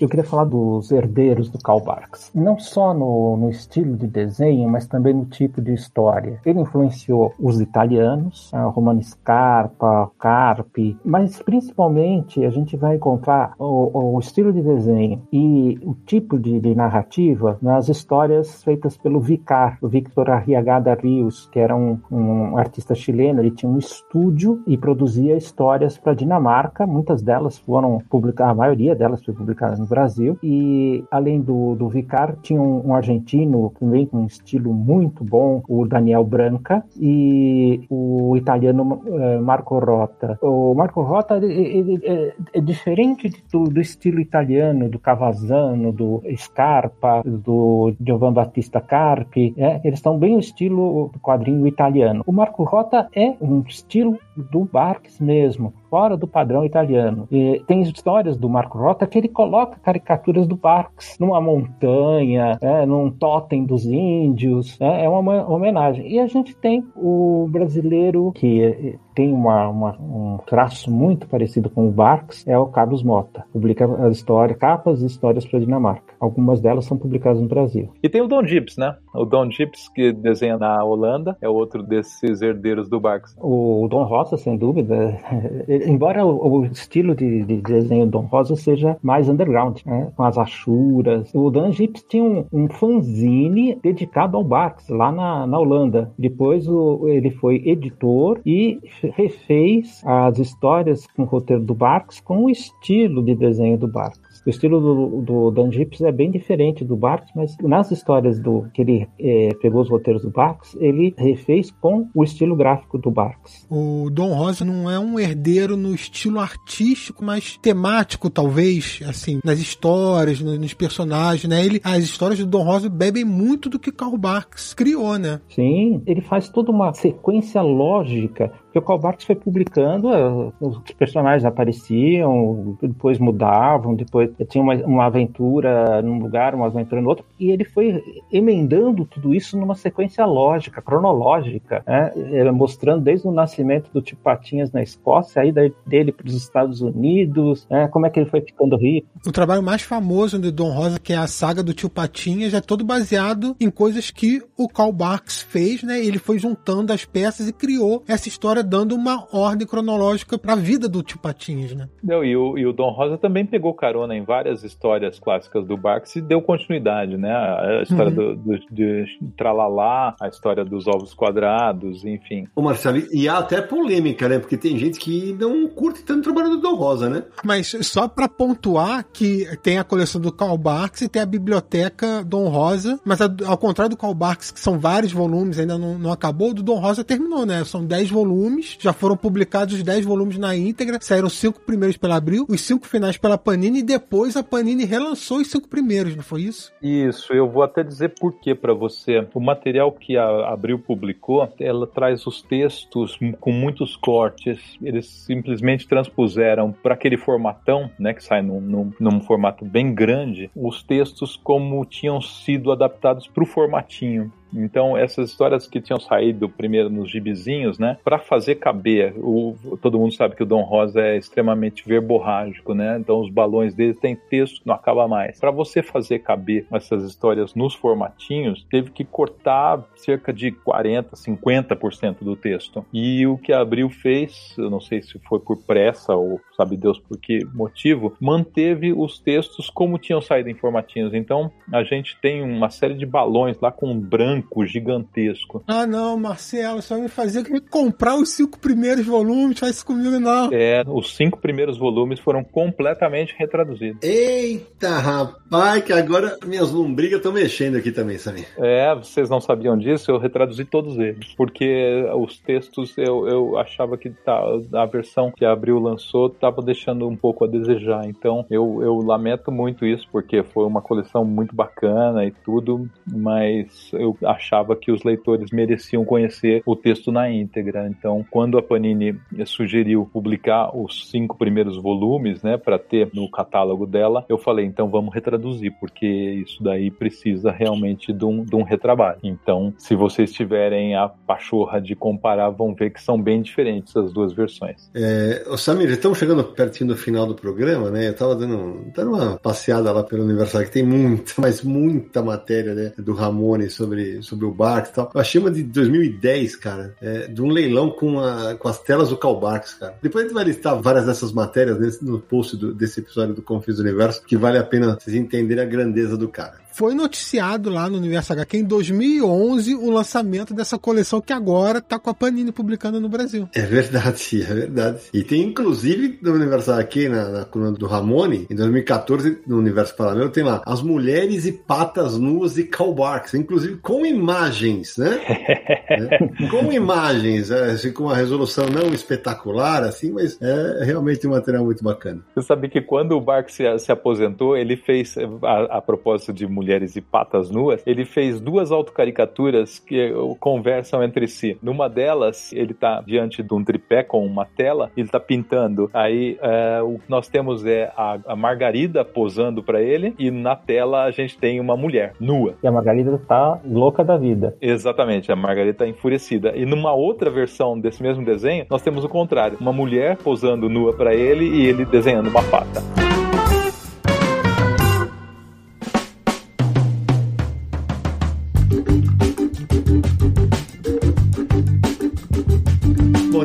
[0.00, 2.30] Eu queria falar dos herdeiros do Karl Barks.
[2.34, 6.38] Não só no, no, estilo de desenho, mas também no tipo de história.
[6.44, 14.16] Ele influenciou os italianos, a Romano Scarpa, Carpi, mas principalmente a gente vai encontrar o,
[14.16, 19.78] o estilo de desenho e o tipo de, de, narrativa nas histórias feitas pelo Vicar,
[19.80, 23.40] o Victor Arriagada Rios, que era um, um artista chileno.
[23.40, 26.86] Ele tinha um estúdio e produzia histórias para Dinamarca.
[26.86, 30.38] Muitas delas foram publicadas, a maioria delas foi publicada Brasil.
[30.42, 35.62] E além do, do Vicar, tinha um, um, argentino também com um estilo muito bom,
[35.68, 40.38] o Daniel Branca, e o italiano uh, Marco Rota.
[40.42, 46.22] O Marco Rota ele, ele, é, é, diferente do, do, estilo italiano, do Cavazzano, do
[46.36, 49.54] Scarpa, do Giovanni Battista Carpi.
[49.56, 52.22] É, eles estão bem o estilo do quadrinho italiano.
[52.26, 57.26] O Marco Rota é um estilo do Barks mesmo fora do padrão italiano.
[57.32, 62.84] E tem histórias do Marco Rota que ele coloca caricaturas do Barks numa montanha, é,
[62.84, 66.06] num totem dos índios, é, é uma homenagem.
[66.06, 71.88] E a gente tem o brasileiro que tem uma, uma, um traço muito parecido com
[71.88, 73.46] o Barks, é o Carlos Mota.
[73.50, 76.14] Publica a história, capas e histórias para a Dinamarca.
[76.20, 77.88] Algumas delas são publicadas no Brasil.
[78.02, 78.94] E tem o Don Gibbs, né?
[79.14, 83.34] O Don Gibbs, que desenha na Holanda, é outro desses herdeiros do Barks.
[83.40, 85.18] O Don Rosa, sem dúvida,
[85.86, 90.12] embora o, o estilo de, de, desenho do Don Rosa seja mais underground, né?
[90.14, 95.46] com as achuras, o Don Gibbs tinha um, um fanzine dedicado ao Barks, lá na,
[95.46, 96.12] na Holanda.
[96.18, 98.78] Depois o, ele foi editor e
[99.10, 104.25] refez as histórias com o roteiro do Barks com o estilo de desenho do Barks.
[104.46, 108.66] O estilo do, do Dan Gips é bem diferente do Barks, mas nas histórias do
[108.72, 113.10] que ele é, pegou os roteiros do Barks, ele refez com o estilo gráfico do
[113.10, 113.66] Barks.
[113.68, 119.58] O Don Rosa não é um herdeiro no estilo artístico, mas temático, talvez, assim, nas
[119.58, 121.66] histórias, nos personagens, né?
[121.66, 125.40] Ele, as histórias do Don Rosa bebem muito do que Karl Barks criou, né?
[125.48, 130.78] Sim, ele faz toda uma sequência lógica porque o Karl Barks foi publicando, eh, os
[130.92, 137.24] personagens apareciam, depois mudavam, depois tinha uma, uma aventura num lugar, uma aventura no outro,
[137.38, 142.12] e ele foi emendando tudo isso numa sequência lógica, cronológica, né?
[142.52, 146.80] Mostrando desde o nascimento do Tio Patinhas na Escócia, a ida dele para os Estados
[146.80, 147.88] Unidos, né?
[147.88, 149.08] como é que ele foi ficando rico.
[149.26, 152.60] O trabalho mais famoso de Dom Rosa, que é a saga do Tio Patinhas, é
[152.60, 156.04] todo baseado em coisas que o Karl Barks fez, né?
[156.04, 160.56] Ele foi juntando as peças e criou essa história dando uma ordem cronológica para a
[160.56, 161.88] vida do Tio Patinhas, né?
[162.02, 165.76] Não, e, o, e o Dom Rosa também pegou carona em várias histórias clássicas do
[165.76, 167.32] Barks e deu continuidade, né?
[167.32, 168.34] A história uhum.
[168.34, 169.04] do, do, de
[169.36, 172.46] Tralalá, a história dos ovos quadrados, enfim.
[172.54, 174.38] Ô Marcelo, e há até polêmica, né?
[174.38, 177.24] Porque tem gente que não curte tanto o trabalho do Dom Rosa, né?
[177.44, 182.24] Mas só para pontuar que tem a coleção do Karl Barks e tem a biblioteca
[182.24, 186.12] Dom Rosa, mas ao contrário do Karl Barks, que são vários volumes, ainda não, não
[186.12, 187.64] acabou, do Dom Rosa terminou, né?
[187.64, 188.76] São 10 volumes.
[188.80, 190.98] Já foram publicados os 10 volumes na íntegra.
[191.00, 194.05] Saíram cinco primeiros pela Abril, os cinco finais pela Panini e depois
[194.36, 196.72] a Panini relançou os cinco primeiros, não foi isso?
[196.82, 199.26] Isso, eu vou até dizer por que para você.
[199.34, 204.58] O material que a Abril publicou, ela traz os textos com muitos cortes.
[204.82, 210.50] Eles simplesmente transpuseram para aquele formatão, né, que sai num, num, num formato bem grande,
[210.54, 214.32] os textos como tinham sido adaptados para o formatinho.
[214.54, 217.98] Então, essas histórias que tinham saído primeiro nos gibizinhos, né?
[218.04, 222.98] Para fazer caber, o, todo mundo sabe que o Dom Rosa é extremamente verborrágico, né?
[222.98, 225.38] Então, os balões dele tem texto que não acaba mais.
[225.38, 232.16] Para você fazer caber essas histórias nos formatinhos, teve que cortar cerca de 40, 50%
[232.20, 232.84] do texto.
[232.92, 236.76] E o que a Abril fez, eu não sei se foi por pressa ou sabe
[236.76, 241.12] Deus por que motivo, manteve os textos como tinham saído em formatinhos.
[241.14, 245.62] Então, a gente tem uma série de balões lá com branco branco gigantesco.
[245.66, 249.86] Ah, não, Marcelo, só me fazia que me comprar os cinco primeiros volumes, faz isso
[249.86, 250.50] comigo não.
[250.52, 254.02] É, os cinco primeiros volumes foram completamente retraduzidos.
[254.02, 258.46] Eita, rapaz, que agora minhas lombrigas estão mexendo aqui também, Samir.
[258.58, 263.96] É, vocês não sabiam disso, eu retraduzi todos eles, porque os textos eu, eu achava
[263.96, 264.40] que tá,
[264.74, 268.96] a versão que a Abril lançou estava deixando um pouco a desejar, então eu, eu
[268.98, 274.90] lamento muito isso, porque foi uma coleção muito bacana e tudo, mas eu achava que
[274.90, 277.88] os leitores mereciam conhecer o texto na íntegra.
[277.88, 283.86] Então, quando a Panini sugeriu publicar os cinco primeiros volumes, né, para ter no catálogo
[283.86, 288.62] dela, eu falei, então vamos retraduzir, porque isso daí precisa realmente de um, de um
[288.62, 289.18] retrabalho.
[289.22, 294.12] Então, se vocês tiverem a pachorra de comparar, vão ver que são bem diferentes as
[294.12, 294.90] duas versões.
[294.94, 298.08] É, Samir, estamos chegando pertinho do final do programa, né?
[298.08, 302.74] Eu estava dando, dando uma passeada lá pelo aniversário, que tem muita, mas muita matéria,
[302.74, 305.10] né, do Ramone sobre sobre, o Barks e tal.
[305.14, 309.08] Eu achei uma de 2010, cara, é, de um leilão com, a, com as telas
[309.08, 309.94] do Karl Barks, cara.
[310.02, 313.42] Depois a gente vai listar várias dessas matérias nesse, no post do, desse episódio do
[313.42, 317.88] Confis Universo, que vale a pena vocês entenderem a grandeza do cara foi noticiado lá
[317.88, 322.52] no Universo HQ em 2011 o lançamento dessa coleção que agora tá com a Panini
[322.52, 323.48] publicando no Brasil.
[323.54, 325.00] É verdade, é verdade.
[325.14, 329.96] E tem inclusive no Universo HQ, na, na coluna do Ramone, em 2014, no Universo
[329.96, 335.18] Paralelo, tem lá As Mulheres e Patas Nuas e Cowbarks, inclusive com imagens, né?
[335.88, 341.30] é, com imagens, é, assim, com uma resolução não espetacular, assim, mas é realmente um
[341.30, 342.20] material muito bacana.
[342.34, 346.46] Você sabe que quando o Barks se, se aposentou, ele fez, a, a propósito de
[346.46, 351.56] mulheres mulheres e patas nuas, ele fez duas autocaricaturas que eh, conversam entre si.
[351.62, 355.88] Numa delas, ele está diante de um tripé com uma tela, ele está pintando.
[355.94, 360.56] Aí é, o que nós temos é a, a Margarida posando para ele e na
[360.56, 362.54] tela a gente tem uma mulher nua.
[362.62, 364.56] E a Margarida tá louca da vida.
[364.60, 366.52] Exatamente, a Margarida tá enfurecida.
[366.56, 370.92] E numa outra versão desse mesmo desenho, nós temos o contrário, uma mulher posando nua
[370.92, 372.82] para ele e ele desenhando uma pata.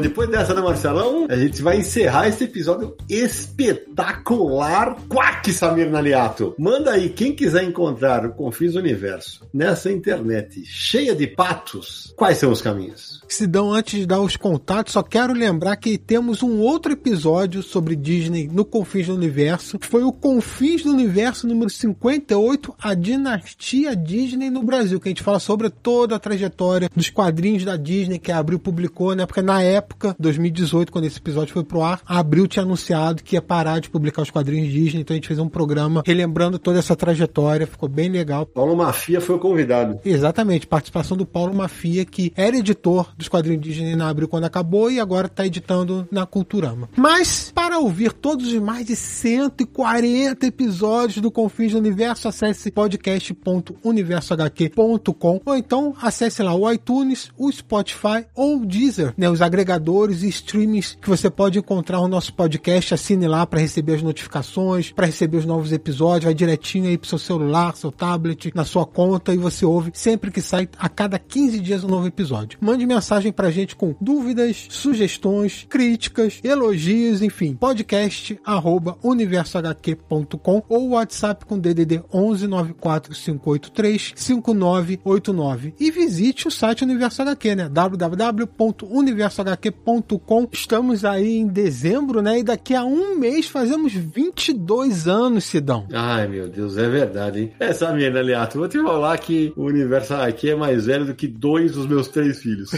[0.02, 1.28] Depois dessa, né, Marcelão?
[1.30, 4.98] A gente vai encerrar esse episódio espetacular.
[5.07, 6.56] Quack, Samir Naliato.
[6.57, 12.52] Manda aí, quem quiser encontrar o Confis Universo nessa internet cheia de patos, quais são
[12.52, 13.22] os caminhos?
[13.28, 17.64] Se dão antes de dar os contatos, só quero lembrar que temos um outro episódio
[17.64, 19.78] sobre Disney no Confins do Universo.
[19.82, 25.23] Foi o Confins do Universo número 58, a dinastia Disney no Brasil, que a gente
[25.23, 29.26] fala sobre toda a trajetória dos quadrinhos da Disney que a Abril publicou, né?
[29.26, 33.35] Porque na época, 2018, quando esse episódio foi pro ar, a Abril tinha anunciado que
[33.35, 36.77] ia parar de publicar os quadrinhos Disney, então a gente fez um programa relembrando toda
[36.80, 38.45] essa trajetória, ficou bem legal.
[38.45, 39.99] Paulo Mafia foi o convidado.
[40.03, 44.91] Exatamente, participação do Paulo Mafia, que era editor dos quadrinhos Disney na Abril quando acabou
[44.91, 46.89] e agora está editando na Culturama.
[46.95, 55.41] Mas, para ouvir todos os mais de 140 episódios do Confins do Universo, acesse podcast.universohq.com
[55.45, 59.80] ou então acesse lá o iTunes, o Spotify ou o Deezer, né, os agregadores
[60.21, 62.93] e streamings que você pode encontrar o nosso podcast.
[62.93, 67.09] Assine lá para receber as notificações, para receber os novos episódios, vai direitinho aí pro
[67.09, 71.17] seu celular, seu tablet, na sua conta e você ouve sempre que sai a cada
[71.17, 72.59] 15 dias um novo episódio.
[72.61, 81.45] Mande mensagem pra gente com dúvidas, sugestões, críticas, elogios, enfim, podcast arroba universohq.com ou WhatsApp
[81.45, 87.69] com DDD 11 94583 5989 e visite o site Universo HQ, né?
[87.69, 90.48] www.universohq.com catarse.com.
[90.52, 92.39] Estamos aí em dezembro, né?
[92.39, 95.88] E daqui a um mês fazemos 22 anos, Sidão.
[95.93, 97.52] Ai, meu Deus, é verdade, hein?
[97.60, 101.27] Essa minha, Aliato, vou te falar que o universo aqui é mais velho do que
[101.27, 102.72] dois dos meus três filhos.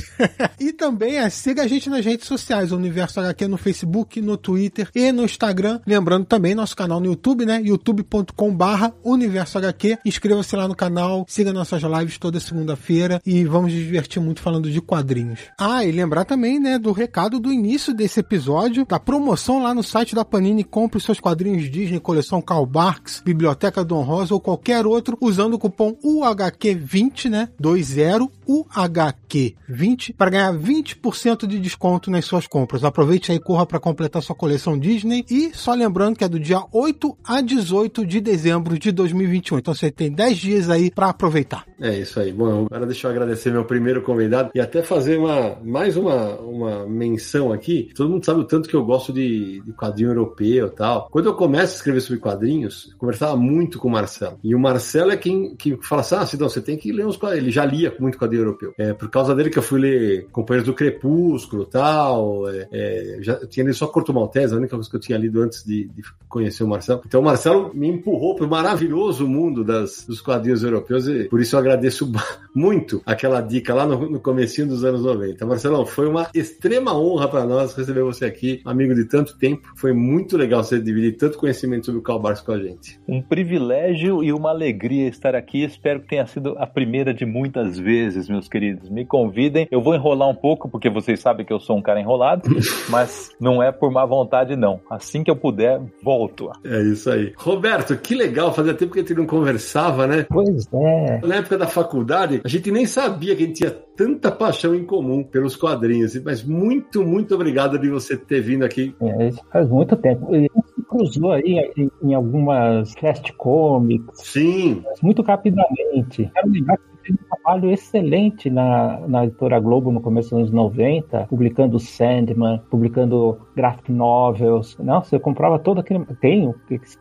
[0.60, 4.38] e também é, siga a gente nas redes sociais, o Universo HQ no Facebook, no
[4.38, 5.80] Twitter e no Instagram.
[5.86, 7.62] Lembrando também nosso canal no YouTube, né?
[7.64, 10.00] youtube.com barra Universo HQ.
[10.06, 14.70] Inscreva-se lá no canal, siga nossas lives toda segunda-feira e vamos nos divertir muito falando
[14.70, 15.40] de quadrinhos.
[15.58, 19.82] Ah, e lembrar também, né, do recado do início desse episódio, da promoção lá no
[19.82, 20.64] site da Panini.
[20.64, 25.60] Compre seus quadrinhos Disney, coleção Karl Barks, Biblioteca Dom Rosa ou qualquer outro, usando o
[25.60, 27.50] cupom UHQ20, né?
[27.60, 32.84] 20 UHQ20 para ganhar 20% de desconto nas suas compras.
[32.84, 36.40] Aproveite aí e corra para completar sua coleção Disney e só lembrando que é do
[36.40, 39.60] dia 8 a 18 de dezembro de 2021.
[39.60, 41.66] Então você tem 10 dias aí para aproveitar.
[41.80, 42.32] É isso aí.
[42.32, 46.88] Bom, agora deixa eu agradecer meu primeiro convidado e até fazer uma mais uma, uma
[46.88, 47.90] menção aqui.
[47.96, 51.08] Todo mundo sabe o tanto que eu gosto de, de quadrinho europeu e tal.
[51.12, 54.40] Quando eu começo a escrever sobre quadrinhos, eu conversava muito com o Marcelo.
[54.44, 57.18] E o Marcelo é quem, que fala assim: ah, Sidão, você tem que ler uns
[57.18, 57.44] quadrinhos.
[57.44, 58.74] Ele já lia muito quadrinho europeu.
[58.78, 62.50] É por causa dele que eu fui ler Companheiros do Crepúsculo tal.
[62.50, 65.42] É, é, já tinha lido só Corto Maltese, a única coisa que eu tinha lido
[65.42, 67.02] antes de, de conhecer o Marcelo.
[67.06, 71.40] Então o Marcelo me empurrou para o maravilhoso mundo das, dos quadrinhos europeus e por
[71.40, 72.12] isso eu agradeço
[72.54, 75.46] muito aquela dica lá no, no comecinho dos anos 90.
[75.46, 79.72] Marcelão, foi uma extrema honra para nós receber você aqui, amigo de tanto tempo.
[79.76, 83.00] Foi muito legal você dividir tanto conhecimento sobre o Karl com a gente.
[83.08, 85.64] Um privilégio e uma alegria estar aqui.
[85.64, 88.90] Espero que tenha sido a primeira de muitas vezes, meus queridos.
[88.90, 89.68] Me convidem.
[89.72, 92.50] Eu vou enrolar um pouco, porque vocês sabem que eu sou um cara enrolado,
[92.90, 94.80] mas não é por má vontade, não.
[94.90, 96.52] Assim que eu puder, volto.
[96.64, 97.34] É isso aí.
[97.38, 98.54] Roberto, que legal.
[98.54, 100.26] Fazia tempo que a gente não conversava, né?
[100.30, 101.22] Pois é.
[101.26, 104.86] Na época da faculdade, a gente nem sabia que a gente tinha tanta paixão em
[104.86, 106.16] comum pelos quadrinhos.
[106.24, 108.96] Mas muito, muito obrigado de você ter vindo aqui.
[109.02, 110.36] É, isso faz muito tempo.
[110.36, 110.50] E
[110.94, 114.22] cruzou aí em, em algumas fast comics.
[114.22, 114.84] Sim.
[115.02, 116.30] Muito rapidamente.
[116.34, 120.52] Quero lembrar que fez um trabalho excelente na, na editora Globo no começo dos anos
[120.52, 124.78] 90, publicando Sandman, publicando graphic novels.
[124.80, 126.06] Nossa, eu comprava todo aquele.
[126.22, 126.56] Tenho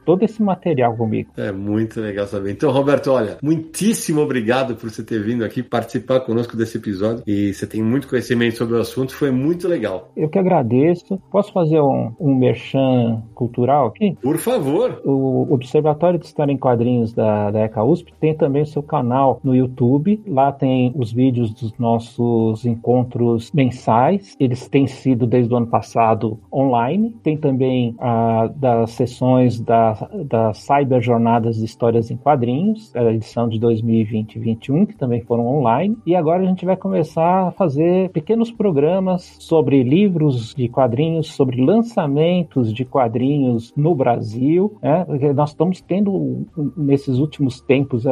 [0.05, 1.31] todo esse material comigo.
[1.37, 2.53] É muito legal saber.
[2.53, 7.23] Então, Roberto, olha, muitíssimo obrigado por você ter vindo aqui participar conosco desse episódio.
[7.27, 10.11] E você tem muito conhecimento sobre o assunto, foi muito legal.
[10.17, 11.19] Eu que agradeço.
[11.31, 14.17] Posso fazer um, um merchan cultural aqui?
[14.21, 15.01] Por favor.
[15.05, 19.41] O Observatório de História em Quadrinhos da, da ECA USP tem também o seu canal
[19.45, 20.23] no YouTube YouTube.
[20.27, 24.37] Lá tem os vídeos dos nossos encontros mensais.
[24.39, 27.15] Eles têm sido desde o ano passado online.
[27.23, 33.49] Tem também ah, das sessões da, da Cyber Jornadas de Histórias em Quadrinhos, a edição
[33.49, 35.97] de 2020 e 2021, que também foram online.
[36.07, 41.61] E agora a gente vai começar a fazer pequenos programas sobre livros de quadrinhos, sobre
[41.63, 44.77] lançamentos de quadrinhos no Brasil.
[44.83, 45.07] Né?
[45.35, 46.47] Nós estamos tendo,
[46.77, 48.05] nesses últimos tempos,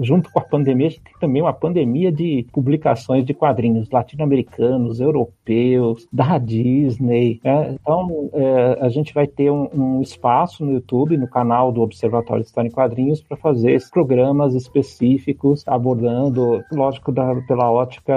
[0.00, 5.00] junto com a pandemia, a gente tem também uma pandemia de publicações de quadrinhos latino-americanos,
[5.00, 7.40] europeus, da Disney.
[7.42, 7.76] Né?
[7.80, 12.42] Então, é, a gente vai ter um, um, espaço no YouTube, no canal do Observatório
[12.42, 18.14] de História em Quadrinhos, para fazer programas específicos abordando, lógico, da, pela ótica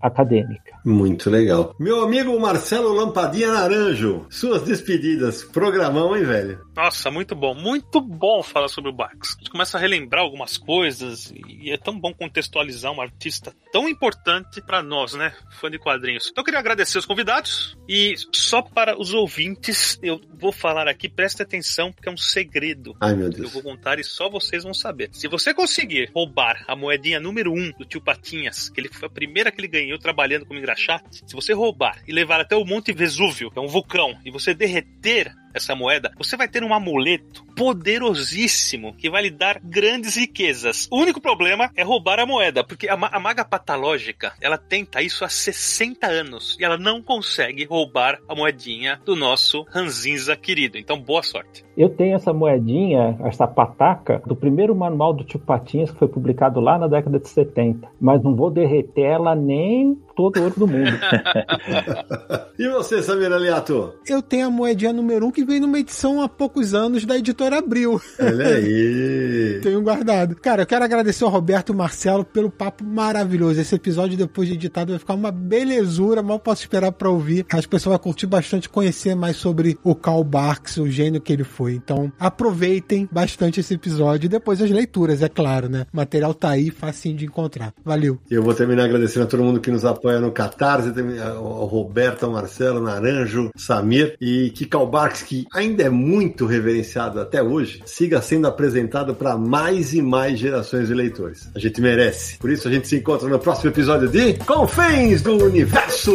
[0.00, 0.76] acadêmica.
[0.84, 1.74] Muito legal.
[1.78, 5.42] Meu amigo Marcelo Lampadinha Naranjo, suas despedidas.
[5.42, 6.60] Programão, hein, velho?
[6.76, 7.54] Nossa, muito bom.
[7.54, 9.34] Muito bom falar sobre o Barks.
[9.34, 13.88] A gente começa a relembrar algumas coisas e é tão bom contextualizar um artista tão
[13.88, 15.34] importante para nós, né?
[15.60, 16.28] Fã de quadrinhos.
[16.30, 21.08] Então eu queria agradecer os convidados e só para os ouvintes, eu vou falar aqui,
[21.08, 22.96] preste atenção, porque é um segredo.
[23.00, 23.44] Ai, meu Deus.
[23.44, 25.08] Eu vou contar e só vocês vão saber.
[25.12, 29.06] Se você conseguir roubar a moedinha número 1 um do tio Patinhas, que ele foi
[29.06, 32.64] a primeira que ele ganhou trabalhando como engraxate, se você roubar e levar até o
[32.64, 36.72] Monte Vesúvio, que é um vulcão, e você derreter essa moeda, você vai ter um
[36.72, 40.88] amuleto poderosíssimo que vai lhe dar grandes riquezas.
[40.90, 45.24] O único problema é roubar a moeda, porque a, a maga patológica, ela tenta isso
[45.24, 50.78] há 60 anos e ela não consegue roubar a moedinha do nosso Ranzinza querido.
[50.78, 51.64] Então, boa sorte.
[51.76, 56.60] Eu tenho essa moedinha, essa pataca, do primeiro manual do Tio Patinhas que foi publicado
[56.60, 60.66] lá na década de 70, mas não vou derreter ela nem todo o ouro do
[60.66, 60.92] mundo.
[62.58, 63.94] e você, Samir Aliato?
[64.06, 67.16] Eu tenho a moedinha número 1 um que veio numa edição há poucos anos da
[67.16, 68.00] editora Abril.
[68.20, 69.60] Olha aí.
[69.64, 70.36] tenho guardado.
[70.36, 73.60] Cara, eu quero agradecer ao Roberto e Marcelo pelo papo maravilhoso.
[73.60, 76.22] Esse episódio, depois de editado, vai ficar uma belezura.
[76.22, 77.46] Mal posso esperar para ouvir.
[77.52, 81.44] As pessoas vão curtir bastante conhecer mais sobre o Karl Barks, o gênio que ele
[81.44, 81.74] foi.
[81.74, 85.86] Então, aproveitem bastante esse episódio e depois as leituras, é claro, né?
[85.92, 87.74] O material tá aí, facinho de encontrar.
[87.84, 88.18] Valeu.
[88.30, 92.26] Eu vou terminar agradecendo a todo mundo que nos apoia no Catarse, tem o Roberto,
[92.26, 98.22] o Marcelo, Naranjo, Samir e Kikal Barks, que ainda é muito reverenciado até hoje, siga
[98.22, 101.48] sendo apresentado para mais e mais gerações de leitores.
[101.54, 102.38] A gente merece.
[102.38, 106.12] Por isso a gente se encontra no próximo episódio de Confins do Universo.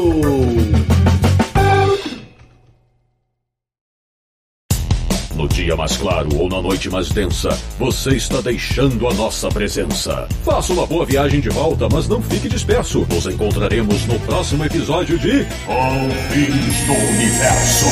[5.88, 7.50] Mais claro ou na noite mais densa,
[7.80, 10.28] você está deixando a nossa presença.
[10.44, 13.08] Faça uma boa viagem de volta, mas não fique disperso.
[13.08, 17.86] Nos encontraremos no próximo episódio de Confins do Universo.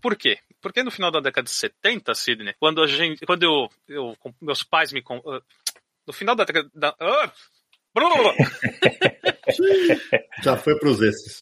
[0.00, 0.38] Por quê?
[0.60, 4.62] Porque no final da década de 70, Sidney, quando a gente, quando eu, eu meus
[4.62, 5.42] pais me ah,
[6.06, 7.32] no final da década da, ah.
[10.42, 11.40] Já foi pros esses.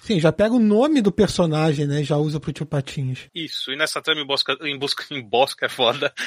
[0.00, 2.02] Sim, já pega o nome do personagem, né?
[2.02, 3.20] e Já usa pro tio Patinhas.
[3.34, 6.12] Isso, e nessa trama em busca, em busca, em busca é foda.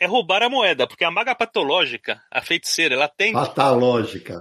[0.00, 3.32] É roubar a moeda, porque a maga patológica, a feiticeira, ela tem.
[3.32, 4.40] Patológica.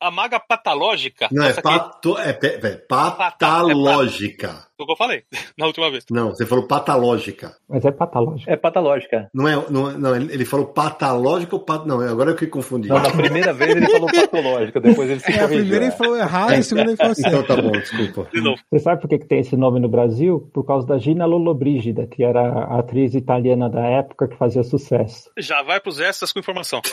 [0.00, 1.28] A maga patológica.
[1.32, 4.48] Não, é, pato, é, pe- é patológica.
[4.76, 5.24] foi o que eu falei
[5.58, 6.04] na última vez.
[6.08, 7.56] Não, você falou patológica.
[7.68, 8.48] Mas é patológico.
[8.48, 9.28] É patológica.
[9.34, 11.84] Não é, não, é- não, ele falou patológica ou pat...
[11.84, 12.88] Não, agora eu que confundi.
[12.88, 15.58] Não, na primeira vez ele falou patológica, depois ele se É, a corrigiu.
[15.62, 17.46] primeira ele falou errado, a segunda ele falou Então certo.
[17.48, 18.28] tá bom, desculpa.
[18.32, 18.62] De novo.
[18.70, 20.48] Você sabe por que, que tem esse nome no Brasil?
[20.54, 25.28] Por causa da Gina Lollobrigida, que era a atriz italiana da época que fazia sucesso.
[25.36, 26.80] Já vai pros extras com informação.